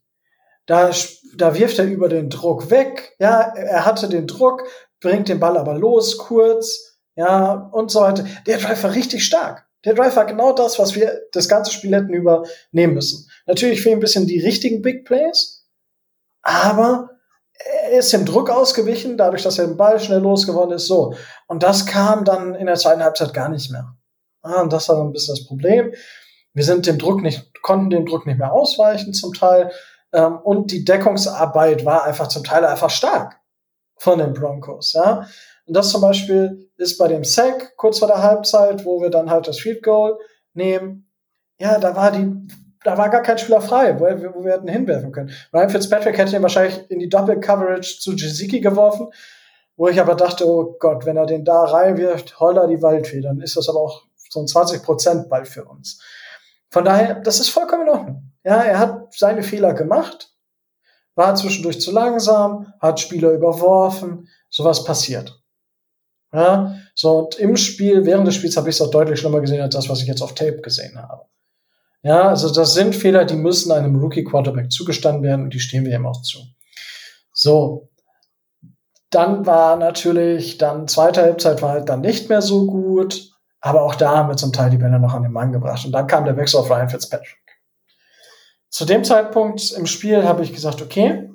Da, 0.66 0.92
da 1.36 1.56
wirft 1.56 1.80
er 1.80 1.86
über 1.86 2.10
den 2.10 2.30
Druck 2.30 2.70
weg. 2.70 3.16
Ja, 3.20 3.42
er 3.42 3.86
hatte 3.86 4.10
den 4.10 4.28
Druck, 4.28 4.64
bringt 5.00 5.30
den 5.30 5.40
Ball 5.40 5.58
aber 5.58 5.76
los, 5.76 6.18
kurz, 6.18 6.98
ja, 7.16 7.70
und 7.72 7.92
so 7.92 8.02
weiter. 8.02 8.26
Der 8.46 8.58
Drive 8.58 8.84
war 8.84 8.94
richtig 8.94 9.26
stark. 9.26 9.66
Der 9.86 9.94
Drive 9.94 10.16
war 10.16 10.26
genau 10.26 10.54
das, 10.54 10.80
was 10.80 10.96
wir 10.96 11.22
das 11.32 11.48
ganze 11.48 11.72
Spiel 11.72 11.96
hätten 11.96 12.14
übernehmen 12.14 12.94
müssen. 12.94 13.30
Natürlich 13.46 13.82
fehlen 13.82 13.98
ein 13.98 14.02
bisschen 14.02 14.28
die 14.28 14.40
richtigen 14.40 14.82
Big 14.82 15.06
Plays, 15.06 15.66
aber 16.42 17.10
er 17.92 18.00
ist 18.00 18.14
dem 18.14 18.26
Druck 18.26 18.50
ausgewichen, 18.50 19.18
dadurch, 19.18 19.44
dass 19.44 19.58
er 19.58 19.68
den 19.68 19.78
Ball 19.78 20.00
schnell 20.00 20.20
losgeworden 20.20 20.76
ist, 20.76 20.88
so. 20.88 21.16
Und 21.48 21.64
das 21.64 21.86
kam 21.86 22.24
dann 22.24 22.54
in 22.56 22.68
der 22.68 22.76
zweiten 22.76 23.04
Halbzeit 23.04 23.34
gar 23.34 23.50
nicht 23.50 23.72
mehr. 23.72 23.96
Ah, 24.42 24.62
und 24.62 24.72
das 24.72 24.90
war 24.90 25.02
ein 25.02 25.12
bisschen 25.12 25.36
das 25.36 25.46
Problem. 25.46 25.94
Wir 26.54 26.64
sind 26.64 26.86
dem 26.86 26.98
Druck 26.98 27.22
nicht, 27.22 27.62
konnten 27.62 27.90
dem 27.90 28.06
Druck 28.06 28.26
nicht 28.26 28.40
mehr 28.40 28.54
ausweichen 28.54 29.14
zum 29.14 29.34
Teil. 29.34 29.72
Ähm, 30.14 30.38
und 30.38 30.72
die 30.72 30.86
Deckungsarbeit 30.86 31.86
war 31.86 32.04
einfach 32.04 32.28
zum 32.28 32.44
Teil 32.44 32.66
einfach 32.66 32.90
stark 32.90 33.40
von 33.98 34.20
den 34.20 34.34
Broncos, 34.34 34.94
ja. 34.94 35.28
Und 35.66 35.76
das 35.76 35.90
zum 35.90 36.02
Beispiel 36.02 36.70
ist 36.78 36.98
bei 36.98 37.08
dem 37.08 37.24
Sack 37.24 37.76
kurz 37.76 38.00
vor 38.00 38.08
der 38.08 38.24
Halbzeit, 38.24 38.86
wo 38.86 39.02
wir 39.02 39.10
dann 39.10 39.30
halt 39.30 39.48
das 39.48 39.60
Field 39.60 39.84
Goal 39.84 40.18
nehmen. 40.54 41.10
Ja, 41.60 41.78
da 41.78 41.96
war 41.96 42.12
die, 42.12 42.32
da 42.84 42.98
war 42.98 43.10
gar 43.10 43.22
kein 43.22 43.38
Spieler 43.38 43.60
frei, 43.60 44.00
wo, 44.00 44.06
wir, 44.06 44.34
wo 44.34 44.46
wir 44.46 44.54
hätten 44.54 44.68
hinwerfen 44.68 45.12
können. 45.12 45.32
Ryan 45.54 45.70
Fitzpatrick 45.70 46.18
hätte 46.18 46.36
ihn 46.36 46.42
wahrscheinlich 46.42 46.90
in 46.90 47.00
die 47.00 47.10
Doppel 47.10 47.40
Coverage 47.40 48.00
zu 48.00 48.14
Jiziki 48.14 48.62
geworfen, 48.62 49.10
wo 49.76 49.88
ich 49.90 50.00
aber 50.00 50.16
dachte, 50.16 50.48
oh 50.48 50.78
Gott, 50.80 51.06
wenn 51.06 51.18
er 51.18 51.26
den 51.26 51.44
da 51.44 51.66
reinwirft, 51.66 52.40
holla 52.40 52.66
die 52.68 52.82
Waldfee, 52.82 53.22
dann 53.22 53.42
ist 53.42 53.58
das 53.58 53.68
aber 53.68 53.82
auch 53.82 54.04
so 54.30 54.40
ein 54.40 54.46
20% 54.46 55.28
Ball 55.28 55.46
für 55.46 55.66
uns. 55.66 56.02
Von 56.70 56.86
daher, 56.86 57.16
das 57.16 57.40
ist 57.40 57.50
vollkommen 57.50 57.84
in 57.84 57.90
Ordnung. 57.90 58.32
Ja, 58.44 58.62
er 58.62 58.80
hat 58.80 59.14
seine 59.14 59.44
Fehler 59.44 59.74
gemacht, 59.74 60.32
war 61.18 61.36
zwischendurch 61.36 61.82
zu 61.82 61.92
langsam, 61.92 62.74
hat 62.80 63.00
Spieler 63.00 63.32
überworfen, 63.32 64.30
sowas 64.50 64.84
passiert. 64.84 65.42
Ja, 66.32 66.76
so 66.94 67.20
und 67.20 67.36
im 67.36 67.58
Spiel, 67.58 68.06
während 68.06 68.28
des 68.28 68.36
Spiels 68.36 68.56
habe 68.58 68.70
ich 68.70 68.76
es 68.76 68.82
auch 68.82 68.92
deutlich 68.92 69.20
schlimmer 69.20 69.42
gesehen 69.42 69.62
als 69.62 69.74
das, 69.74 69.90
was 69.90 70.02
ich 70.02 70.08
jetzt 70.08 70.22
auf 70.22 70.36
Tape 70.36 70.62
gesehen 70.62 71.02
habe. 71.02 71.24
Ja, 72.04 72.30
also 72.30 72.54
das 72.54 72.74
sind 72.74 72.96
Fehler, 72.96 73.26
die 73.26 73.36
müssen 73.36 73.72
einem 73.72 73.96
Rookie 73.96 74.24
Quarterback 74.24 74.72
zugestanden 74.72 75.24
werden 75.24 75.46
und 75.46 75.54
die 75.54 75.60
stehen 75.60 75.86
wir 75.86 75.96
ihm 75.96 76.06
auch 76.06 76.22
zu. 76.22 76.40
So. 77.34 77.90
Dann 79.10 79.46
war 79.46 79.78
natürlich, 79.78 80.58
dann 80.58 80.88
zweite 80.88 81.22
Halbzeit 81.22 81.62
war 81.62 81.72
halt 81.72 81.90
dann 81.90 82.02
nicht 82.02 82.30
mehr 82.30 82.42
so 82.42 82.68
gut, 82.68 83.32
aber 83.62 83.84
auch 83.84 83.96
da 83.96 84.18
haben 84.18 84.30
wir 84.30 84.36
zum 84.36 84.52
Teil 84.54 84.70
die 84.70 84.78
Bälle 84.78 85.00
noch 85.00 85.14
an 85.14 85.24
den 85.24 85.32
Mann 85.32 85.54
gebracht 85.54 85.86
und 85.86 85.94
dann 85.94 86.08
kam 86.08 86.26
der 86.26 86.38
Wechsel 86.38 86.60
auf 86.60 86.70
Ryan 86.70 86.90
Fitzpatrick. 86.90 87.47
Zu 88.70 88.86
dem 88.86 89.04
Zeitpunkt 89.04 89.72
im 89.72 89.86
Spiel 89.86 90.24
habe 90.24 90.44
ich 90.44 90.54
gesagt, 90.54 90.82
okay, 90.82 91.30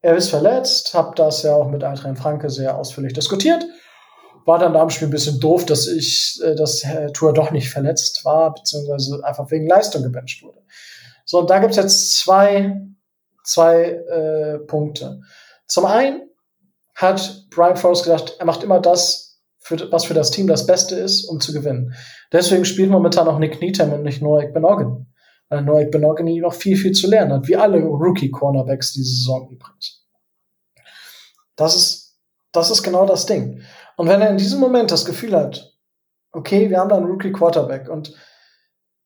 er 0.00 0.16
ist 0.16 0.28
verletzt, 0.28 0.94
habe 0.94 1.14
das 1.14 1.42
ja 1.42 1.54
auch 1.54 1.70
mit 1.70 1.82
Adrian 1.82 2.16
Franke 2.16 2.50
sehr 2.50 2.76
ausführlich 2.76 3.12
diskutiert 3.12 3.64
war 4.44 4.58
dann 4.58 4.74
da 4.74 4.82
im 4.82 4.90
Spiel 4.90 5.08
ein 5.08 5.12
bisschen 5.12 5.40
doof, 5.40 5.64
dass 5.64 5.86
ich, 5.86 6.40
äh, 6.42 6.54
dass 6.54 6.84
Tour 7.14 7.32
doch 7.32 7.50
nicht 7.50 7.70
verletzt 7.70 8.24
war, 8.24 8.54
beziehungsweise 8.54 9.24
einfach 9.24 9.50
wegen 9.50 9.66
Leistung 9.66 10.02
gebencht 10.02 10.42
wurde. 10.42 10.62
So, 11.24 11.40
und 11.40 11.50
da 11.50 11.58
gibt's 11.58 11.76
jetzt 11.76 12.18
zwei, 12.18 12.80
zwei 13.42 13.82
äh, 13.82 14.58
Punkte. 14.58 15.20
Zum 15.66 15.86
einen 15.86 16.28
hat 16.94 17.46
Brian 17.50 17.76
Forrest 17.76 18.04
gesagt, 18.04 18.36
er 18.38 18.46
macht 18.46 18.62
immer 18.62 18.80
das, 18.80 19.40
für, 19.58 19.90
was 19.90 20.04
für 20.04 20.14
das 20.14 20.30
Team 20.30 20.46
das 20.46 20.66
Beste 20.66 20.94
ist, 20.94 21.24
um 21.24 21.40
zu 21.40 21.52
gewinnen. 21.52 21.94
Deswegen 22.30 22.66
spielt 22.66 22.90
momentan 22.90 23.28
auch 23.28 23.38
Nick 23.38 23.60
Needham 23.62 23.92
und 23.94 24.02
nicht 24.02 24.20
Noah 24.20 24.44
Benogan. 24.46 25.06
Weil 25.48 25.62
Noah 25.62 25.84
Benogan 25.84 26.26
noch 26.26 26.54
viel, 26.54 26.76
viel 26.76 26.92
zu 26.92 27.08
lernen 27.08 27.32
hat, 27.32 27.48
wie 27.48 27.56
alle 27.56 27.78
Rookie-Cornerbacks 27.80 28.92
diese 28.92 29.10
Saison 29.10 29.50
übrigens. 29.50 30.04
Das 31.56 31.76
ist, 31.76 32.18
das 32.52 32.70
ist 32.70 32.82
genau 32.82 33.06
das 33.06 33.26
Ding. 33.26 33.62
Und 33.96 34.08
wenn 34.08 34.20
er 34.20 34.30
in 34.30 34.38
diesem 34.38 34.60
Moment 34.60 34.90
das 34.90 35.04
Gefühl 35.04 35.36
hat, 35.36 35.74
okay, 36.32 36.68
wir 36.68 36.78
haben 36.78 36.88
da 36.88 36.96
einen 36.96 37.06
Rookie 37.06 37.32
Quarterback 37.32 37.88
und 37.88 38.12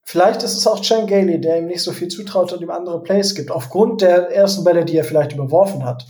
vielleicht 0.03 0.43
ist 0.43 0.57
es 0.57 0.67
auch 0.67 0.81
Chan 0.81 1.07
Gailey, 1.07 1.41
der 1.41 1.59
ihm 1.59 1.67
nicht 1.67 1.83
so 1.83 1.93
viel 1.93 2.09
zutraut 2.09 2.53
und 2.53 2.63
ihm 2.63 2.71
andere 2.71 3.03
Plays 3.03 3.35
gibt, 3.35 3.51
aufgrund 3.51 4.01
der 4.01 4.31
ersten 4.31 4.65
Bälle, 4.65 4.85
die 4.85 4.97
er 4.97 5.05
vielleicht 5.05 5.33
überworfen 5.33 5.85
hat. 5.85 6.07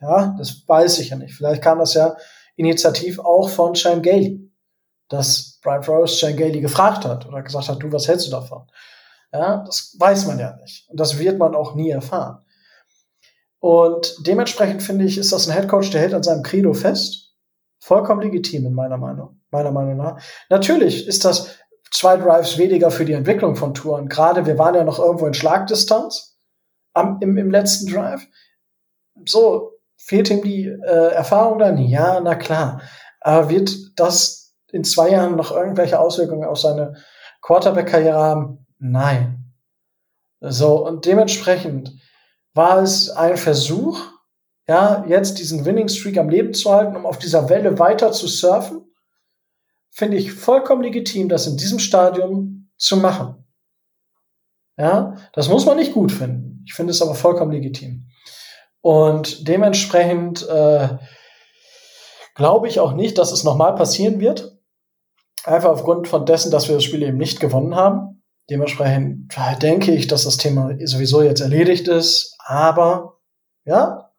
Ja, 0.00 0.34
das 0.36 0.64
weiß 0.66 0.98
ich 0.98 1.10
ja 1.10 1.16
nicht. 1.16 1.34
Vielleicht 1.34 1.62
kam 1.62 1.78
das 1.78 1.94
ja 1.94 2.16
initiativ 2.56 3.18
auch 3.20 3.48
von 3.48 3.74
Chan 3.74 4.02
Gailey, 4.02 4.50
dass 5.08 5.60
Brian 5.62 5.82
Flores 5.82 6.16
Chan 6.16 6.36
Gailey 6.36 6.60
gefragt 6.60 7.04
hat 7.04 7.26
oder 7.26 7.42
gesagt 7.42 7.68
hat, 7.68 7.82
du, 7.82 7.90
was 7.92 8.08
hältst 8.08 8.26
du 8.26 8.30
davon? 8.30 8.66
Ja, 9.32 9.64
das 9.64 9.96
weiß 9.98 10.26
man 10.26 10.38
ja 10.38 10.56
nicht. 10.56 10.88
Und 10.90 11.00
das 11.00 11.18
wird 11.18 11.38
man 11.38 11.54
auch 11.54 11.74
nie 11.74 11.90
erfahren. 11.90 12.44
Und 13.60 14.26
dementsprechend 14.26 14.82
finde 14.82 15.04
ich, 15.04 15.18
ist 15.18 15.32
das 15.32 15.48
ein 15.48 15.54
Headcoach, 15.54 15.90
der 15.90 16.00
hält 16.00 16.14
an 16.14 16.22
seinem 16.22 16.42
Credo 16.42 16.74
fest 16.74 17.22
Vollkommen 17.84 18.22
legitim 18.22 18.64
in 18.64 18.74
meiner 18.74 18.96
Meinung, 18.96 19.40
meiner 19.50 19.72
Meinung 19.72 19.96
nach. 19.96 20.22
Natürlich 20.48 21.08
ist 21.08 21.24
das 21.24 21.58
zwei 21.90 22.16
Drives 22.16 22.56
weniger 22.56 22.92
für 22.92 23.04
die 23.04 23.12
Entwicklung 23.12 23.56
von 23.56 23.74
Touren. 23.74 24.08
Gerade 24.08 24.46
wir 24.46 24.56
waren 24.56 24.76
ja 24.76 24.84
noch 24.84 25.00
irgendwo 25.00 25.26
in 25.26 25.34
Schlagdistanz 25.34 26.38
am, 26.94 27.18
im, 27.20 27.36
im 27.36 27.50
letzten 27.50 27.92
Drive. 27.92 28.24
So, 29.26 29.72
fehlt 29.96 30.30
ihm 30.30 30.42
die 30.42 30.66
äh, 30.66 31.12
Erfahrung 31.12 31.58
dann? 31.58 31.76
Ja, 31.76 32.20
na 32.20 32.36
klar. 32.36 32.82
Aber 33.20 33.50
wird 33.50 33.72
das 33.96 34.54
in 34.70 34.84
zwei 34.84 35.10
Jahren 35.10 35.34
noch 35.34 35.50
irgendwelche 35.50 35.98
Auswirkungen 35.98 36.44
auf 36.44 36.60
seine 36.60 36.94
Quarterback-Karriere 37.40 38.16
haben? 38.16 38.61
Nein. 38.84 39.54
So, 40.40 40.84
und 40.84 41.06
dementsprechend 41.06 41.92
war 42.52 42.82
es 42.82 43.10
ein 43.10 43.36
Versuch, 43.36 44.00
ja, 44.66 45.04
jetzt 45.06 45.38
diesen 45.38 45.64
Winning 45.64 45.88
Streak 45.88 46.18
am 46.18 46.28
Leben 46.28 46.52
zu 46.52 46.72
halten, 46.72 46.96
um 46.96 47.06
auf 47.06 47.18
dieser 47.18 47.48
Welle 47.48 47.78
weiter 47.78 48.10
zu 48.10 48.26
surfen, 48.26 48.92
finde 49.90 50.16
ich 50.16 50.32
vollkommen 50.32 50.82
legitim, 50.82 51.28
das 51.28 51.46
in 51.46 51.56
diesem 51.56 51.78
Stadium 51.78 52.72
zu 52.76 52.96
machen. 52.96 53.44
Ja, 54.76 55.16
das 55.32 55.48
muss 55.48 55.64
man 55.64 55.76
nicht 55.76 55.92
gut 55.92 56.10
finden. 56.10 56.64
Ich 56.66 56.74
finde 56.74 56.90
es 56.90 57.02
aber 57.02 57.14
vollkommen 57.14 57.52
legitim. 57.52 58.08
Und 58.80 59.46
dementsprechend 59.46 60.44
äh, 60.48 60.88
glaube 62.34 62.66
ich 62.66 62.80
auch 62.80 62.94
nicht, 62.94 63.16
dass 63.16 63.30
es 63.30 63.44
nochmal 63.44 63.76
passieren 63.76 64.18
wird. 64.18 64.58
Einfach 65.44 65.70
aufgrund 65.70 66.08
von 66.08 66.26
dessen, 66.26 66.50
dass 66.50 66.66
wir 66.66 66.74
das 66.74 66.84
Spiel 66.84 67.02
eben 67.04 67.18
nicht 67.18 67.38
gewonnen 67.38 67.76
haben. 67.76 68.21
Dementsprechend 68.52 69.34
denke 69.62 69.92
ich, 69.92 70.08
dass 70.08 70.24
das 70.24 70.36
Thema 70.36 70.76
sowieso 70.84 71.22
jetzt 71.22 71.40
erledigt 71.40 71.88
ist. 71.88 72.36
Aber 72.44 73.16
ja, 73.64 74.10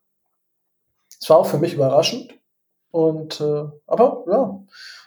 es 1.22 1.30
war 1.30 1.38
auch 1.38 1.46
für 1.46 1.60
mich 1.60 1.76
überraschend. 1.76 2.34
Und 2.90 3.40
äh, 3.40 3.66
aber 3.86 4.24
ja, 4.28 4.60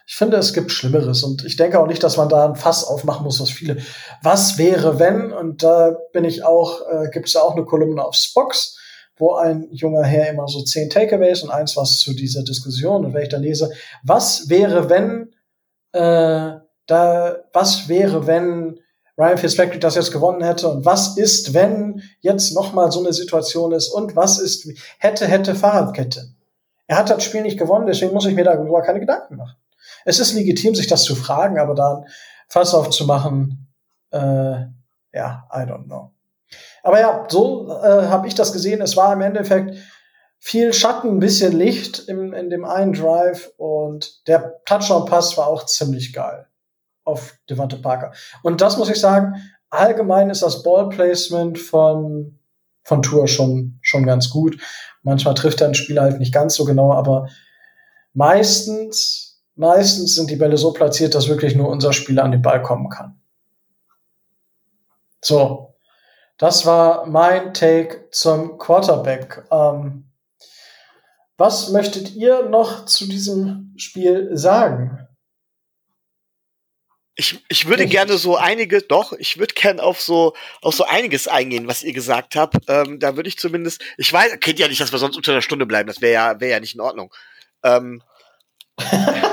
ich 0.06 0.14
finde, 0.14 0.36
es 0.36 0.52
gibt 0.52 0.70
Schlimmeres. 0.70 1.24
Und 1.24 1.44
ich 1.44 1.56
denke 1.56 1.80
auch 1.80 1.88
nicht, 1.88 2.04
dass 2.04 2.16
man 2.16 2.28
da 2.28 2.46
ein 2.46 2.54
Fass 2.54 2.84
aufmachen 2.84 3.24
muss, 3.24 3.40
was 3.40 3.50
viele. 3.50 3.78
Was 4.22 4.58
wäre, 4.58 5.00
wenn? 5.00 5.32
Und 5.32 5.64
da 5.64 5.96
bin 6.12 6.24
ich 6.24 6.44
auch, 6.44 6.82
äh, 6.88 7.10
gibt 7.10 7.26
es 7.26 7.32
ja 7.32 7.40
auch 7.40 7.56
eine 7.56 7.64
Kolumne 7.64 8.04
auf 8.04 8.14
Spox, 8.14 8.78
wo 9.16 9.34
ein 9.34 9.66
junger 9.72 10.04
Herr 10.04 10.30
immer 10.30 10.46
so 10.46 10.62
zehn 10.62 10.88
Takeaways 10.88 11.42
und 11.42 11.50
eins 11.50 11.76
was 11.76 11.98
zu 11.98 12.14
dieser 12.14 12.44
Diskussion. 12.44 13.04
Und 13.04 13.12
wenn 13.12 13.24
ich 13.24 13.28
da 13.28 13.38
lese, 13.38 13.72
was 14.04 14.48
wäre, 14.48 14.88
wenn 14.88 15.34
äh, 15.90 16.60
da, 16.86 17.36
was 17.52 17.88
wäre, 17.88 18.28
wenn 18.28 18.78
Ryan 19.18 19.38
Fitzpatrick 19.38 19.80
das 19.80 19.94
jetzt 19.94 20.12
gewonnen 20.12 20.42
hätte 20.42 20.68
und 20.68 20.84
was 20.84 21.16
ist, 21.16 21.54
wenn 21.54 22.02
jetzt 22.20 22.54
nochmal 22.54 22.92
so 22.92 23.00
eine 23.00 23.12
Situation 23.12 23.72
ist 23.72 23.88
und 23.88 24.14
was 24.14 24.38
ist, 24.38 24.68
hätte, 24.98 25.26
hätte 25.26 25.54
Fahrradkette. 25.54 26.34
Er 26.86 26.98
hat 26.98 27.10
das 27.10 27.24
Spiel 27.24 27.42
nicht 27.42 27.58
gewonnen, 27.58 27.86
deswegen 27.86 28.12
muss 28.12 28.26
ich 28.26 28.34
mir 28.34 28.44
darüber 28.44 28.82
keine 28.82 29.00
Gedanken 29.00 29.36
machen. 29.36 29.56
Es 30.04 30.20
ist 30.20 30.34
legitim, 30.34 30.74
sich 30.74 30.86
das 30.86 31.02
zu 31.02 31.16
fragen, 31.16 31.58
aber 31.58 31.74
dann 31.74 32.04
Fass 32.48 32.74
aufzumachen, 32.74 33.72
äh, 34.10 34.18
ja, 35.12 35.48
I 35.52 35.60
don't 35.60 35.86
know. 35.86 36.12
Aber 36.82 37.00
ja, 37.00 37.26
so 37.28 37.68
äh, 37.68 38.06
habe 38.06 38.28
ich 38.28 38.34
das 38.34 38.52
gesehen. 38.52 38.80
Es 38.80 38.96
war 38.96 39.12
im 39.12 39.22
Endeffekt 39.22 39.76
viel 40.38 40.72
Schatten, 40.72 41.16
ein 41.16 41.18
bisschen 41.18 41.56
Licht 41.56 42.06
im, 42.06 42.34
in 42.34 42.50
dem 42.50 42.64
einen 42.64 42.92
Drive 42.92 43.50
und 43.56 44.28
der 44.28 44.62
Touchdown-Pass 44.64 45.36
war 45.38 45.48
auch 45.48 45.66
ziemlich 45.66 46.12
geil 46.12 46.46
auf 47.06 47.38
Devante 47.48 47.76
Parker. 47.76 48.12
Und 48.42 48.60
das 48.60 48.76
muss 48.76 48.90
ich 48.90 49.00
sagen, 49.00 49.36
allgemein 49.70 50.28
ist 50.28 50.42
das 50.42 50.62
Ballplacement 50.62 51.58
von, 51.58 52.38
von 52.82 53.02
Tour 53.02 53.28
schon, 53.28 53.78
schon 53.80 54.04
ganz 54.04 54.28
gut. 54.30 54.60
Manchmal 55.02 55.34
trifft 55.34 55.60
er 55.60 55.68
ein 55.68 55.74
Spieler 55.74 56.02
halt 56.02 56.18
nicht 56.18 56.34
ganz 56.34 56.54
so 56.54 56.64
genau, 56.64 56.92
aber 56.92 57.28
meistens, 58.12 59.42
meistens 59.54 60.14
sind 60.14 60.30
die 60.30 60.36
Bälle 60.36 60.56
so 60.56 60.72
platziert, 60.72 61.14
dass 61.14 61.28
wirklich 61.28 61.54
nur 61.54 61.68
unser 61.68 61.92
Spieler 61.92 62.24
an 62.24 62.32
den 62.32 62.42
Ball 62.42 62.62
kommen 62.62 62.90
kann. 62.90 63.20
So. 65.24 65.74
Das 66.38 66.66
war 66.66 67.06
mein 67.06 67.54
Take 67.54 68.10
zum 68.10 68.58
Quarterback. 68.58 69.46
Ähm, 69.50 70.10
was 71.38 71.70
möchtet 71.70 72.14
ihr 72.14 72.48
noch 72.48 72.84
zu 72.84 73.08
diesem 73.08 73.72
Spiel 73.76 74.36
sagen? 74.36 75.05
Ich, 77.18 77.42
ich 77.48 77.66
würde 77.66 77.86
gerne 77.86 78.18
so 78.18 78.36
einige, 78.36 78.82
doch, 78.82 79.14
ich 79.14 79.38
würde 79.38 79.54
gerne 79.54 79.82
auf 79.82 80.02
so 80.02 80.34
auf 80.60 80.74
so 80.74 80.84
einiges 80.84 81.26
eingehen, 81.26 81.66
was 81.66 81.82
ihr 81.82 81.94
gesagt 81.94 82.36
habt. 82.36 82.56
Ähm, 82.68 83.00
da 83.00 83.16
würde 83.16 83.28
ich 83.28 83.38
zumindest, 83.38 83.82
ich 83.96 84.12
weiß, 84.12 84.38
kennt 84.40 84.58
ja 84.58 84.68
nicht, 84.68 84.80
dass 84.80 84.92
wir 84.92 84.98
sonst 84.98 85.16
unter 85.16 85.32
einer 85.32 85.42
Stunde 85.42 85.64
bleiben. 85.64 85.86
Das 85.86 86.02
wäre 86.02 86.12
ja 86.12 86.40
wäre 86.40 86.52
ja 86.52 86.60
nicht 86.60 86.74
in 86.74 86.80
Ordnung. 86.82 87.12
Ähm, 87.62 88.02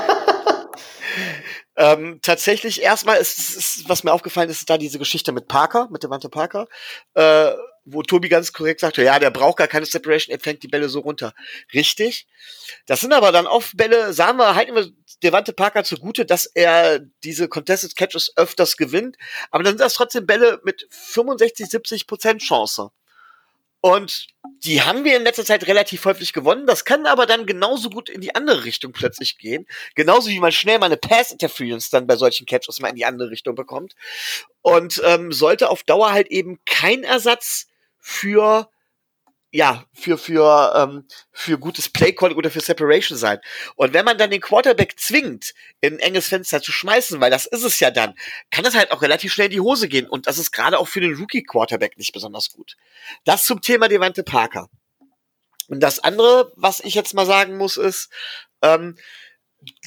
ähm, 1.76 2.20
tatsächlich 2.22 2.82
erstmal 2.82 3.18
ist, 3.18 3.38
ist, 3.38 3.88
was 3.88 4.04
mir 4.04 4.12
aufgefallen 4.12 4.50
ist, 4.50 4.58
ist 4.58 4.70
da 4.70 4.78
diese 4.78 4.98
Geschichte 4.98 5.32
mit 5.32 5.48
Parker, 5.48 5.88
mit 5.90 6.02
Devante 6.02 6.28
Parker. 6.28 6.68
Äh, 7.14 7.52
wo 7.84 8.02
Tobi 8.02 8.28
ganz 8.28 8.52
korrekt 8.52 8.80
sagte, 8.80 9.02
ja, 9.02 9.18
der 9.18 9.30
braucht 9.30 9.58
gar 9.58 9.68
keine 9.68 9.86
Separation, 9.86 10.32
er 10.32 10.40
fängt 10.40 10.62
die 10.62 10.68
Bälle 10.68 10.88
so 10.88 11.00
runter. 11.00 11.34
Richtig. 11.72 12.26
Das 12.86 13.00
sind 13.00 13.12
aber 13.12 13.30
dann 13.30 13.46
oft 13.46 13.76
Bälle, 13.76 14.12
sagen 14.12 14.38
wir, 14.38 14.54
halten 14.54 14.74
wir 14.74 14.90
Devante 15.22 15.52
Parker 15.52 15.84
zugute, 15.84 16.24
dass 16.24 16.46
er 16.46 17.00
diese 17.22 17.48
Contested 17.48 17.96
Catches 17.96 18.32
öfters 18.36 18.76
gewinnt, 18.76 19.16
aber 19.50 19.62
dann 19.62 19.72
sind 19.72 19.80
das 19.80 19.94
trotzdem 19.94 20.26
Bälle 20.26 20.60
mit 20.64 20.86
65, 20.90 21.68
70 21.68 22.06
Prozent 22.06 22.42
Chance. 22.42 22.90
Und 23.84 24.28
die 24.64 24.80
haben 24.80 25.04
wir 25.04 25.14
in 25.14 25.24
letzter 25.24 25.44
Zeit 25.44 25.66
relativ 25.66 26.06
häufig 26.06 26.32
gewonnen. 26.32 26.66
Das 26.66 26.86
kann 26.86 27.04
aber 27.04 27.26
dann 27.26 27.44
genauso 27.44 27.90
gut 27.90 28.08
in 28.08 28.22
die 28.22 28.34
andere 28.34 28.64
Richtung 28.64 28.92
plötzlich 28.92 29.36
gehen. 29.36 29.66
Genauso 29.94 30.30
wie 30.30 30.40
man 30.40 30.52
schnell 30.52 30.78
mal 30.78 30.86
eine 30.86 30.96
Pass-Interference 30.96 31.90
dann 31.90 32.06
bei 32.06 32.16
solchen 32.16 32.46
Catches 32.46 32.80
mal 32.80 32.88
in 32.88 32.94
die 32.94 33.04
andere 33.04 33.28
Richtung 33.28 33.54
bekommt. 33.54 33.92
Und 34.62 35.02
ähm, 35.04 35.32
sollte 35.32 35.68
auf 35.68 35.82
Dauer 35.82 36.12
halt 36.12 36.28
eben 36.28 36.60
kein 36.64 37.02
Ersatz 37.02 37.66
für 38.00 38.70
ja, 39.54 39.84
für, 39.92 40.18
für, 40.18 40.72
ähm, 40.74 41.06
für 41.30 41.58
gutes 41.58 41.88
Playcalling 41.88 42.36
oder 42.36 42.50
für 42.50 42.58
Separation 42.58 43.16
sein. 43.16 43.38
Und 43.76 43.92
wenn 43.92 44.04
man 44.04 44.18
dann 44.18 44.32
den 44.32 44.40
Quarterback 44.40 44.98
zwingt, 44.98 45.54
in 45.80 45.94
ein 45.94 45.98
enges 46.00 46.26
Fenster 46.26 46.60
zu 46.60 46.72
schmeißen, 46.72 47.20
weil 47.20 47.30
das 47.30 47.46
ist 47.46 47.62
es 47.62 47.78
ja 47.78 47.92
dann, 47.92 48.14
kann 48.50 48.64
das 48.64 48.74
halt 48.74 48.90
auch 48.90 49.00
relativ 49.00 49.32
schnell 49.32 49.44
in 49.44 49.52
die 49.52 49.60
Hose 49.60 49.86
gehen. 49.86 50.08
Und 50.08 50.26
das 50.26 50.38
ist 50.38 50.50
gerade 50.50 50.76
auch 50.76 50.88
für 50.88 51.00
den 51.00 51.14
Rookie-Quarterback 51.14 51.96
nicht 51.98 52.12
besonders 52.12 52.50
gut. 52.50 52.74
Das 53.22 53.44
zum 53.44 53.60
Thema 53.60 53.86
Devante 53.86 54.24
Parker. 54.24 54.68
Und 55.68 55.78
das 55.78 56.00
andere, 56.00 56.52
was 56.56 56.80
ich 56.80 56.94
jetzt 56.96 57.14
mal 57.14 57.24
sagen 57.24 57.56
muss, 57.56 57.76
ist, 57.76 58.10
ähm, 58.60 58.98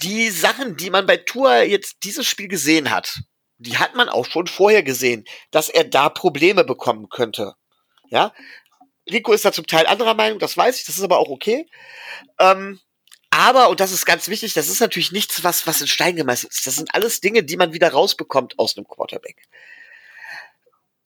die 0.01 0.29
Sachen, 0.29 0.77
die 0.77 0.89
man 0.89 1.05
bei 1.05 1.17
Tour 1.17 1.63
jetzt 1.63 1.97
dieses 2.03 2.25
Spiel 2.25 2.47
gesehen 2.47 2.89
hat, 2.89 3.19
die 3.57 3.77
hat 3.77 3.95
man 3.95 4.07
auch 4.07 4.27
schon 4.27 4.47
vorher 4.47 4.83
gesehen, 4.83 5.25
dass 5.51 5.67
er 5.67 5.83
da 5.83 6.07
Probleme 6.07 6.63
bekommen 6.63 7.09
könnte. 7.09 7.55
Ja, 8.09 8.31
Rico 9.11 9.33
ist 9.33 9.45
da 9.45 9.51
zum 9.51 9.67
Teil 9.67 9.85
anderer 9.87 10.13
Meinung, 10.13 10.39
das 10.39 10.57
weiß 10.57 10.79
ich, 10.79 10.85
das 10.85 10.97
ist 10.97 11.03
aber 11.03 11.19
auch 11.19 11.29
okay. 11.29 11.67
Ähm, 12.39 12.79
aber, 13.29 13.69
und 13.69 13.79
das 13.79 13.91
ist 13.91 14.05
ganz 14.05 14.27
wichtig, 14.29 14.53
das 14.53 14.67
ist 14.67 14.79
natürlich 14.79 15.11
nichts, 15.11 15.43
was, 15.43 15.67
was 15.67 15.81
in 15.81 15.87
Stein 15.87 16.15
gemeißelt 16.15 16.51
ist. 16.51 16.65
Das 16.65 16.75
sind 16.75 16.93
alles 16.95 17.21
Dinge, 17.21 17.43
die 17.43 17.57
man 17.57 17.73
wieder 17.73 17.91
rausbekommt 17.91 18.57
aus 18.57 18.77
einem 18.77 18.87
Quarterback. 18.87 19.47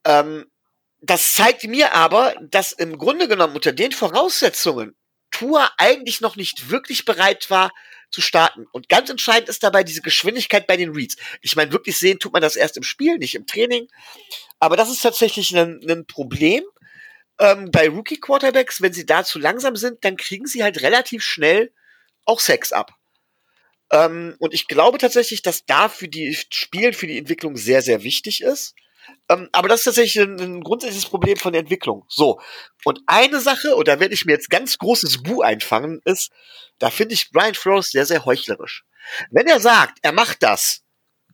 Ähm, 0.06 0.45
das 1.02 1.34
zeigt 1.34 1.64
mir 1.64 1.93
aber, 1.93 2.36
dass 2.41 2.72
im 2.72 2.97
Grunde 2.97 3.28
genommen 3.28 3.56
unter 3.56 3.74
den 3.74 3.91
Voraussetzungen 3.91 4.95
Tour 5.32 5.70
eigentlich 5.78 6.22
noch 6.22 6.36
nicht 6.36 6.70
wirklich 6.70 7.06
bereit 7.06 7.49
war 7.49 7.72
zu 8.12 8.22
starten. 8.22 8.68
Und 8.72 8.89
ganz 8.89 9.10
entscheidend 9.10 9.49
ist 9.49 9.64
dabei 9.64 9.84
diese 9.84 10.02
Geschwindigkeit 10.02 10.68
bei 10.68 10.78
den 10.78 10.91
Reads. 10.91 11.16
Ich 11.41 11.56
meine, 11.56 11.72
wirklich 11.72 11.97
sehen 11.97 12.20
tut 12.20 12.34
man 12.34 12.41
das 12.41 12.58
erst 12.58 12.78
im 12.78 12.84
Spiel, 12.84 13.18
nicht 13.18 13.36
im 13.36 13.47
Training. 13.47 13.88
Aber 14.60 14.76
das 14.76 14.89
ist 14.89 15.02
tatsächlich 15.02 15.56
ein, 15.58 15.82
ein 15.89 16.06
Problem 16.06 16.64
ähm, 17.42 17.72
bei 17.72 17.89
Rookie-Quarterbacks. 17.89 18.82
Wenn 18.82 18.94
sie 18.94 19.06
da 19.06 19.26
zu 19.26 19.39
langsam 19.39 19.76
sind, 19.76 20.06
dann 20.06 20.16
kriegen 20.16 20.46
sie 20.46 20.64
halt 20.64 20.82
relativ 20.82 21.24
schnell 21.24 21.74
auch 22.26 22.39
Sex 22.39 22.72
ab. 22.72 22.94
Ähm, 23.92 24.36
und 24.39 24.54
ich 24.54 24.68
glaube 24.68 25.00
tatsächlich, 25.00 25.42
dass 25.42 25.66
da 25.66 25.89
für 25.89 26.08
die 26.08 26.34
Spielen, 26.50 26.94
für 26.94 27.08
die 27.08 27.18
Entwicklung 27.18 27.58
sehr, 27.58 27.82
sehr 27.82 28.04
wichtig 28.04 28.42
ist. 28.42 28.76
Ähm, 29.28 29.50
aber 29.52 29.68
das 29.68 29.82
ist 29.82 29.86
tatsächlich 29.86 30.24
ein, 30.24 30.39
ein, 30.39 30.62
grundsätzliches 30.62 31.10
Problem 31.10 31.36
von 31.36 31.52
der 31.52 31.62
Entwicklung. 31.62 32.06
So. 32.08 32.39
Und 32.86 33.02
eine 33.08 33.42
Sache, 33.42 33.76
und 33.76 33.88
da 33.88 34.00
werde 34.00 34.14
ich 34.14 34.26
mir 34.26 34.34
jetzt 34.34 34.52
ganz 34.52 34.78
großes 34.78 35.24
Bu 35.24 35.42
einfangen, 35.42 36.00
ist, 36.06 36.32
da 36.78 36.92
finde 36.92 37.16
ich 37.16 37.32
Brian 37.32 37.56
Flores 37.56 37.89
sehr, 37.89 38.06
sehr 38.06 38.24
heuchlerisch. 38.24 38.86
Wenn 39.32 39.48
er 39.48 39.60
sagt, 39.60 39.98
er 40.04 40.12
macht 40.12 40.44
das, 40.44 40.84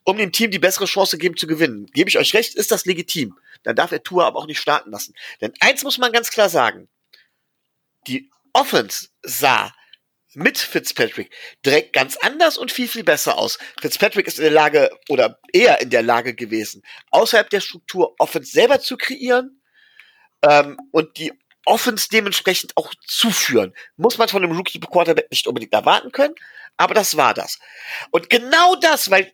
um 0.08 0.18
dem 0.18 0.32
Team 0.32 0.52
die 0.52 0.60
bessere 0.60 0.86
Chance 0.86 1.18
geben 1.18 1.36
zu 1.36 1.48
gewinnen, 1.48 1.86
gebe 1.94 2.10
ich 2.10 2.18
euch 2.18 2.34
recht, 2.34 2.56
ist 2.56 2.72
das 2.72 2.86
legitim. 2.86 3.38
Dann 3.64 3.76
darf 3.76 3.92
er 3.92 4.02
Tour 4.02 4.26
aber 4.26 4.40
auch 4.40 4.48
nicht 4.48 4.60
starten 4.60 4.90
lassen. 4.90 5.14
Denn 5.42 5.52
eins 5.60 5.84
muss 5.84 5.98
man 5.98 6.14
ganz 6.14 6.32
klar 6.32 6.48
sagen. 6.48 6.88
Die 8.08 8.32
Offense 8.54 9.10
sah 9.22 9.74
mit 10.34 10.60
Fitzpatrick 10.60 11.30
direkt 11.66 11.92
ganz 11.92 12.16
anders 12.16 12.58
und 12.58 12.72
viel, 12.72 12.88
viel 12.88 13.04
besser 13.04 13.38
aus. 13.38 13.60
Fitzpatrick 13.82 14.28
ist 14.28 14.38
in 14.38 14.44
der 14.44 14.54
Lage 14.54 14.90
oder 15.10 15.40
eher 15.52 15.82
in 15.82 15.90
der 15.90 16.04
Lage 16.04 16.34
gewesen, 16.34 16.84
außerhalb 17.12 17.50
der 17.50 17.60
Struktur 17.60 18.16
Offense 18.18 18.52
selber 18.52 18.80
zu 18.80 18.96
kreieren 18.96 19.62
ähm, 20.42 20.78
und 20.92 21.18
die 21.18 21.34
Offense 21.66 22.08
dementsprechend 22.10 22.78
auch 22.78 22.94
zuführen. 23.06 23.74
Muss 23.98 24.18
man 24.18 24.30
von 24.30 24.42
einem 24.42 24.56
Rookie 24.56 24.80
Quarterback 24.80 25.30
nicht 25.32 25.48
unbedingt 25.48 25.74
erwarten 25.74 26.14
können, 26.14 26.36
aber 26.78 26.94
das 26.94 27.18
war 27.18 27.34
das. 27.34 27.60
Und 28.12 28.30
genau 28.30 28.76
das, 28.76 29.12
weil 29.12 29.34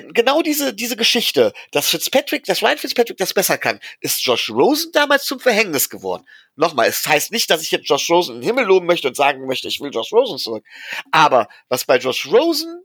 genau 0.00 0.42
diese, 0.42 0.74
diese 0.74 0.96
Geschichte, 0.96 1.52
dass 1.72 1.88
Fitzpatrick, 1.88 2.44
dass 2.44 2.62
Ryan 2.62 2.78
Fitzpatrick 2.78 3.16
das 3.16 3.34
besser 3.34 3.58
kann, 3.58 3.80
ist 4.00 4.24
Josh 4.24 4.50
Rosen 4.50 4.92
damals 4.92 5.24
zum 5.24 5.40
Verhängnis 5.40 5.88
geworden. 5.88 6.24
Nochmal, 6.56 6.88
es 6.88 7.06
heißt 7.06 7.32
nicht, 7.32 7.50
dass 7.50 7.62
ich 7.62 7.70
jetzt 7.70 7.88
Josh 7.88 8.10
Rosen 8.10 8.36
in 8.36 8.40
den 8.40 8.46
Himmel 8.46 8.64
loben 8.66 8.86
möchte 8.86 9.08
und 9.08 9.16
sagen 9.16 9.46
möchte, 9.46 9.68
ich 9.68 9.80
will 9.80 9.90
Josh 9.92 10.12
Rosen 10.12 10.38
zurück. 10.38 10.64
Aber 11.10 11.48
was 11.68 11.84
bei 11.84 11.98
Josh 11.98 12.26
Rosen 12.26 12.82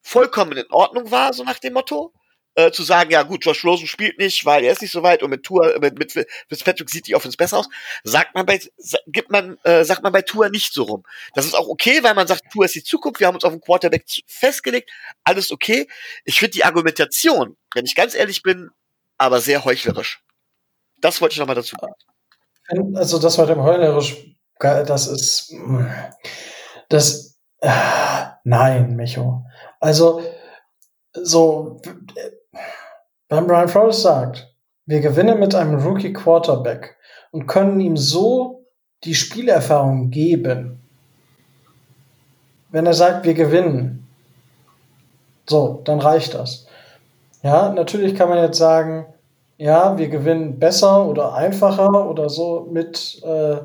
vollkommen 0.00 0.56
in 0.56 0.70
Ordnung 0.70 1.10
war, 1.10 1.32
so 1.32 1.44
nach 1.44 1.58
dem 1.58 1.74
Motto, 1.74 2.12
äh, 2.54 2.70
zu 2.70 2.82
sagen, 2.82 3.10
ja 3.10 3.22
gut, 3.22 3.44
Josh 3.44 3.64
Rosen 3.64 3.86
spielt 3.86 4.18
nicht, 4.18 4.44
weil 4.44 4.64
er 4.64 4.72
ist 4.72 4.82
nicht 4.82 4.92
so 4.92 5.02
weit 5.02 5.22
und 5.22 5.30
mit 5.30 5.42
Tour, 5.42 5.78
mit, 5.80 5.98
mit 5.98 6.12
Fitzpatrick 6.48 6.90
sieht 6.90 7.06
die 7.06 7.14
Offense 7.14 7.36
besser 7.36 7.58
aus, 7.58 7.68
sagt 8.04 8.34
man 8.34 8.44
bei, 8.46 8.60
gibt 9.06 9.30
man, 9.30 9.56
äh, 9.64 9.84
sagt 9.84 10.02
man 10.02 10.12
bei 10.12 10.22
Tour 10.22 10.50
nicht 10.50 10.72
so 10.72 10.84
rum. 10.84 11.04
Das 11.34 11.46
ist 11.46 11.54
auch 11.54 11.68
okay, 11.68 12.02
weil 12.02 12.14
man 12.14 12.26
sagt, 12.26 12.42
Tour 12.52 12.64
ist 12.64 12.74
die 12.74 12.84
Zukunft, 12.84 13.20
wir 13.20 13.26
haben 13.26 13.34
uns 13.34 13.44
auf 13.44 13.52
den 13.52 13.60
Quarterback 13.60 14.04
festgelegt, 14.26 14.90
alles 15.24 15.50
okay. 15.50 15.88
Ich 16.24 16.38
finde 16.38 16.52
die 16.52 16.64
Argumentation, 16.64 17.56
wenn 17.74 17.86
ich 17.86 17.94
ganz 17.94 18.14
ehrlich 18.14 18.42
bin, 18.42 18.70
aber 19.18 19.40
sehr 19.40 19.64
heuchlerisch. 19.64 20.22
Das 21.00 21.20
wollte 21.20 21.34
ich 21.34 21.38
nochmal 21.38 21.56
dazu. 21.56 21.76
Also 22.94 23.18
das 23.18 23.38
mit 23.38 23.48
dem 23.48 23.62
heuchlerisch, 23.62 24.16
das 24.58 25.06
ist, 25.08 25.54
das, 26.88 27.38
äh, 27.60 28.26
nein, 28.44 28.94
Micho. 28.94 29.44
Also, 29.80 30.22
so, 31.12 31.80
wenn 33.32 33.46
Brian 33.46 33.68
Flores 33.68 34.02
sagt, 34.02 34.52
wir 34.86 35.00
gewinnen 35.00 35.40
mit 35.40 35.54
einem 35.54 35.80
Rookie 35.80 36.12
Quarterback 36.12 36.96
und 37.30 37.46
können 37.46 37.80
ihm 37.80 37.96
so 37.96 38.66
die 39.04 39.14
Spielerfahrung 39.14 40.10
geben, 40.10 40.82
wenn 42.70 42.86
er 42.86 42.94
sagt, 42.94 43.24
wir 43.24 43.34
gewinnen, 43.34 44.06
so, 45.48 45.80
dann 45.84 46.00
reicht 46.00 46.34
das. 46.34 46.66
Ja, 47.42 47.72
natürlich 47.72 48.14
kann 48.14 48.28
man 48.28 48.38
jetzt 48.38 48.58
sagen, 48.58 49.06
ja, 49.56 49.96
wir 49.98 50.08
gewinnen 50.08 50.58
besser 50.58 51.06
oder 51.06 51.34
einfacher 51.34 52.08
oder 52.08 52.28
so 52.28 52.68
mit, 52.70 53.22
äh, 53.24 53.56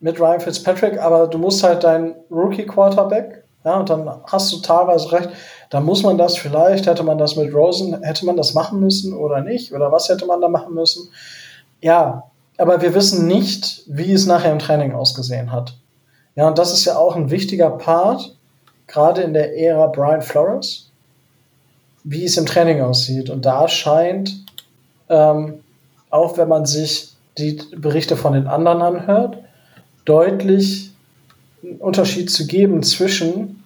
mit 0.00 0.20
Ryan 0.20 0.40
Fitzpatrick, 0.40 1.00
aber 1.00 1.26
du 1.26 1.38
musst 1.38 1.62
halt 1.62 1.84
deinen 1.84 2.14
Rookie 2.30 2.66
Quarterback, 2.66 3.44
ja, 3.64 3.78
und 3.78 3.90
dann 3.90 4.08
hast 4.26 4.52
du 4.52 4.58
teilweise 4.58 5.12
recht, 5.12 5.30
da 5.72 5.80
muss 5.80 6.02
man 6.02 6.18
das 6.18 6.36
vielleicht, 6.36 6.86
hätte 6.86 7.02
man 7.02 7.16
das 7.16 7.34
mit 7.34 7.54
Rosen, 7.54 8.02
hätte 8.02 8.26
man 8.26 8.36
das 8.36 8.52
machen 8.52 8.78
müssen 8.78 9.14
oder 9.14 9.40
nicht? 9.40 9.72
Oder 9.72 9.90
was 9.90 10.06
hätte 10.10 10.26
man 10.26 10.42
da 10.42 10.48
machen 10.48 10.74
müssen? 10.74 11.08
Ja, 11.80 12.24
aber 12.58 12.82
wir 12.82 12.94
wissen 12.94 13.26
nicht, 13.26 13.82
wie 13.86 14.12
es 14.12 14.26
nachher 14.26 14.52
im 14.52 14.58
Training 14.58 14.92
ausgesehen 14.92 15.50
hat. 15.50 15.74
Ja, 16.36 16.46
und 16.46 16.58
das 16.58 16.74
ist 16.74 16.84
ja 16.84 16.98
auch 16.98 17.16
ein 17.16 17.30
wichtiger 17.30 17.70
Part, 17.70 18.36
gerade 18.86 19.22
in 19.22 19.32
der 19.32 19.56
Ära 19.56 19.86
Brian 19.86 20.20
Flores, 20.20 20.90
wie 22.04 22.26
es 22.26 22.36
im 22.36 22.44
Training 22.44 22.82
aussieht. 22.82 23.30
Und 23.30 23.46
da 23.46 23.66
scheint, 23.66 24.44
ähm, 25.08 25.60
auch 26.10 26.36
wenn 26.36 26.48
man 26.48 26.66
sich 26.66 27.14
die 27.38 27.58
Berichte 27.74 28.18
von 28.18 28.34
den 28.34 28.46
anderen 28.46 28.82
anhört, 28.82 29.38
deutlich 30.04 30.90
einen 31.62 31.76
Unterschied 31.76 32.30
zu 32.30 32.46
geben 32.46 32.82
zwischen 32.82 33.64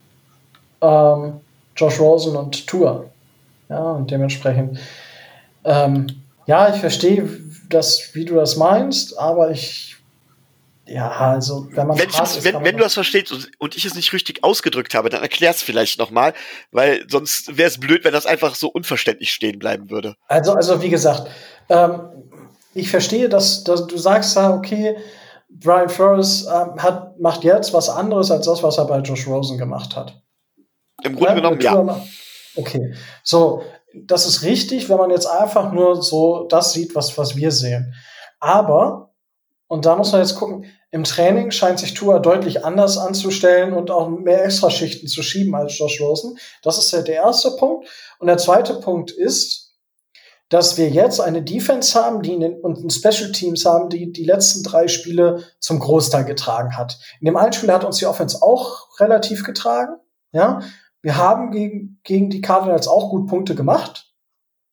ähm, 0.81 1.41
Josh 1.77 2.01
Rosen 2.01 2.37
und 2.37 2.67
Tour. 2.67 3.11
Ja, 3.69 3.93
und 3.93 4.11
dementsprechend, 4.11 4.79
ähm, 5.65 6.07
ja, 6.47 6.73
ich 6.73 6.81
verstehe 6.81 7.29
das, 7.69 8.11
wie 8.15 8.25
du 8.25 8.37
das 8.37 8.57
meinst, 8.57 9.19
aber 9.19 9.51
ich, 9.51 9.97
ja, 10.87 11.11
also, 11.11 11.67
wenn 11.73 11.89
man. 11.89 11.99
Wenn, 11.99 12.09
ist, 12.09 12.45
wenn, 12.45 12.63
wenn 12.63 12.77
du 12.77 12.83
das 12.85 12.95
verstehst 12.95 13.33
und, 13.33 13.51
und, 13.59 13.77
ich 13.77 13.85
es 13.85 13.97
nicht 13.97 14.13
richtig 14.13 14.45
ausgedrückt 14.45 14.95
habe, 14.95 15.11
dann 15.11 15.21
erklär 15.21 15.51
es 15.51 15.63
vielleicht 15.63 15.99
nochmal, 15.99 16.33
weil 16.71 17.05
sonst 17.11 17.59
wäre 17.59 17.69
es 17.69 17.81
blöd, 17.81 18.05
wenn 18.05 18.13
das 18.13 18.25
einfach 18.25 18.55
so 18.55 18.69
unverständlich 18.69 19.33
stehen 19.33 19.59
bleiben 19.59 19.91
würde. 19.91 20.15
Also, 20.29 20.53
also 20.53 20.81
wie 20.83 20.91
gesagt, 20.91 21.29
ähm, 21.69 22.01
ich 22.73 22.89
verstehe, 22.89 23.29
dass, 23.29 23.65
dass 23.65 23.89
du 23.89 23.99
sagst, 23.99 24.37
okay, 24.37 24.97
Brian 25.49 25.89
Flores 25.89 26.47
ähm, 26.47 26.81
hat, 26.81 27.19
macht 27.19 27.43
jetzt 27.43 27.73
was 27.73 27.89
anderes 27.89 28.31
als 28.31 28.47
das, 28.47 28.63
was 28.63 28.79
er 28.79 28.85
bei 28.85 28.99
Josh 28.99 29.27
Rosen 29.27 29.59
gemacht 29.59 29.97
hat. 29.97 30.23
Im 31.03 31.15
Grunde 31.15 31.29
ja, 31.29 31.35
genommen, 31.35 31.61
ja. 31.61 32.03
Okay, 32.57 32.95
so, 33.23 33.63
das 33.95 34.27
ist 34.27 34.43
richtig, 34.43 34.89
wenn 34.89 34.97
man 34.97 35.11
jetzt 35.11 35.27
einfach 35.27 35.73
nur 35.73 36.03
so 36.03 36.47
das 36.49 36.73
sieht, 36.73 36.95
was, 36.95 37.17
was 37.19 37.37
wir 37.37 37.51
sehen. 37.51 37.95
Aber, 38.41 39.15
und 39.69 39.85
da 39.85 39.97
muss 39.97 40.13
man 40.13 40.21
jetzt 40.21 40.37
gucken, 40.37 40.67
im 40.91 41.05
Training 41.05 41.51
scheint 41.51 41.79
sich 41.79 41.95
Tua 41.95 42.19
deutlich 42.19 42.65
anders 42.65 42.97
anzustellen 42.97 43.75
und 43.75 43.91
auch 43.91 44.09
mehr 44.09 44.45
Extraschichten 44.45 45.09
zu 45.09 45.23
schieben 45.23 45.55
als 45.55 45.77
Josh 45.79 46.01
Rosen. 46.01 46.39
Das 46.63 46.79
ist 46.79 46.93
ja 46.93 47.03
der 47.03 47.17
erste 47.17 47.51
Punkt. 47.53 47.89
Und 48.19 48.29
der 48.29 48.39
zweite 48.39 48.75
Punkt 48.75 49.11
ist, 49.11 49.75
dass 50.49 50.79
wir 50.79 50.89
jetzt 50.89 51.21
eine 51.21 51.43
Defense 51.43 52.01
haben, 52.01 52.23
die 52.23 52.39
den, 52.39 52.61
und 52.61 52.79
ein 52.79 52.91
Special 52.91 53.33
Teams 53.33 53.65
haben, 53.65 53.89
die 53.89 54.13
die 54.13 54.25
letzten 54.25 54.63
drei 54.63 54.87
Spiele 54.87 55.43
zum 55.59 55.81
Großteil 55.81 56.25
getragen 56.25 56.77
hat. 56.77 56.99
In 57.21 57.27
dem 57.27 57.37
einen 57.37 57.53
Spiel 57.53 57.73
hat 57.73 57.85
uns 57.85 57.99
die 57.99 58.07
Offense 58.07 58.41
auch 58.43 59.01
relativ 59.01 59.45
getragen, 59.45 59.97
ja. 60.33 60.61
Wir 61.03 61.17
haben 61.17 61.51
gegen, 61.51 62.01
gegen 62.03 62.31
die 62.31 62.41
Cardinals 62.41 62.89
auch 62.89 63.11
gut 63.11 63.29
Punkte 63.29 63.55
gemacht. 63.55 64.13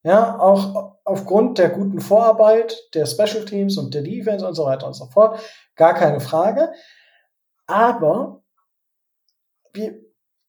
Ja, 0.03 0.37
auch 0.37 0.97
aufgrund 1.05 1.57
der 1.57 1.69
guten 1.69 2.01
Vorarbeit 2.01 2.77
der 2.93 3.05
Special 3.05 3.45
Teams 3.45 3.77
und 3.77 3.93
der 3.93 4.01
Defense 4.01 4.45
und 4.45 4.53
so 4.53 4.65
weiter 4.65 4.87
und 4.87 4.93
so 4.93 5.05
fort. 5.05 5.39
Gar 5.75 5.93
keine 5.93 6.19
Frage. 6.19 6.73
Aber 7.67 8.43
wir, 9.73 9.95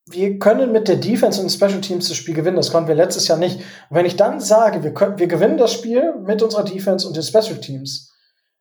wir 0.07 0.39
können 0.39 0.71
mit 0.71 0.87
der 0.87 0.97
Defense 0.97 1.41
und 1.41 1.49
Special 1.49 1.81
Teams 1.81 2.07
das 2.09 2.17
Spiel 2.17 2.35
gewinnen. 2.35 2.57
Das 2.57 2.71
konnten 2.71 2.87
wir 2.87 2.95
letztes 2.95 3.27
Jahr 3.27 3.37
nicht. 3.37 3.57
Und 3.89 3.95
wenn 3.95 4.05
ich 4.05 4.17
dann 4.17 4.39
sage, 4.39 4.83
wir, 4.83 4.93
können, 4.93 5.17
wir 5.17 5.27
gewinnen 5.27 5.57
das 5.57 5.73
Spiel 5.73 6.15
mit 6.17 6.43
unserer 6.43 6.63
Defense 6.63 7.07
und 7.07 7.15
den 7.15 7.23
Special 7.23 7.59
Teams, 7.59 8.13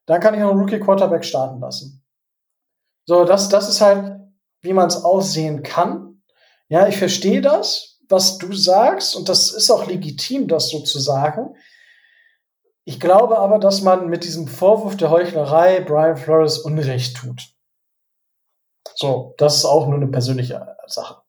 dann 0.06 0.20
kann 0.20 0.34
ich 0.34 0.40
noch 0.40 0.50
einen 0.50 0.60
Rookie 0.60 0.80
Quarterback 0.80 1.24
starten 1.24 1.60
lassen. 1.60 2.04
So, 3.06 3.24
das, 3.24 3.48
das 3.48 3.68
ist 3.68 3.80
halt, 3.80 4.20
wie 4.62 4.72
man 4.72 4.88
es 4.88 5.04
aussehen 5.04 5.62
kann. 5.62 6.13
Ja, 6.68 6.88
ich 6.88 6.96
verstehe 6.96 7.40
das, 7.40 8.00
was 8.08 8.38
du 8.38 8.52
sagst, 8.52 9.16
und 9.16 9.28
das 9.28 9.52
ist 9.52 9.70
auch 9.70 9.86
legitim, 9.86 10.48
das 10.48 10.70
so 10.70 10.80
zu 10.80 10.98
sagen. 10.98 11.54
Ich 12.84 13.00
glaube 13.00 13.38
aber, 13.38 13.58
dass 13.58 13.80
man 13.80 14.08
mit 14.08 14.24
diesem 14.24 14.46
Vorwurf 14.46 14.96
der 14.96 15.10
Heuchlerei 15.10 15.80
Brian 15.80 16.16
Flores 16.16 16.58
Unrecht 16.58 17.16
tut. 17.16 17.42
So, 18.94 19.34
das 19.38 19.56
ist 19.56 19.64
auch 19.64 19.86
nur 19.86 19.96
eine 19.96 20.08
persönliche 20.08 20.76
Sache. 20.86 21.22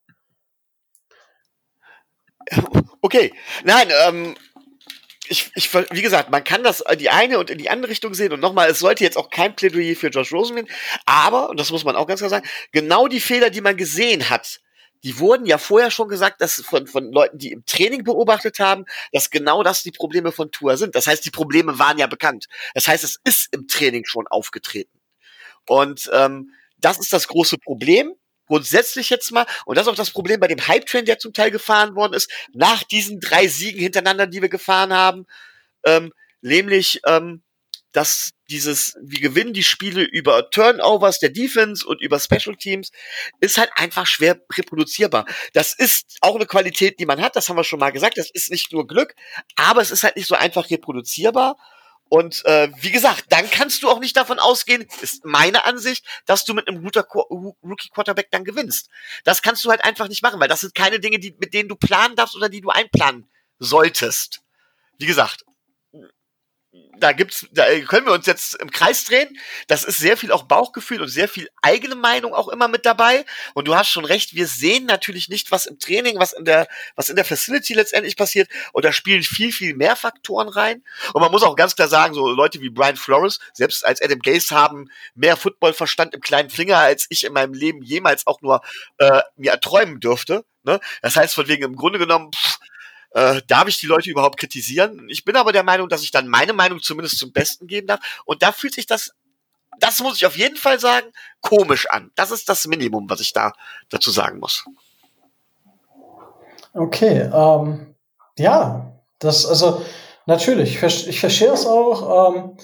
Okay, 3.02 3.34
nein, 3.64 3.88
ähm, 4.06 4.36
ich, 5.28 5.52
ich, 5.56 5.74
wie 5.74 6.02
gesagt, 6.02 6.30
man 6.30 6.44
kann 6.44 6.64
das 6.64 6.82
in 6.82 7.00
die 7.00 7.10
eine 7.10 7.40
und 7.40 7.50
in 7.50 7.58
die 7.58 7.70
andere 7.70 7.92
Richtung 7.92 8.14
sehen. 8.14 8.34
Und 8.34 8.40
nochmal, 8.40 8.70
es 8.70 8.80
sollte 8.80 9.04
jetzt 9.04 9.18
auch 9.18 9.30
kein 9.30 9.56
Plädoyer 9.56 9.96
für 9.96 10.10
Josh 10.10 10.32
Rosen 10.32 10.56
gehen. 10.56 10.68
Aber, 11.06 11.50
und 11.50 11.60
das 11.60 11.72
muss 11.72 11.84
man 11.84 11.96
auch 11.96 12.08
ganz 12.08 12.20
klar 12.20 12.30
sagen, 12.30 12.48
genau 12.72 13.08
die 13.08 13.20
Fehler, 13.20 13.50
die 13.50 13.62
man 13.62 13.78
gesehen 13.78 14.30
hat, 14.30 14.60
die 15.04 15.20
wurden 15.20 15.46
ja 15.46 15.58
vorher 15.58 15.92
schon 15.92 16.08
gesagt, 16.08 16.42
dass 16.42 16.56
von, 16.56 16.88
von 16.88 17.12
Leuten, 17.12 17.38
die 17.38 17.52
im 17.52 17.66
Training 17.66 18.04
beobachtet 18.04 18.60
haben, 18.60 18.86
dass 19.12 19.30
genau 19.30 19.64
das 19.64 19.84
die 19.84 19.92
Probleme 19.92 20.32
von 20.32 20.52
Tour 20.52 20.78
sind. 20.78 20.96
Das 20.96 21.08
heißt, 21.08 21.24
die 21.26 21.32
Probleme 21.32 21.78
waren 21.78 21.98
ja 21.98 22.08
bekannt. 22.08 22.48
Das 22.74 22.88
heißt, 22.88 23.04
es 23.04 23.20
ist 23.24 23.54
im 23.54 23.68
Training 23.68 24.06
schon 24.06 24.28
aufgetreten. 24.28 25.00
Und 25.68 26.10
ähm, 26.14 26.52
das 26.78 27.00
ist 27.00 27.14
das 27.14 27.28
große 27.28 27.58
Problem 27.58 28.14
grundsätzlich 28.48 29.10
jetzt 29.10 29.32
mal, 29.32 29.46
und 29.66 29.76
das 29.78 29.88
ist 29.88 29.92
auch 29.92 29.96
das 29.96 30.12
Problem 30.12 30.40
bei 30.40 30.48
dem 30.48 30.66
Hype-Train, 30.68 31.06
der 31.06 31.20
zum 31.20 31.34
Teil 31.34 31.52
gefahren 31.52 31.96
worden 31.96 32.14
ist, 32.14 32.32
nach 32.54 32.84
diesen 32.84 33.20
drei 33.20 33.48
Siegen 33.48 33.80
hintereinander, 33.80 34.28
die 34.28 34.42
wir 34.42 34.50
gefahren 34.50 34.94
haben, 34.94 35.26
ähm, 35.84 36.14
nämlich, 36.42 37.02
ähm, 37.06 37.42
dass 37.92 38.32
dieses, 38.50 38.96
wir 39.02 39.20
gewinnen 39.20 39.54
die 39.54 39.64
Spiele 39.64 40.04
über 40.04 40.50
Turnovers 40.50 41.20
der 41.20 41.30
Defense 41.30 41.86
und 41.86 42.02
über 42.02 42.20
Special 42.20 42.56
Teams, 42.56 42.92
ist 43.40 43.58
halt 43.58 43.72
einfach 43.76 44.06
schwer 44.06 44.40
reproduzierbar. 44.54 45.26
Das 45.54 45.74
ist 45.74 46.18
auch 46.22 46.36
eine 46.36 46.46
Qualität, 46.46 47.00
die 47.00 47.06
man 47.06 47.22
hat, 47.22 47.36
das 47.36 47.50
haben 47.50 47.58
wir 47.58 47.64
schon 47.64 47.80
mal 47.80 47.92
gesagt, 47.92 48.18
das 48.18 48.30
ist 48.32 48.52
nicht 48.52 48.72
nur 48.72 48.88
Glück, 48.88 49.16
aber 49.56 49.82
es 49.82 49.92
ist 49.92 50.04
halt 50.04 50.16
nicht 50.16 50.28
so 50.28 50.36
einfach 50.36 50.70
reproduzierbar 50.70 51.58
und 52.08 52.46
äh, 52.46 52.70
wie 52.82 52.92
gesagt, 52.92 53.26
dann 53.30 53.50
kannst 53.50 53.82
du 53.82 53.90
auch 53.90 54.00
nicht 54.00 54.16
davon 54.16 54.38
ausgehen, 54.40 54.86
ist 55.02 55.26
meine 55.26 55.66
Ansicht, 55.66 56.06
dass 56.26 56.46
du 56.46 56.54
mit 56.54 56.68
einem 56.68 56.84
guter 56.84 57.04
Rookie 57.04 57.90
Quarterback 57.90 58.30
dann 58.30 58.44
gewinnst. 58.44 58.90
Das 59.24 59.42
kannst 59.42 59.66
du 59.66 59.70
halt 59.70 59.84
einfach 59.84 60.08
nicht 60.08 60.22
machen, 60.22 60.40
weil 60.40 60.48
das 60.48 60.62
sind 60.62 60.76
keine 60.76 61.00
Dinge, 61.00 61.20
die, 61.20 61.36
mit 61.40 61.54
denen 61.54 61.68
du 61.68 61.76
planen 61.76 62.16
darfst 62.16 62.36
oder 62.36 62.48
die 62.48 62.62
du 62.62 62.70
einplanen 62.70 63.28
solltest. 63.58 64.42
Wie 65.00 65.08
gesagt, 65.08 65.46
da 67.00 67.12
gibt's, 67.12 67.46
da 67.52 67.66
können 67.82 68.06
wir 68.06 68.14
uns 68.14 68.26
jetzt 68.26 68.56
im 68.56 68.72
Kreis 68.72 69.06
drehen. 69.06 69.38
Das 69.68 69.84
ist 69.84 69.98
sehr 69.98 70.18
viel 70.18 70.32
auch 70.32 70.44
Bauchgefühl 70.44 71.02
und 71.02 71.08
sehr 71.08 71.28
viel 71.28 71.50
eigene 71.62 71.96
Meinung 71.96 72.34
auch 72.34 72.48
immer 72.48 72.68
mit 72.68 72.86
dabei. 72.86 73.26
Und 73.54 73.68
du 73.68 73.76
hast 73.76 73.90
schon 73.90 74.06
recht, 74.06 74.34
wir 74.34 74.48
sehen 74.48 74.86
natürlich 74.86 75.30
nicht, 75.30 75.52
was 75.52 75.66
im 75.66 75.80
Training, 75.80 76.20
was 76.20 76.34
in 76.34 76.46
der, 76.46 76.68
was 76.96 77.10
in 77.10 77.16
der 77.16 77.26
Facility 77.26 77.74
letztendlich 77.74 78.16
passiert. 78.16 78.50
Und 78.74 78.86
da 78.86 78.92
spielen 78.92 79.24
viel, 79.24 79.52
viel 79.52 79.76
mehr 79.76 79.96
Faktoren 79.96 80.48
rein. 80.48 80.84
Und 81.14 81.22
man 81.22 81.32
muss 81.32 81.44
auch 81.44 81.56
ganz 81.56 81.76
klar 81.76 81.88
sagen, 81.88 82.14
so 82.14 82.30
Leute 82.30 82.62
wie 82.62 82.70
Brian 82.70 82.98
Flores, 82.98 83.40
selbst 83.54 83.86
als 83.86 84.02
Adam 84.02 84.20
Gase 84.20 84.56
haben 84.56 84.90
mehr 85.14 85.38
Footballverstand 85.38 86.14
im 86.14 86.22
kleinen 86.22 86.50
Finger, 86.50 86.78
als 86.78 87.08
ich 87.10 87.24
in 87.24 87.34
meinem 87.34 87.54
Leben 87.54 87.82
jemals 87.82 88.28
auch 88.28 88.42
nur 88.42 88.62
äh, 88.98 89.22
mir 89.36 89.52
erträumen 89.52 90.00
dürfte. 90.00 90.46
Ne? 90.64 90.80
Das 91.02 91.16
heißt, 91.16 91.36
von 91.36 91.48
wegen 91.48 91.64
im 91.64 91.76
Grunde 91.76 92.00
genommen, 92.00 92.32
pff, 92.34 92.60
äh, 93.16 93.42
darf 93.48 93.68
ich 93.70 93.80
die 93.80 93.88
Leute 93.88 94.10
überhaupt 94.10 94.38
kritisieren? 94.38 95.08
Ich 95.10 95.24
bin 95.24 95.38
aber 95.38 95.54
der 95.54 95.64
Meinung, 95.64 95.88
dass 95.88 96.04
ich 96.04 96.12
dann 96.12 96.28
meine 96.28 96.52
Meinung 96.52 96.82
zumindest 96.82 97.18
zum 97.18 97.32
Besten 97.32 97.66
geben 97.66 97.88
darf. 97.88 98.02
Und 98.26 98.44
da 98.44 98.52
fühlt 98.52 98.76
sich 98.76 98.86
das, 98.86 99.12
das 99.80 100.02
muss 100.02 100.18
ich 100.18 100.26
auf 100.26 100.38
jeden 100.38 100.58
Fall 100.58 100.80
sagen, 100.82 101.08
komisch 101.40 101.90
an. 101.90 102.12
Das 102.16 102.32
ist 102.32 102.50
das 102.50 102.68
Minimum, 102.68 103.10
was 103.10 103.22
ich 103.22 103.32
da 103.32 103.54
dazu 103.90 104.12
sagen 104.12 104.40
muss. 104.40 104.66
Okay, 106.74 107.30
ähm, 107.34 107.96
ja, 108.38 108.92
das, 109.20 109.46
also 109.46 109.86
natürlich, 110.26 110.84
ich, 110.84 111.20
verstehe 111.20 111.54
es 111.54 111.66
auch. 111.66 112.36
Ähm, 112.36 112.58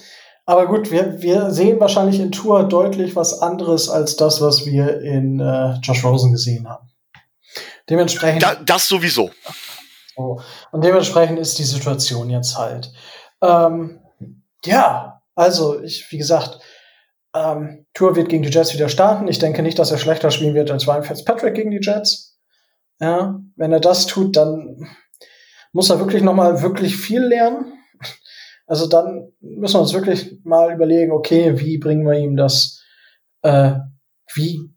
aber 0.44 0.66
gut, 0.66 0.90
wir, 0.90 1.22
wir 1.22 1.50
sehen 1.50 1.80
wahrscheinlich 1.80 2.20
in 2.20 2.30
Tour 2.30 2.64
deutlich 2.64 3.16
was 3.16 3.40
anderes 3.40 3.88
als 3.88 4.16
das, 4.16 4.42
was 4.42 4.66
wir 4.66 5.00
in 5.00 5.40
äh, 5.40 5.78
Josh 5.80 6.04
Rosen 6.04 6.32
gesehen 6.32 6.68
haben. 6.68 6.90
Dementsprechend. 7.88 8.42
Da, 8.42 8.54
das 8.56 8.86
sowieso. 8.86 9.30
So. 10.16 10.40
Und 10.70 10.84
dementsprechend 10.84 11.38
ist 11.38 11.58
die 11.58 11.64
Situation 11.64 12.30
jetzt 12.30 12.56
halt. 12.58 12.92
Ähm, 13.42 14.00
ja, 14.64 15.22
also 15.34 15.80
ich, 15.80 16.10
wie 16.10 16.18
gesagt, 16.18 16.60
ähm, 17.34 17.86
Tour 17.94 18.16
wird 18.16 18.28
gegen 18.28 18.42
die 18.42 18.50
Jets 18.50 18.74
wieder 18.74 18.88
starten. 18.88 19.28
Ich 19.28 19.38
denke 19.38 19.62
nicht, 19.62 19.78
dass 19.78 19.90
er 19.90 19.98
schlechter 19.98 20.30
spielen 20.30 20.54
wird 20.54 20.70
als 20.70 20.86
Ryan 20.86 21.02
Fitzpatrick 21.02 21.54
gegen 21.54 21.70
die 21.70 21.80
Jets. 21.80 22.38
Ja, 23.00 23.40
wenn 23.56 23.72
er 23.72 23.80
das 23.80 24.06
tut, 24.06 24.36
dann 24.36 24.88
muss 25.72 25.90
er 25.90 25.98
wirklich 25.98 26.22
noch 26.22 26.34
mal 26.34 26.62
wirklich 26.62 26.96
viel 26.96 27.22
lernen. 27.22 27.72
Also 28.66 28.86
dann 28.86 29.32
müssen 29.40 29.74
wir 29.74 29.80
uns 29.80 29.92
wirklich 29.92 30.38
mal 30.44 30.72
überlegen, 30.72 31.10
okay, 31.10 31.58
wie 31.58 31.78
bringen 31.78 32.06
wir 32.06 32.18
ihm 32.18 32.36
das, 32.36 32.82
äh, 33.42 33.74
wie 34.34 34.70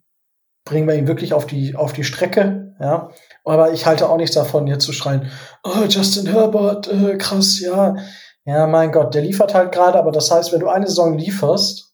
bringen 0.63 0.87
wir 0.87 0.95
ihn 0.95 1.07
wirklich 1.07 1.33
auf 1.33 1.45
die 1.45 1.75
auf 1.75 1.93
die 1.93 2.03
Strecke, 2.03 2.75
ja? 2.79 3.11
Aber 3.45 3.71
ich 3.71 3.85
halte 3.85 4.09
auch 4.09 4.17
nichts 4.17 4.35
davon, 4.35 4.67
jetzt 4.67 4.85
zu 4.85 4.91
schreien, 4.91 5.31
oh, 5.63 5.85
Justin 5.87 6.27
Herbert, 6.27 6.87
äh, 6.87 7.17
krass, 7.17 7.59
ja. 7.59 7.95
Ja, 8.43 8.67
mein 8.67 8.91
Gott, 8.91 9.15
der 9.15 9.23
liefert 9.23 9.53
halt 9.53 9.71
gerade, 9.71 9.97
aber 9.97 10.11
das 10.11 10.29
heißt, 10.29 10.51
wenn 10.51 10.59
du 10.59 10.67
eine 10.67 10.87
Saison 10.87 11.17
lieferst, 11.17 11.93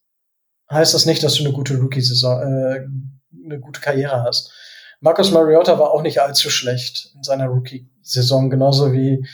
heißt 0.72 0.94
das 0.94 1.06
nicht, 1.06 1.24
dass 1.24 1.36
du 1.36 1.44
eine 1.44 1.54
gute 1.54 1.78
Rookie-Saison, 1.78 2.42
äh, 2.42 3.46
eine 3.46 3.60
gute 3.60 3.82
Karriere 3.82 4.24
hast. 4.24 4.52
Marcus 5.02 5.32
Mariota 5.32 5.80
war 5.80 5.92
auch 5.92 6.02
nicht 6.02 6.22
allzu 6.22 6.50
schlecht 6.50 7.12
in 7.16 7.24
seiner 7.24 7.48
Rookie-Saison, 7.48 8.50
genauso 8.50 8.94
wie 8.94 9.26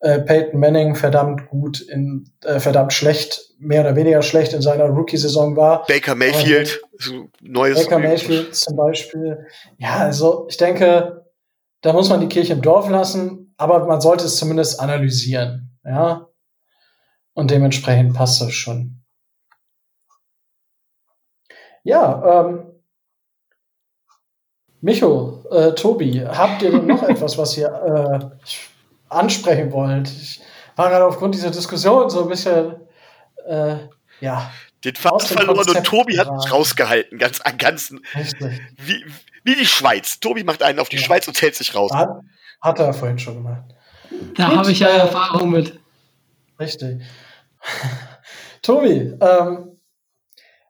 äh, 0.00 0.20
Peyton 0.20 0.60
Manning 0.60 0.94
verdammt 0.94 1.48
gut 1.48 1.80
in 1.80 2.30
äh, 2.44 2.60
verdammt 2.60 2.92
schlecht, 2.92 3.40
mehr 3.58 3.80
oder 3.80 3.96
weniger 3.96 4.22
schlecht 4.22 4.52
in 4.52 4.60
seiner 4.60 4.84
Rookie-Saison 4.86 5.56
war. 5.56 5.86
Baker 5.86 6.14
Mayfield, 6.14 6.80
Aber, 7.08 7.28
neues 7.40 7.82
Baker 7.82 7.98
Mayfield 7.98 8.54
zum 8.54 8.76
Beispiel. 8.76 9.46
Ja, 9.78 9.96
also 9.96 10.46
ich 10.50 10.58
denke, 10.58 11.23
da 11.84 11.92
muss 11.92 12.08
man 12.08 12.20
die 12.20 12.28
Kirche 12.28 12.54
im 12.54 12.62
Dorf 12.62 12.88
lassen, 12.88 13.54
aber 13.58 13.84
man 13.84 14.00
sollte 14.00 14.24
es 14.24 14.36
zumindest 14.36 14.80
analysieren, 14.80 15.78
ja. 15.84 16.28
Und 17.34 17.50
dementsprechend 17.50 18.14
passt 18.14 18.40
das 18.40 18.54
schon. 18.54 19.04
Ja, 21.82 22.46
ähm, 22.46 22.72
Micho, 24.80 25.44
äh, 25.50 25.74
Tobi, 25.74 26.24
habt 26.26 26.62
ihr 26.62 26.70
denn 26.70 26.86
noch 26.86 27.02
etwas, 27.08 27.36
was 27.36 27.54
ihr 27.58 27.68
äh, 27.68 28.48
ansprechen 29.10 29.70
wollt? 29.70 30.08
Ich 30.08 30.40
war 30.76 30.88
gerade 30.88 31.04
aufgrund 31.04 31.34
dieser 31.34 31.50
Diskussion 31.50 32.08
so 32.08 32.22
ein 32.22 32.28
bisschen, 32.30 32.76
äh, 33.46 33.76
ja. 34.20 34.50
Den 34.84 34.96
Faden 34.96 35.26
verloren 35.26 35.68
und 35.68 35.84
Tobi 35.84 36.18
hat 36.18 36.30
mich 36.30 36.52
rausgehalten, 36.52 37.18
ganz, 37.18 37.40
ganz, 37.58 37.94
wie, 38.76 39.04
wie 39.42 39.54
die 39.54 39.66
Schweiz. 39.66 40.20
Tobi 40.20 40.44
macht 40.44 40.62
einen 40.62 40.78
auf 40.78 40.88
die 40.88 40.96
ja. 40.96 41.02
Schweiz 41.02 41.26
und 41.26 41.40
hält 41.40 41.54
sich 41.54 41.74
raus. 41.74 41.90
Hat, 41.92 42.10
hat 42.60 42.78
er 42.78 42.92
vorhin 42.92 43.18
schon 43.18 43.34
gemacht. 43.34 43.64
Da 44.36 44.56
habe 44.56 44.70
ich 44.70 44.80
ja 44.80 44.88
äh, 44.88 44.98
Erfahrung 44.98 45.50
mit. 45.50 45.78
Richtig. 46.60 47.02
Tobi, 48.62 49.16
ähm, 49.20 49.80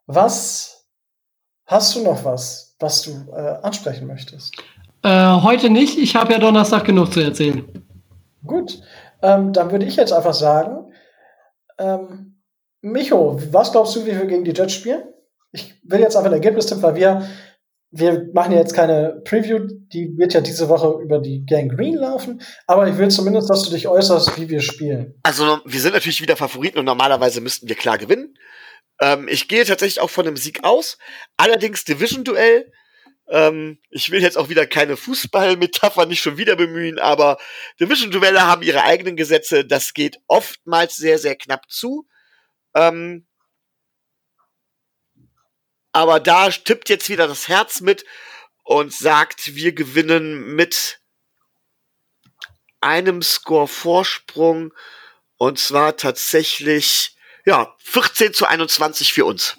was 0.07 0.87
hast 1.67 1.97
du 1.97 2.05
noch 2.05 2.25
was, 2.25 2.77
was 2.79 3.03
du 3.03 3.33
äh, 3.33 3.59
ansprechen 3.63 4.07
möchtest? 4.07 4.55
Äh, 5.03 5.41
heute 5.43 5.71
nicht. 5.71 5.99
Ich 5.99 6.15
habe 6.15 6.33
ja 6.33 6.39
Donnerstag 6.39 6.85
genug 6.85 7.13
zu 7.13 7.21
erzählen. 7.21 7.65
Gut, 8.47 8.81
ähm, 9.23 9.53
dann 9.53 9.71
würde 9.71 9.87
ich 9.87 9.97
jetzt 9.97 10.13
einfach 10.13 10.35
sagen, 10.35 10.93
ähm, 11.79 12.34
Micho, 12.85 13.41
was 13.51 13.73
glaubst 13.73 13.97
du, 13.97 14.03
wie 14.07 14.13
wir 14.13 14.27
gegen 14.27 14.45
die 14.45 14.53
Jets 14.53 14.75
spielen? 14.75 15.03
Ich 15.53 15.75
will 15.85 16.01
jetzt 16.01 16.17
einfach 16.17 16.31
ein 16.31 16.35
Ergebnis 16.35 16.67
tippen, 16.67 16.83
weil 16.83 16.97
wir 16.97 17.27
wir 17.97 18.29
machen 18.33 18.53
ja 18.53 18.59
jetzt 18.59 18.75
keine 18.75 19.23
Preview, 19.25 19.69
die 19.93 20.19
wird 20.19 20.35
ja 20.35 20.41
diese 20.41 20.69
Woche 20.69 21.01
über 21.01 21.21
die 21.21 21.47
Gang 21.47 21.71
Green 21.71 21.95
laufen, 21.95 22.43
aber 22.67 22.89
ich 22.89 22.99
will 22.99 23.09
zumindest, 23.09 23.49
dass 23.49 23.63
du 23.63 23.71
dich 23.71 23.87
äußerst, 23.87 24.37
wie 24.37 24.49
wir 24.49 24.61
spielen. 24.61 25.15
Also 25.23 25.61
wir 25.65 25.81
sind 25.81 25.95
natürlich 25.95 26.21
wieder 26.21 26.37
Favoriten 26.37 26.81
und 26.81 26.87
normalerweise 26.87 27.41
müssten 27.41 27.69
wir 27.69 27.77
klar 27.77 27.97
gewinnen. 27.97 28.37
Ähm, 29.01 29.29
ich 29.29 29.47
gehe 29.47 29.65
tatsächlich 29.65 30.01
auch 30.01 30.11
von 30.11 30.27
einem 30.27 30.37
Sieg 30.37 30.65
aus. 30.65 30.99
Allerdings 31.37 31.85
Division-Duell. 31.85 32.73
Ähm, 33.29 33.79
ich 33.91 34.11
will 34.11 34.21
jetzt 34.21 34.37
auch 34.37 34.49
wieder 34.49 34.67
keine 34.67 34.97
Fußball-Metapher 34.97 36.07
nicht 36.07 36.21
schon 36.21 36.37
wieder 36.37 36.57
bemühen, 36.57 36.99
aber 36.99 37.39
Division-Duelle 37.81 38.43
haben 38.43 38.63
ihre 38.63 38.83
eigenen 38.83 39.15
Gesetze. 39.15 39.65
Das 39.65 39.95
geht 39.95 40.19
oftmals 40.27 40.97
sehr, 40.97 41.19
sehr 41.19 41.37
knapp 41.37 41.71
zu. 41.71 42.07
Ähm, 42.75 43.27
aber 45.93 46.21
da 46.21 46.51
tippt 46.51 46.89
jetzt 46.89 47.09
wieder 47.09 47.29
das 47.29 47.49
Herz 47.49 47.81
mit 47.81 48.05
und 48.65 48.93
sagt, 48.93 49.55
wir 49.55 49.73
gewinnen 49.73 50.55
mit 50.55 51.01
einem 52.81 53.23
Score 53.23 53.69
Vorsprung 53.69 54.75
und 55.37 55.59
zwar 55.59 55.97
tatsächlich 55.97 57.17
Ja, 57.47 57.77
14 57.79 58.33
zu 58.33 58.47
21 58.47 59.13
für 59.13 59.27
uns. 59.27 59.57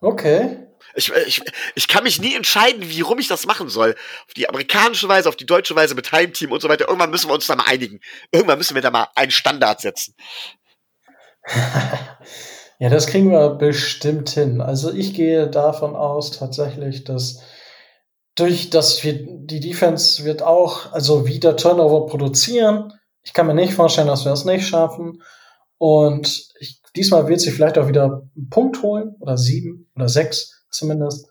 Okay. 0.00 0.66
Ich, 0.96 1.12
ich, 1.26 1.42
ich 1.74 1.88
kann 1.88 2.04
mich 2.04 2.20
nie 2.20 2.34
entscheiden, 2.34 2.88
wie 2.88 3.02
rum 3.02 3.18
ich 3.18 3.28
das 3.28 3.46
machen 3.46 3.68
soll. 3.68 3.94
Auf 4.26 4.34
die 4.34 4.48
amerikanische 4.48 5.08
Weise, 5.08 5.28
auf 5.28 5.36
die 5.36 5.46
deutsche 5.46 5.76
Weise 5.76 5.94
mit 5.94 6.10
Heimteam 6.10 6.52
und 6.52 6.60
so 6.60 6.68
weiter. 6.68 6.88
Irgendwann 6.88 7.10
müssen 7.10 7.28
wir 7.28 7.34
uns 7.34 7.46
da 7.46 7.54
mal 7.54 7.66
einigen. 7.66 8.00
Irgendwann 8.32 8.58
müssen 8.58 8.74
wir 8.74 8.82
da 8.82 8.90
mal 8.90 9.08
einen 9.14 9.30
Standard 9.30 9.80
setzen. 9.80 10.14
ja, 12.78 12.88
das 12.88 13.06
kriegen 13.06 13.30
wir 13.30 13.50
bestimmt 13.50 14.30
hin. 14.30 14.60
Also 14.60 14.92
ich 14.92 15.14
gehe 15.14 15.48
davon 15.48 15.94
aus 15.94 16.32
tatsächlich, 16.32 17.04
dass 17.04 17.42
durch 18.34 18.70
das 18.70 19.02
wir, 19.04 19.26
die 19.26 19.60
Defense 19.60 20.24
wird 20.24 20.42
auch, 20.42 20.92
also 20.92 21.26
wieder 21.26 21.56
Turnover 21.56 22.06
produzieren. 22.06 22.92
Ich 23.22 23.32
kann 23.32 23.46
mir 23.46 23.54
nicht 23.54 23.74
vorstellen, 23.74 24.08
dass 24.08 24.24
wir 24.24 24.30
das 24.30 24.44
nicht 24.44 24.66
schaffen. 24.66 25.22
Und 25.78 26.48
ich, 26.60 26.80
diesmal 26.94 27.28
wird 27.28 27.40
sie 27.40 27.50
vielleicht 27.50 27.78
auch 27.78 27.88
wieder 27.88 28.24
einen 28.36 28.48
Punkt 28.50 28.82
holen 28.82 29.14
oder 29.20 29.36
sieben 29.36 29.90
oder 29.94 30.08
sechs 30.08 30.55
zumindest. 30.76 31.28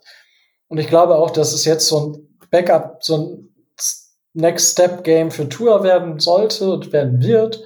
Und 0.68 0.80
ich 0.80 0.88
glaube 0.88 1.16
auch, 1.16 1.32
dass 1.32 1.54
es 1.54 1.66
jetzt 1.66 1.88
so 1.88 2.00
ein 2.00 2.38
Backup, 2.50 2.98
so 3.02 3.18
ein 3.18 3.56
Next 4.34 4.74
Step 4.74 5.04
Game 5.04 5.32
für 5.32 5.48
Tour 5.48 5.84
werden 5.84 6.20
sollte 6.20 6.72
und 6.72 6.92
werden 6.92 7.22
wird. 7.22 7.64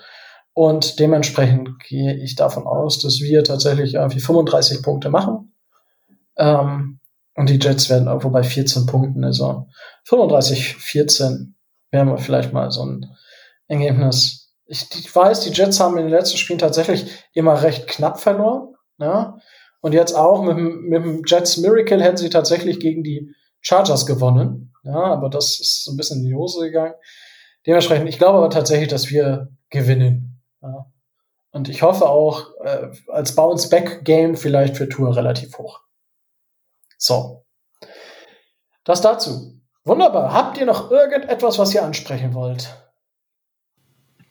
Und 0.53 0.99
dementsprechend 0.99 1.79
gehe 1.87 2.15
ich 2.15 2.35
davon 2.35 2.67
aus, 2.67 2.99
dass 2.99 3.19
wir 3.21 3.43
tatsächlich 3.43 3.95
irgendwie 3.95 4.19
35 4.19 4.83
Punkte 4.83 5.09
machen. 5.09 5.55
Ähm, 6.37 6.99
und 7.35 7.49
die 7.49 7.59
Jets 7.59 7.89
werden 7.89 8.07
irgendwo 8.07 8.29
bei 8.29 8.43
14 8.43 8.85
Punkten, 8.85 9.23
also 9.23 9.67
35, 10.05 10.75
14 10.75 11.55
wären 11.91 12.09
wir 12.09 12.17
vielleicht 12.17 12.53
mal 12.53 12.69
so 12.71 12.85
ein 12.85 13.05
Ergebnis. 13.67 14.51
Ich, 14.65 14.87
ich 14.93 15.15
weiß, 15.15 15.41
die 15.41 15.51
Jets 15.51 15.79
haben 15.79 15.97
in 15.97 16.03
den 16.03 16.11
letzten 16.11 16.37
Spielen 16.37 16.59
tatsächlich 16.59 17.23
immer 17.33 17.63
recht 17.63 17.87
knapp 17.87 18.19
verloren. 18.19 18.75
Ja? 18.99 19.37
Und 19.81 19.93
jetzt 19.93 20.13
auch 20.13 20.43
mit, 20.43 20.57
mit 20.57 21.03
dem 21.03 21.23
Jets 21.25 21.57
Miracle 21.57 22.01
hätten 22.01 22.17
sie 22.17 22.29
tatsächlich 22.29 22.79
gegen 22.79 23.03
die 23.03 23.33
Chargers 23.61 24.05
gewonnen. 24.05 24.73
Ja, 24.83 25.03
aber 25.03 25.29
das 25.29 25.59
ist 25.59 25.83
so 25.83 25.91
ein 25.91 25.97
bisschen 25.97 26.19
in 26.19 26.27
die 26.27 26.35
Hose 26.35 26.65
gegangen. 26.65 26.93
Dementsprechend, 27.65 28.07
ich 28.09 28.17
glaube 28.17 28.37
aber 28.37 28.49
tatsächlich, 28.49 28.87
dass 28.87 29.09
wir 29.09 29.49
gewinnen. 29.69 30.41
Ja. 30.61 30.85
Und 31.51 31.67
ich 31.67 31.81
hoffe 31.81 32.07
auch 32.07 32.51
äh, 32.63 32.89
als 33.07 33.35
Bounce-Back-Game 33.35 34.37
vielleicht 34.37 34.77
für 34.77 34.87
Tour 34.87 35.15
relativ 35.15 35.57
hoch. 35.57 35.81
So. 36.97 37.45
Das 38.83 39.01
dazu. 39.01 39.59
Wunderbar. 39.83 40.33
Habt 40.33 40.57
ihr 40.57 40.65
noch 40.65 40.91
irgendetwas, 40.91 41.57
was 41.57 41.73
ihr 41.73 41.83
ansprechen 41.83 42.33
wollt? 42.33 42.75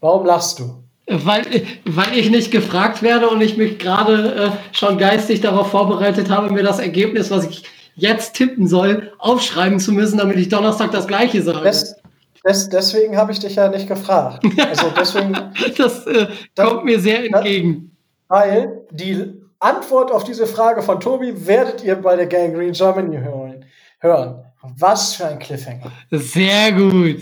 Warum 0.00 0.24
lachst 0.24 0.58
du? 0.58 0.87
Weil, 1.10 1.42
weil 1.86 2.16
ich 2.16 2.30
nicht 2.30 2.50
gefragt 2.50 3.02
werde 3.02 3.30
und 3.30 3.40
ich 3.40 3.56
mich 3.56 3.78
gerade 3.78 4.34
äh, 4.34 4.76
schon 4.76 4.98
geistig 4.98 5.40
darauf 5.40 5.70
vorbereitet 5.70 6.28
habe, 6.28 6.52
mir 6.52 6.62
das 6.62 6.78
Ergebnis, 6.78 7.30
was 7.30 7.46
ich 7.46 7.64
jetzt 7.94 8.34
tippen 8.34 8.68
soll, 8.68 9.12
aufschreiben 9.18 9.80
zu 9.80 9.92
müssen, 9.92 10.18
damit 10.18 10.38
ich 10.38 10.48
Donnerstag 10.48 10.92
das 10.92 11.06
gleiche 11.06 11.42
sage. 11.42 11.64
Das, 11.64 11.96
das, 12.44 12.68
deswegen 12.68 13.16
habe 13.16 13.32
ich 13.32 13.40
dich 13.40 13.56
ja 13.56 13.68
nicht 13.68 13.88
gefragt. 13.88 14.44
Also 14.68 14.92
deswegen, 14.98 15.34
das 15.76 16.06
äh, 16.06 16.28
kommt 16.56 16.84
mir 16.84 17.00
sehr 17.00 17.24
entgegen. 17.24 17.96
Weil 18.28 18.82
die 18.90 19.32
Antwort 19.58 20.12
auf 20.12 20.24
diese 20.24 20.46
Frage 20.46 20.82
von 20.82 21.00
Tobi 21.00 21.46
werdet 21.46 21.82
ihr 21.82 21.96
bei 21.96 22.16
der 22.16 22.26
Gang 22.26 22.54
Green 22.54 22.72
Germany 22.72 23.16
hören. 23.16 23.64
hören. 23.98 24.44
Was 24.76 25.14
für 25.14 25.26
ein 25.26 25.38
Cliffhanger. 25.38 25.90
Sehr 26.10 26.72
gut. 26.72 27.20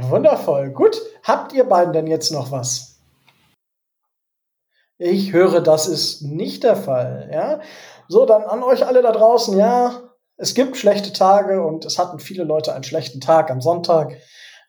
Wundervoll. 0.00 0.70
Gut. 0.70 1.00
Habt 1.22 1.52
ihr 1.52 1.64
beiden 1.64 1.92
denn 1.92 2.06
jetzt 2.06 2.30
noch 2.30 2.50
was? 2.50 3.00
Ich 4.98 5.32
höre, 5.32 5.60
das 5.60 5.86
ist 5.86 6.22
nicht 6.22 6.64
der 6.64 6.76
Fall. 6.76 7.30
Ja. 7.32 7.60
So, 8.08 8.26
dann 8.26 8.42
an 8.42 8.62
euch 8.62 8.86
alle 8.86 9.02
da 9.02 9.12
draußen. 9.12 9.56
Ja, 9.56 10.02
es 10.36 10.54
gibt 10.54 10.76
schlechte 10.76 11.12
Tage 11.12 11.64
und 11.64 11.84
es 11.84 11.98
hatten 11.98 12.18
viele 12.18 12.44
Leute 12.44 12.74
einen 12.74 12.84
schlechten 12.84 13.20
Tag 13.20 13.50
am 13.50 13.60
Sonntag. 13.60 14.16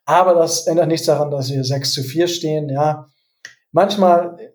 Aber 0.05 0.33
das 0.33 0.65
ändert 0.67 0.87
nichts 0.87 1.05
daran, 1.05 1.31
dass 1.31 1.49
wir 1.51 1.63
6 1.63 1.93
zu 1.93 2.03
4 2.03 2.27
stehen. 2.27 2.69
Ja, 2.69 3.07
manchmal, 3.71 4.53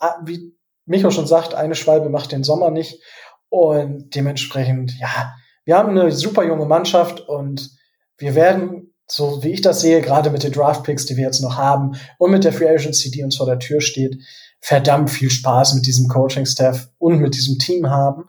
äh, 0.00 0.06
wie 0.24 0.54
Micho 0.84 1.10
schon 1.10 1.26
sagt, 1.26 1.54
eine 1.54 1.74
Schwalbe 1.74 2.10
macht 2.10 2.32
den 2.32 2.44
Sommer 2.44 2.70
nicht. 2.70 3.02
Und 3.48 4.14
dementsprechend, 4.14 4.98
ja, 4.98 5.34
wir 5.64 5.76
haben 5.76 5.90
eine 5.90 6.12
super 6.12 6.44
junge 6.44 6.66
Mannschaft 6.66 7.20
und 7.20 7.70
wir 8.18 8.34
werden 8.34 8.89
so 9.10 9.42
wie 9.42 9.50
ich 9.50 9.60
das 9.60 9.80
sehe, 9.80 10.00
gerade 10.00 10.30
mit 10.30 10.42
den 10.42 10.52
Draftpicks, 10.52 11.06
die 11.06 11.16
wir 11.16 11.24
jetzt 11.24 11.42
noch 11.42 11.56
haben 11.56 11.96
und 12.18 12.30
mit 12.30 12.44
der 12.44 12.52
Free 12.52 12.68
Agency, 12.68 13.10
die 13.10 13.22
uns 13.22 13.36
vor 13.36 13.46
der 13.46 13.58
Tür 13.58 13.80
steht, 13.80 14.18
verdammt 14.60 15.10
viel 15.10 15.30
Spaß 15.30 15.74
mit 15.74 15.86
diesem 15.86 16.08
Coaching-Staff 16.08 16.90
und 16.98 17.18
mit 17.18 17.34
diesem 17.34 17.58
Team 17.58 17.90
haben. 17.90 18.24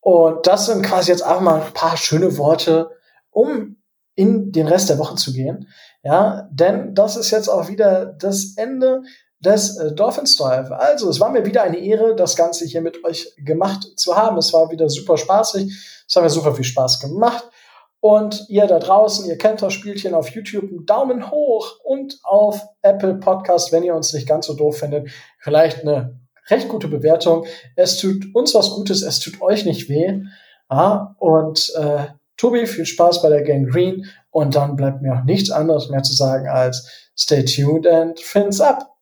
Und 0.00 0.46
das 0.46 0.66
sind 0.66 0.82
quasi 0.82 1.10
jetzt 1.10 1.24
auch 1.24 1.40
mal 1.40 1.62
ein 1.62 1.72
paar 1.72 1.96
schöne 1.96 2.36
Worte, 2.36 2.90
um 3.30 3.76
in 4.14 4.52
den 4.52 4.68
Rest 4.68 4.90
der 4.90 4.98
Woche 4.98 5.16
zu 5.16 5.32
gehen. 5.32 5.68
Ja, 6.02 6.48
denn 6.52 6.94
das 6.94 7.16
ist 7.16 7.30
jetzt 7.30 7.48
auch 7.48 7.68
wieder 7.68 8.06
das 8.06 8.56
Ende 8.56 9.02
des 9.40 9.76
äh, 9.78 9.92
Dolphins 9.92 10.36
Drive. 10.36 10.70
Also, 10.70 11.08
es 11.08 11.20
war 11.20 11.30
mir 11.30 11.46
wieder 11.46 11.62
eine 11.62 11.78
Ehre, 11.78 12.14
das 12.14 12.36
Ganze 12.36 12.66
hier 12.66 12.82
mit 12.82 13.02
euch 13.04 13.34
gemacht 13.38 13.86
zu 13.96 14.16
haben. 14.16 14.36
Es 14.36 14.52
war 14.52 14.70
wieder 14.70 14.88
super 14.88 15.16
spaßig. 15.16 15.72
Es 16.06 16.14
hat 16.14 16.22
mir 16.22 16.30
super 16.30 16.54
viel 16.54 16.64
Spaß 16.64 17.00
gemacht. 17.00 17.44
Und 18.04 18.50
ihr 18.50 18.66
da 18.66 18.78
draußen, 18.80 19.26
ihr 19.30 19.38
kennt 19.38 19.62
das 19.62 19.72
Spielchen 19.72 20.12
auf 20.12 20.28
YouTube, 20.28 20.64
einen 20.64 20.84
Daumen 20.84 21.30
hoch 21.30 21.80
und 21.84 22.18
auf 22.22 22.60
Apple 22.82 23.14
Podcast, 23.14 23.72
wenn 23.72 23.82
ihr 23.82 23.94
uns 23.94 24.12
nicht 24.12 24.28
ganz 24.28 24.44
so 24.44 24.52
doof 24.52 24.80
findet, 24.80 25.08
vielleicht 25.38 25.80
eine 25.80 26.20
recht 26.50 26.68
gute 26.68 26.88
Bewertung. 26.88 27.46
Es 27.76 27.96
tut 27.96 28.26
uns 28.34 28.54
was 28.54 28.72
Gutes, 28.72 29.00
es 29.00 29.20
tut 29.20 29.40
euch 29.40 29.64
nicht 29.64 29.88
weh. 29.88 30.20
Ja, 30.70 31.16
und 31.18 31.72
äh, 31.80 32.08
Tobi, 32.36 32.66
viel 32.66 32.84
Spaß 32.84 33.22
bei 33.22 33.30
der 33.30 33.40
Gang 33.40 33.72
Green. 33.72 34.04
Und 34.30 34.54
dann 34.54 34.76
bleibt 34.76 35.00
mir 35.00 35.14
auch 35.14 35.24
nichts 35.24 35.50
anderes 35.50 35.88
mehr 35.88 36.02
zu 36.02 36.12
sagen 36.12 36.46
als 36.46 37.10
stay 37.16 37.42
tuned 37.42 37.86
and 37.86 38.20
fins 38.20 38.60
up. 38.60 38.93